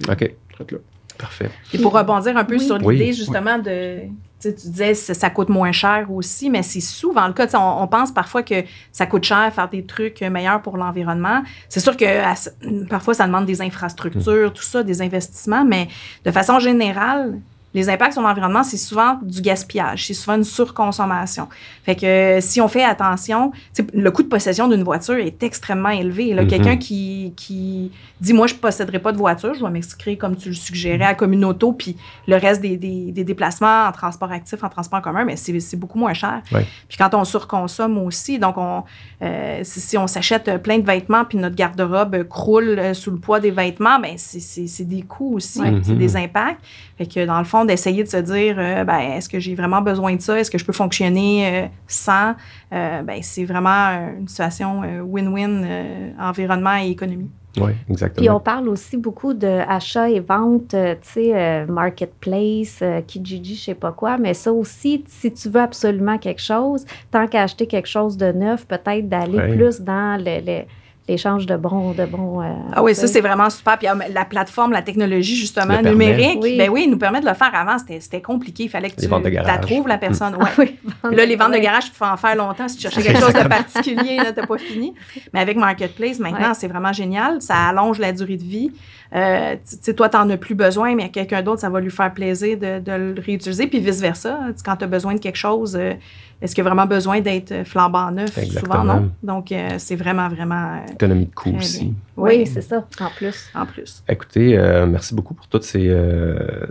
OK. 0.10 0.34
Là. 0.72 0.78
Parfait. 1.18 1.50
Et 1.74 1.80
pour 1.80 1.94
rebondir 1.94 2.38
un 2.38 2.46
peu 2.46 2.60
sur 2.60 2.78
l'idée 2.78 3.14
justement 3.14 3.58
de 3.58 4.02
tu 4.40 4.52
disais 4.54 4.92
que 4.92 5.14
ça 5.14 5.30
coûte 5.30 5.50
moins 5.50 5.72
cher 5.72 6.12
aussi, 6.12 6.50
mais 6.50 6.62
c'est 6.62 6.80
souvent 6.80 7.28
le 7.28 7.34
cas. 7.34 7.48
On, 7.56 7.84
on, 7.84 7.88
pense 7.88 8.12
parfois 8.12 8.44
que 8.44 8.64
ça 8.92 9.06
coûte 9.08 9.24
cher 9.24 9.52
faire 9.54 9.70
des 9.70 9.84
trucs 9.84 10.22
meilleurs 10.22 10.62
pour 10.62 10.78
l'environnement. 10.78 11.42
C'est 11.70 11.80
sûr 11.80 11.98
que 11.98 12.86
parfois, 12.88 13.14
ça 13.14 13.26
demande 13.26 13.46
des 13.46 13.62
infrastructures, 13.62 14.54
tout 14.54 14.64
ça, 14.64 14.84
des 14.84 15.02
investissements, 15.02 15.66
mais 15.66 15.88
de 16.24 16.32
façon 16.32 16.60
générale, 16.60 17.40
les 17.74 17.90
impacts 17.90 18.14
sur 18.14 18.22
l'environnement, 18.22 18.64
c'est 18.64 18.78
souvent 18.78 19.20
du 19.22 19.42
gaspillage, 19.42 20.08
c'est 20.08 20.14
souvent 20.14 20.38
une 20.38 20.44
surconsommation. 20.44 21.48
Fait 21.84 21.96
que 21.96 22.40
si 22.42 22.62
on 22.62 22.68
fait 22.68 22.84
attention, 22.84 23.52
le 23.94 24.10
coût 24.10 24.24
de 24.24 24.30
possession 24.30 24.68
d'une 24.68 24.84
voiture 24.84 25.16
est 25.16 25.44
extrêmement 25.44 25.90
élevé. 25.90 26.34
Mm-hmm. 26.34 26.48
Quelqu'un 26.48 26.78
qui, 26.78 27.34
qui 27.36 27.92
dit 28.22 28.34
Moi, 28.34 28.48
je 28.48 28.54
ne 28.54 28.60
posséderai 28.60 29.00
pas 29.00 29.12
de 29.12 29.18
voiture, 29.18 29.54
je 29.54 29.64
vais 29.64 29.70
m'inscrire 29.70 30.18
comme 30.18 30.36
tu 30.36 30.50
le 30.50 30.56
suggérais 30.56 31.06
à 31.06 31.14
Communauto, 31.14 31.74
puis 31.74 31.98
le 32.28 32.38
reste 32.38 32.62
des, 32.62 32.78
des, 32.78 33.24
déplacements 33.24 33.86
en 33.88 33.92
transport 33.92 34.32
actif, 34.32 34.64
en 34.64 34.70
transport 34.70 35.00
en 35.00 35.02
commun, 35.02 35.26
mais 35.26 35.36
c'est 35.36 35.78
beaucoup 35.78 36.00
moins 36.00 36.14
cher. 36.14 36.42
Puis 36.88 36.98
quand 36.98 37.14
on 37.14 37.26
surconsomme 37.26 37.98
aussi, 38.00 38.40
donc 38.40 38.58
on, 38.58 38.84
euh, 39.22 39.60
si, 39.64 39.98
on 39.98 40.08
s'achète 40.08 40.62
plein 40.64 40.80
de 40.80 40.86
vêtements, 40.86 41.26
puis 41.26 41.38
notre 41.38 41.56
garde-robe 41.56 42.24
croule 42.24 42.80
euh, 42.80 42.94
sous 42.94 43.12
le 43.12 43.18
poids 43.18 43.40
des 43.40 43.52
vêtements, 43.52 44.00
ben 44.00 44.14
c'est 44.18 44.88
des 44.88 45.02
coûts 45.02 45.36
aussi, 45.36 45.62
c'est 45.84 45.98
des 45.98 46.16
impacts. 46.16 46.62
Fait 46.98 47.06
que 47.06 47.26
dans 47.26 47.38
le 47.38 47.46
fond, 47.46 47.57
d'essayer 47.66 48.04
de 48.04 48.10
se 48.10 48.18
dire, 48.18 48.56
euh, 48.58 48.84
ben, 48.84 49.00
est-ce 49.00 49.30
que 49.30 49.40
j'ai 49.40 49.56
vraiment 49.56 49.82
besoin 49.82 50.16
de 50.16 50.22
ça? 50.22 50.40
Est-ce 50.40 50.52
que 50.52 50.58
je 50.58 50.66
peux 50.66 50.74
fonctionner 50.74 51.70
sans? 51.88 52.36
ben, 52.72 53.20
c'est 53.22 53.46
vraiment 53.46 54.12
une 54.20 54.28
situation 54.28 54.82
win-win 55.04 56.14
environnement 56.20 56.76
et 56.76 56.90
économie. 56.90 57.30
Oui, 57.60 57.72
exactement. 57.90 58.22
Puis 58.22 58.30
on 58.30 58.40
parle 58.40 58.70
aussi 58.70 58.98
beaucoup 58.98 59.34
d'achat 59.34 60.10
et 60.10 60.20
vente, 60.20 60.74
euh, 60.74 60.96
tu 60.96 61.10
sais, 61.10 61.36
euh, 61.36 61.66
marketplace, 61.66 62.80
euh, 62.82 63.02
Kijiji, 63.02 63.56
je 63.56 63.64
sais 63.64 63.76
pas 63.76 63.92
quoi, 63.92 64.18
mais 64.18 64.34
ça 64.34 64.52
aussi, 64.52 65.04
si 65.08 65.32
tu 65.34 65.50
veux 65.50 65.62
absolument 65.62 66.18
quelque 66.18 66.42
chose, 66.42 66.86
tant 67.12 67.28
qu'à 67.28 67.44
acheter 67.44 67.68
quelque 67.68 67.88
chose 67.88 68.18
de 68.18 68.32
neuf, 68.32 68.68
peut-être 68.68 69.10
d'aller 69.10 69.56
plus 69.56 69.82
dans 69.82 70.22
le 70.24 70.64
l'échange 71.08 71.46
de 71.46 71.56
bons. 71.56 71.94
De 71.94 72.06
bons 72.06 72.42
euh, 72.42 72.54
ah 72.74 72.84
oui, 72.84 72.94
ça, 72.96 73.08
c'est 73.08 73.22
vraiment 73.22 73.50
super. 73.50 73.78
Puis 73.78 73.88
la 74.14 74.26
plateforme, 74.26 74.72
la 74.72 74.82
technologie, 74.82 75.36
justement, 75.36 75.82
numérique, 75.82 76.40
oui. 76.42 76.58
ben 76.58 76.70
oui, 76.70 76.88
nous 76.88 76.98
permet 76.98 77.22
de 77.22 77.26
le 77.26 77.34
faire 77.34 77.54
avant. 77.54 77.78
C'était 77.78 78.22
compliqué. 78.22 78.64
Il 78.64 78.70
fallait 78.70 78.90
que 78.90 79.00
tu 79.00 79.08
la 79.08 79.58
trouves, 79.58 79.88
la 79.88 79.98
personne. 79.98 80.34
Mm. 80.34 80.60
Ouais. 80.60 80.76
là, 81.16 81.26
les 81.26 81.36
ventes 81.36 81.54
de 81.54 81.60
garage, 81.60 81.86
tu 81.86 81.92
peux 81.98 82.06
en 82.06 82.18
faire 82.18 82.36
longtemps. 82.36 82.68
Si 82.68 82.78
tu 82.78 82.84
cherchais 82.84 83.02
quelque 83.02 83.22
chose 83.22 83.34
de 83.34 83.48
particulier, 83.48 84.18
tu 84.18 84.42
n'as 84.42 84.48
pas 84.48 84.58
fini. 84.58 84.94
Mais 85.34 85.40
avec 85.40 85.58
Marketplace, 85.58 86.20
maintenant, 86.20 86.54
c'est 86.54 86.68
vraiment 86.68 86.94
génial. 86.94 87.42
Ça 87.42 87.56
allonge 87.56 88.00
la 88.00 88.12
durée 88.12 88.38
de 88.38 88.44
vie. 88.44 88.72
Euh, 89.16 89.56
tu 89.56 89.78
sais, 89.82 89.94
toi, 89.94 90.10
tu 90.10 90.18
n'en 90.18 90.30
as 90.30 90.38
plus 90.38 90.56
besoin, 90.56 90.94
mais 90.94 91.06
à 91.06 91.10
quelqu'un 91.10 91.42
d'autre, 91.42 91.62
ça 91.62 91.70
va 91.70 91.80
lui 91.80 91.92
faire 91.92 92.14
plaisir 92.14 92.58
de, 92.58 92.80
de 92.80 92.92
le 92.92 93.22
réutiliser. 93.22 93.68
Puis 93.68 93.80
vice-versa. 93.80 94.40
Quand 94.66 94.76
tu 94.76 94.84
as 94.84 94.88
besoin 94.88 95.14
de 95.14 95.20
quelque 95.20 95.38
chose, 95.38 95.78
euh, 95.80 95.94
est-ce 96.40 96.54
qu'il 96.54 96.64
y 96.64 96.68
a 96.68 96.70
vraiment 96.70 96.86
besoin 96.86 97.20
d'être 97.20 97.64
flambant 97.66 98.12
neuf? 98.12 98.38
Souvent, 98.60 98.84
non? 98.84 99.10
Donc, 99.24 99.52
euh, 99.52 99.76
c'est 99.80 99.96
vraiment, 99.96 100.30
vraiment. 100.30 100.76
Euh, 100.76 100.94
Économie 100.94 101.26
de 101.26 101.34
coût 101.34 101.56
aussi. 101.58 101.94
Oui, 102.16 102.46
c'est 102.46 102.62
ça, 102.62 102.86
en 103.00 103.10
plus. 103.10 103.50
En 103.56 103.66
plus. 103.66 104.04
Écoutez, 104.08 104.56
euh, 104.56 104.86
merci 104.86 105.16
beaucoup 105.16 105.34
pour 105.34 105.48
toutes 105.48 105.64
ces, 105.64 105.96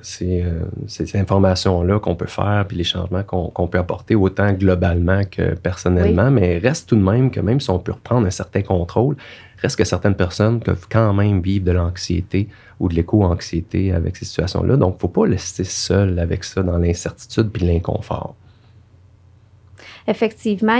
ces, 0.02 0.44
ces 0.86 1.16
informations-là 1.16 1.98
qu'on 1.98 2.14
peut 2.14 2.26
faire, 2.26 2.64
puis 2.68 2.76
les 2.76 2.84
changements 2.84 3.24
qu'on 3.24 3.66
peut 3.66 3.78
apporter, 3.78 4.14
autant 4.14 4.52
globalement 4.52 5.22
que 5.28 5.54
personnellement. 5.54 6.30
Mais 6.30 6.58
reste 6.58 6.88
tout 6.88 6.96
de 6.96 7.02
même 7.02 7.30
que 7.30 7.40
même 7.40 7.58
si 7.58 7.70
on 7.70 7.80
peut 7.80 7.92
reprendre 7.92 8.26
un 8.26 8.30
certain 8.30 8.62
contrôle, 8.62 9.16
reste 9.60 9.76
que 9.76 9.84
certaines 9.84 10.16
personnes 10.16 10.60
peuvent 10.60 10.86
quand 10.90 11.12
même 11.12 11.40
vivre 11.40 11.64
de 11.64 11.72
l'anxiété 11.72 12.48
ou 12.78 12.88
de 12.88 12.94
l'éco-anxiété 12.94 13.92
avec 13.92 14.16
ces 14.16 14.26
situations-là. 14.26 14.76
Donc, 14.76 14.94
il 14.94 14.96
ne 14.96 15.00
faut 15.00 15.08
pas 15.08 15.22
rester 15.22 15.64
seul 15.64 16.18
avec 16.20 16.44
ça 16.44 16.62
dans 16.62 16.78
l'incertitude 16.78 17.50
puis 17.50 17.66
l'inconfort 17.66 18.36
effectivement, 20.06 20.78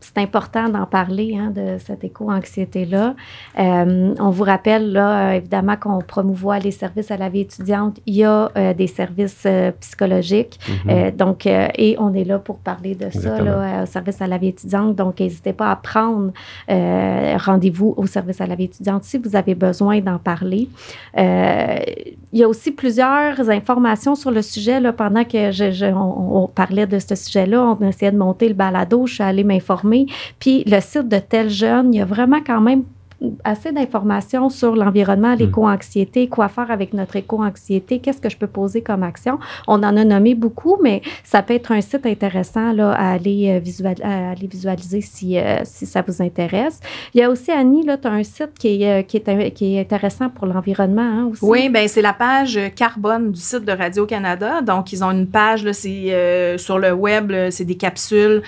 c'est 0.00 0.18
important 0.18 0.68
d'en 0.68 0.86
parler 0.86 1.36
hein, 1.38 1.50
de 1.50 1.78
cette 1.78 2.04
éco-anxiété-là. 2.04 3.14
Euh, 3.58 4.14
on 4.18 4.30
vous 4.30 4.44
rappelle, 4.44 4.92
là, 4.92 5.30
euh, 5.30 5.32
évidemment, 5.32 5.76
qu'on 5.76 5.98
promouvoit 6.00 6.58
les 6.58 6.70
services 6.70 7.10
à 7.10 7.16
la 7.16 7.28
vie 7.28 7.40
étudiante. 7.40 7.98
Il 8.06 8.16
y 8.16 8.24
a 8.24 8.50
euh, 8.56 8.74
des 8.74 8.86
services 8.86 9.46
psychologiques. 9.80 10.58
Mm-hmm. 10.86 11.16
donc, 11.16 11.46
et 11.46 11.96
on 11.98 12.12
est 12.14 12.24
là 12.24 12.38
pour 12.38 12.58
parler 12.58 12.94
de 12.94 13.10
ça, 13.10 13.40
là, 13.40 13.82
au 13.82 13.86
service 13.86 14.20
à 14.20 14.26
la 14.26 14.38
vie 14.38 14.48
étudiante. 14.48 14.96
Donc, 14.96 15.20
n'hésitez 15.20 15.52
pas 15.52 15.70
à 15.70 15.76
prendre 15.76 16.32
rendez-vous 16.68 17.94
au 17.96 18.06
service 18.06 18.40
à 18.40 18.46
la 18.46 18.54
vie 18.54 18.64
étudiante 18.64 19.04
si 19.04 19.18
vous 19.18 19.36
avez 19.36 19.54
besoin 19.54 20.00
d'en 20.00 20.18
parler. 20.18 20.68
il 21.16 22.38
y 22.38 22.42
a 22.42 22.48
aussi 22.48 22.72
plusieurs 22.72 23.48
informations 23.50 24.14
sur 24.14 24.30
le 24.30 24.42
sujet. 24.42 24.80
Là, 24.80 24.92
pendant 24.92 25.24
que 25.24 25.50
je, 25.50 25.92
on, 25.94 26.48
parlait 26.48 26.86
de 26.86 26.98
ce 26.98 27.14
sujet-là, 27.14 27.76
on 27.80 27.86
essayait 27.86 28.12
de 28.12 28.18
monter 28.18 28.48
le 28.48 28.54
balado, 28.64 29.06
je 29.06 29.14
suis 29.14 29.22
allée 29.22 29.44
m'informer. 29.44 30.06
Puis 30.38 30.64
le 30.66 30.80
site 30.80 31.08
de 31.08 31.18
Tel 31.18 31.50
Jeune, 31.50 31.92
il 31.92 31.98
y 31.98 32.00
a 32.00 32.04
vraiment 32.04 32.40
quand 32.44 32.60
même 32.60 32.84
assez 33.44 33.72
d'informations 33.72 34.48
sur 34.48 34.76
l'environnement, 34.76 35.34
hmm. 35.34 35.38
l'éco-anxiété, 35.38 36.28
quoi 36.28 36.48
faire 36.48 36.70
avec 36.70 36.92
notre 36.92 37.16
éco-anxiété, 37.16 37.98
qu'est-ce 37.98 38.20
que 38.20 38.28
je 38.28 38.36
peux 38.36 38.46
poser 38.46 38.82
comme 38.82 39.02
action. 39.02 39.38
On 39.66 39.82
en 39.82 39.96
a 39.96 40.04
nommé 40.04 40.34
beaucoup, 40.34 40.78
mais 40.82 41.02
ça 41.22 41.42
peut 41.42 41.54
être 41.54 41.72
un 41.72 41.80
site 41.80 42.06
intéressant 42.06 42.72
là, 42.72 42.92
à, 42.92 43.12
aller, 43.12 43.48
euh, 43.50 44.32
aller 44.32 44.46
visualiser 44.46 45.00
si, 45.00 45.38
euh, 45.38 45.60
si 45.64 45.86
ça 45.86 46.02
vous 46.06 46.22
intéresse. 46.22 46.80
Il 47.14 47.20
y 47.20 47.22
a 47.22 47.30
aussi, 47.30 47.50
Annie, 47.50 47.84
tu 47.84 48.08
as 48.08 48.10
un 48.10 48.22
site 48.22 48.54
qui 48.58 48.82
est, 48.82 49.00
euh, 49.00 49.02
qui 49.02 49.16
est, 49.18 49.50
qui 49.52 49.76
est 49.76 49.80
intéressant 49.80 50.28
pour 50.30 50.46
l'environnement 50.46 51.02
hein, 51.02 51.28
aussi. 51.30 51.44
Oui, 51.44 51.68
bien, 51.68 51.86
c'est 51.88 52.02
la 52.02 52.12
page 52.12 52.58
carbone 52.76 53.32
du 53.32 53.40
site 53.40 53.64
de 53.64 53.72
Radio-Canada. 53.72 54.62
Donc, 54.62 54.92
ils 54.92 55.02
ont 55.04 55.10
une 55.10 55.26
page, 55.26 55.64
là, 55.64 55.72
c'est 55.72 56.56
sur 56.58 56.78
le 56.78 56.92
web, 56.92 57.32
c'est 57.50 57.64
des 57.64 57.76
capsules. 57.76 58.42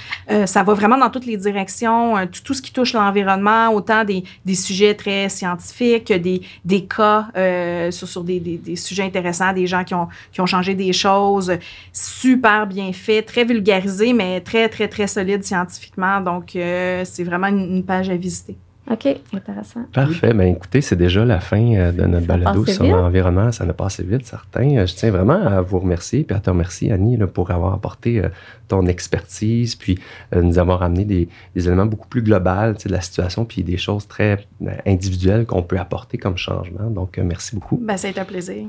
ça 0.44 0.62
va 0.62 0.74
vraiment 0.74 0.98
dans 0.98 1.10
toutes 1.10 1.26
les 1.26 1.36
directions, 1.36 2.14
tout, 2.26 2.42
tout, 2.44 2.54
ce 2.54 2.62
qui 2.62 2.72
touche 2.72 2.92
l'environnement, 2.92 3.70
autant 3.72 4.04
des, 4.04 4.24
des 4.44 4.54
sujets 4.66 4.94
très 4.94 5.29
scientifiques, 5.29 6.12
des, 6.12 6.42
des 6.64 6.85
cas 6.85 7.29
euh, 7.37 7.90
sur, 7.90 8.09
sur 8.09 8.24
des, 8.24 8.40
des, 8.40 8.57
des, 8.57 8.76
sujets 8.76 9.05
intéressants, 9.05 9.52
des 9.52 9.66
gens 9.66 9.85
qui 9.85 9.94
ont, 9.94 10.09
qui 10.33 10.40
ont 10.40 10.46
changé 10.46 10.74
des 10.74 10.92
choses, 10.92 11.52
super 11.92 12.66
bien 12.66 12.92
fait, 12.92 13.22
très 13.22 13.44
vulgarisé, 13.44 14.12
mais 14.12 14.40
très, 14.40 14.68
très, 14.68 14.88
très 14.88 15.07
solide 15.07 15.44
scientifiquement. 15.44 16.20
Donc, 16.20 16.57
euh, 16.57 17.05
c'est 17.05 17.24
vraiment 17.24 17.48
une, 17.48 17.85
page 17.85 18.11
à 18.11 18.16
visiter. 18.16 18.57
OK, 18.88 19.07
intéressant. 19.33 19.81
Parfait. 19.92 20.33
Bien, 20.33 20.46
écoutez, 20.46 20.81
c'est 20.81 20.96
déjà 20.96 21.25
la 21.25 21.40
fin 21.40 21.75
euh, 21.75 21.90
de 21.90 22.05
notre 22.05 22.27
balado 22.27 22.64
sur 22.66 22.85
l'environnement. 22.85 23.51
Ça 23.51 23.66
n'a 23.66 23.72
pas 23.72 23.87
assez 23.87 24.05
vite, 24.05 24.25
certain. 24.27 24.87
Je 24.87 24.94
tiens 24.94 25.11
vraiment 25.11 25.44
à 25.44 25.61
vous 25.61 25.81
remercier, 25.81 26.22
puis 26.22 26.37
à 26.37 26.40
te 26.40 26.51
remercier, 26.51 26.92
Annie, 26.92 27.16
là, 27.16 27.27
pour 27.27 27.51
avoir 27.51 27.75
apporté 27.75 28.20
euh, 28.20 28.29
ton 28.68 28.87
expertise, 28.87 29.75
puis 29.75 29.99
euh, 30.35 30.42
nous 30.42 30.59
avoir 30.61 30.83
amené 30.83 31.05
des, 31.05 31.29
des, 31.57 31.66
éléments 31.66 31.87
beaucoup 31.87 32.07
plus 32.07 32.22
globaux 32.22 32.46
de 32.46 32.92
la 32.92 33.01
situation, 33.01 33.44
puis 33.44 33.64
des 33.64 33.77
choses 33.77 34.07
très 34.07 34.46
individuelles 34.87 35.46
qu'on 35.46 35.62
peut 35.62 35.79
apporter 35.79 36.16
comme 36.16 36.37
changement. 36.37 36.88
Donc, 36.88 37.18
merci 37.18 37.57
beaucoup. 37.57 37.81
Ben, 37.83 37.96
ça 37.96 38.07
a 38.07 38.11
été 38.12 38.20
un 38.20 38.25
plaisir. 38.25 38.66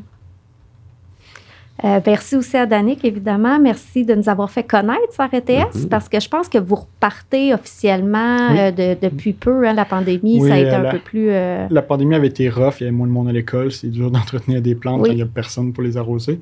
Euh, 1.83 1.99
merci 2.05 2.35
aussi 2.35 2.57
à 2.57 2.65
Danick, 2.65 3.05
évidemment. 3.05 3.59
Merci 3.59 4.03
de 4.03 4.15
nous 4.15 4.29
avoir 4.29 4.49
fait 4.49 4.63
connaître 4.63 5.13
sur 5.13 5.23
RTS 5.23 5.77
mm-hmm. 5.77 5.87
parce 5.89 6.09
que 6.09 6.19
je 6.19 6.27
pense 6.27 6.49
que 6.49 6.57
vous 6.57 6.75
repartez 6.75 7.53
officiellement 7.53 8.49
euh, 8.57 8.95
depuis 8.99 9.33
peu. 9.33 9.67
Hein, 9.67 9.73
la 9.73 9.85
pandémie, 9.85 10.41
ça 10.41 10.55
a 10.55 10.57
été 10.57 10.71
un 10.71 10.91
peu 10.91 10.99
plus. 10.99 11.29
Euh, 11.29 11.67
la 11.69 11.81
pandémie 11.83 12.15
avait 12.15 12.27
été 12.27 12.49
rough, 12.49 12.75
il 12.79 12.83
y 12.83 12.87
avait 12.87 12.95
moins 12.95 13.07
de 13.07 13.11
monde 13.11 13.29
à 13.29 13.31
l'école. 13.31 13.71
C'est 13.71 13.89
dur 13.89 14.09
d'entretenir 14.11 14.61
des 14.61 14.73
plantes 14.73 15.03
quand 15.03 15.11
il 15.11 15.17
n'y 15.17 15.21
a 15.21 15.27
personne 15.27 15.71
pour 15.71 15.83
les 15.83 15.97
arroser. 15.97 16.39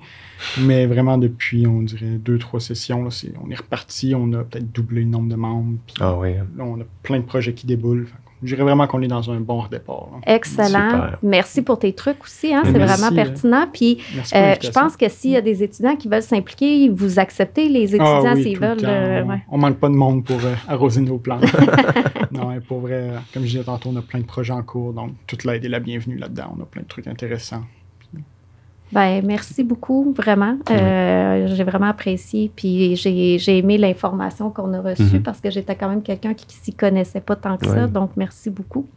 Mais 0.61 0.85
vraiment, 0.85 1.17
depuis, 1.17 1.67
on 1.67 1.81
dirait, 1.81 2.05
deux, 2.05 2.37
trois 2.37 2.59
sessions, 2.59 3.07
on 3.43 3.51
est 3.51 3.55
reparti. 3.55 4.13
On 4.15 4.31
a 4.33 4.43
peut-être 4.43 4.71
doublé 4.71 5.01
le 5.01 5.09
nombre 5.09 5.29
de 5.29 5.35
membres. 5.35 5.77
Ah 5.99 6.15
oui. 6.17 6.35
Là, 6.35 6.63
on 6.63 6.79
a 6.79 6.85
plein 7.03 7.19
de 7.19 7.25
projets 7.25 7.53
qui 7.53 7.67
déboulent. 7.67 8.07
Je 8.45 8.53
dirais 8.53 8.63
vraiment 8.63 8.85
qu'on 8.87 9.01
est 9.01 9.07
dans 9.07 9.29
un 9.31 9.39
bon 9.39 9.63
départ. 9.69 10.09
Excellent. 10.25 11.09
Merci 11.23 11.61
pour 11.61 11.79
tes 11.79 11.93
trucs 11.93 12.23
aussi. 12.23 12.53
Hein, 12.53 12.61
c'est 12.63 12.71
vraiment 12.71 13.11
euh, 13.11 13.15
pertinent. 13.15 13.65
Puis, 13.71 13.99
euh, 14.35 14.55
je 14.61 14.69
pense 14.69 14.95
que 14.95 15.09
s'il 15.09 15.31
y 15.31 15.37
a 15.37 15.41
des 15.41 15.63
étudiants 15.63 15.95
qui 15.95 16.07
veulent 16.07 16.21
s'impliquer, 16.21 16.89
vous 16.89 17.19
acceptez 17.19 17.67
les 17.69 17.95
ah 17.95 17.95
étudiants 17.95 18.35
s'ils 18.35 18.59
veulent. 18.59 18.77
Euh, 18.83 19.23
on 19.49 19.57
ne 19.57 19.61
manque 19.61 19.79
pas 19.79 19.89
de 19.89 19.95
monde 19.95 20.23
pour 20.23 20.39
arroser 20.67 21.01
nos 21.01 21.17
plantes. 21.17 21.43
non, 22.31 22.59
pour 22.67 22.81
vrai, 22.81 23.11
comme 23.33 23.43
je 23.43 23.49
disais 23.49 23.63
tantôt, 23.63 23.89
on 23.91 23.95
a 23.95 24.01
plein 24.01 24.19
de 24.19 24.25
projets 24.25 24.53
en 24.53 24.63
cours. 24.63 24.93
Donc, 24.93 25.11
toute 25.25 25.43
l'aide 25.43 25.65
est 25.65 25.69
la 25.69 25.79
bienvenue 25.79 26.17
là-dedans. 26.17 26.55
On 26.57 26.61
a 26.61 26.65
plein 26.65 26.83
de 26.83 26.87
trucs 26.87 27.07
intéressants. 27.07 27.63
Ben, 28.91 29.25
merci 29.25 29.63
beaucoup, 29.63 30.13
vraiment. 30.15 30.57
Euh, 30.69 31.47
j'ai 31.47 31.63
vraiment 31.63 31.87
apprécié. 31.87 32.51
Puis 32.55 32.95
j'ai 32.95 33.57
aimé 33.57 33.77
l'information 33.77 34.51
qu'on 34.51 34.73
a 34.73 34.81
reçue 34.81 35.03
mm-hmm. 35.03 35.21
parce 35.21 35.41
que 35.41 35.49
j'étais 35.49 35.75
quand 35.75 35.89
même 35.89 36.03
quelqu'un 36.03 36.33
qui 36.33 36.45
s'y 36.49 36.73
connaissait 36.73 37.21
pas 37.21 37.35
tant 37.35 37.57
que 37.57 37.65
ça. 37.65 37.87
Donc, 37.87 38.11
merci 38.15 38.49
beaucoup. 38.49 38.87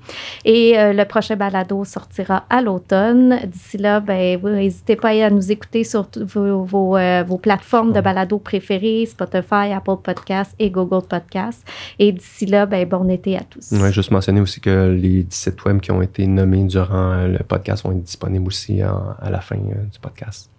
Et 0.45 0.79
euh, 0.79 0.93
le 0.93 1.05
prochain 1.05 1.37
balado 1.37 1.85
sortira 1.85 2.45
à 2.51 2.61
l'automne. 2.61 3.41
D'ici 3.47 3.79
là, 3.79 4.01
ben, 4.01 4.39
n'hésitez 4.43 4.97
pas 4.97 5.09
à 5.09 5.31
nous 5.31 5.51
écouter 5.51 5.85
sur 5.85 6.07
vos, 6.17 6.65
vos, 6.65 6.97
euh, 6.97 7.25
vos 7.27 7.39
plateformes 7.39 7.93
de 7.93 8.01
balado 8.01 8.39
préférées, 8.39 9.07
Spotify, 9.07 9.73
Apple 9.75 9.97
Podcasts 10.03 10.55
et 10.59 10.71
Google 10.71 11.07
Podcasts. 11.09 11.67
Et 11.99 12.13
d'ici 12.13 12.47
là, 12.47 12.67
ben, 12.67 12.87
bon 12.87 13.09
été 13.09 13.37
à 13.37 13.43
tous. 13.43 13.73
Oui, 13.73 13.93
juste 13.93 14.11
mentionner 14.11 14.41
aussi 14.41 14.61
que 14.61 14.91
les 14.91 15.23
17 15.23 15.65
web 15.65 15.81
qui 15.81 15.91
ont 15.91 16.03
été 16.03 16.27
nommés 16.27 16.65
durant 16.65 17.27
le 17.27 17.43
podcast 17.43 17.85
vont 17.85 17.93
être 17.93 18.03
disponibles 18.03 18.47
aussi 18.47 18.83
à 18.83 19.31
la 19.31 19.41
fin 19.41 19.57
du 19.85 19.99
podcast. 19.99 20.51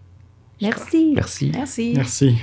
Merci. 0.62 1.14
Merci. 1.16 1.52
Merci. 1.52 1.94
Merci. 1.96 2.40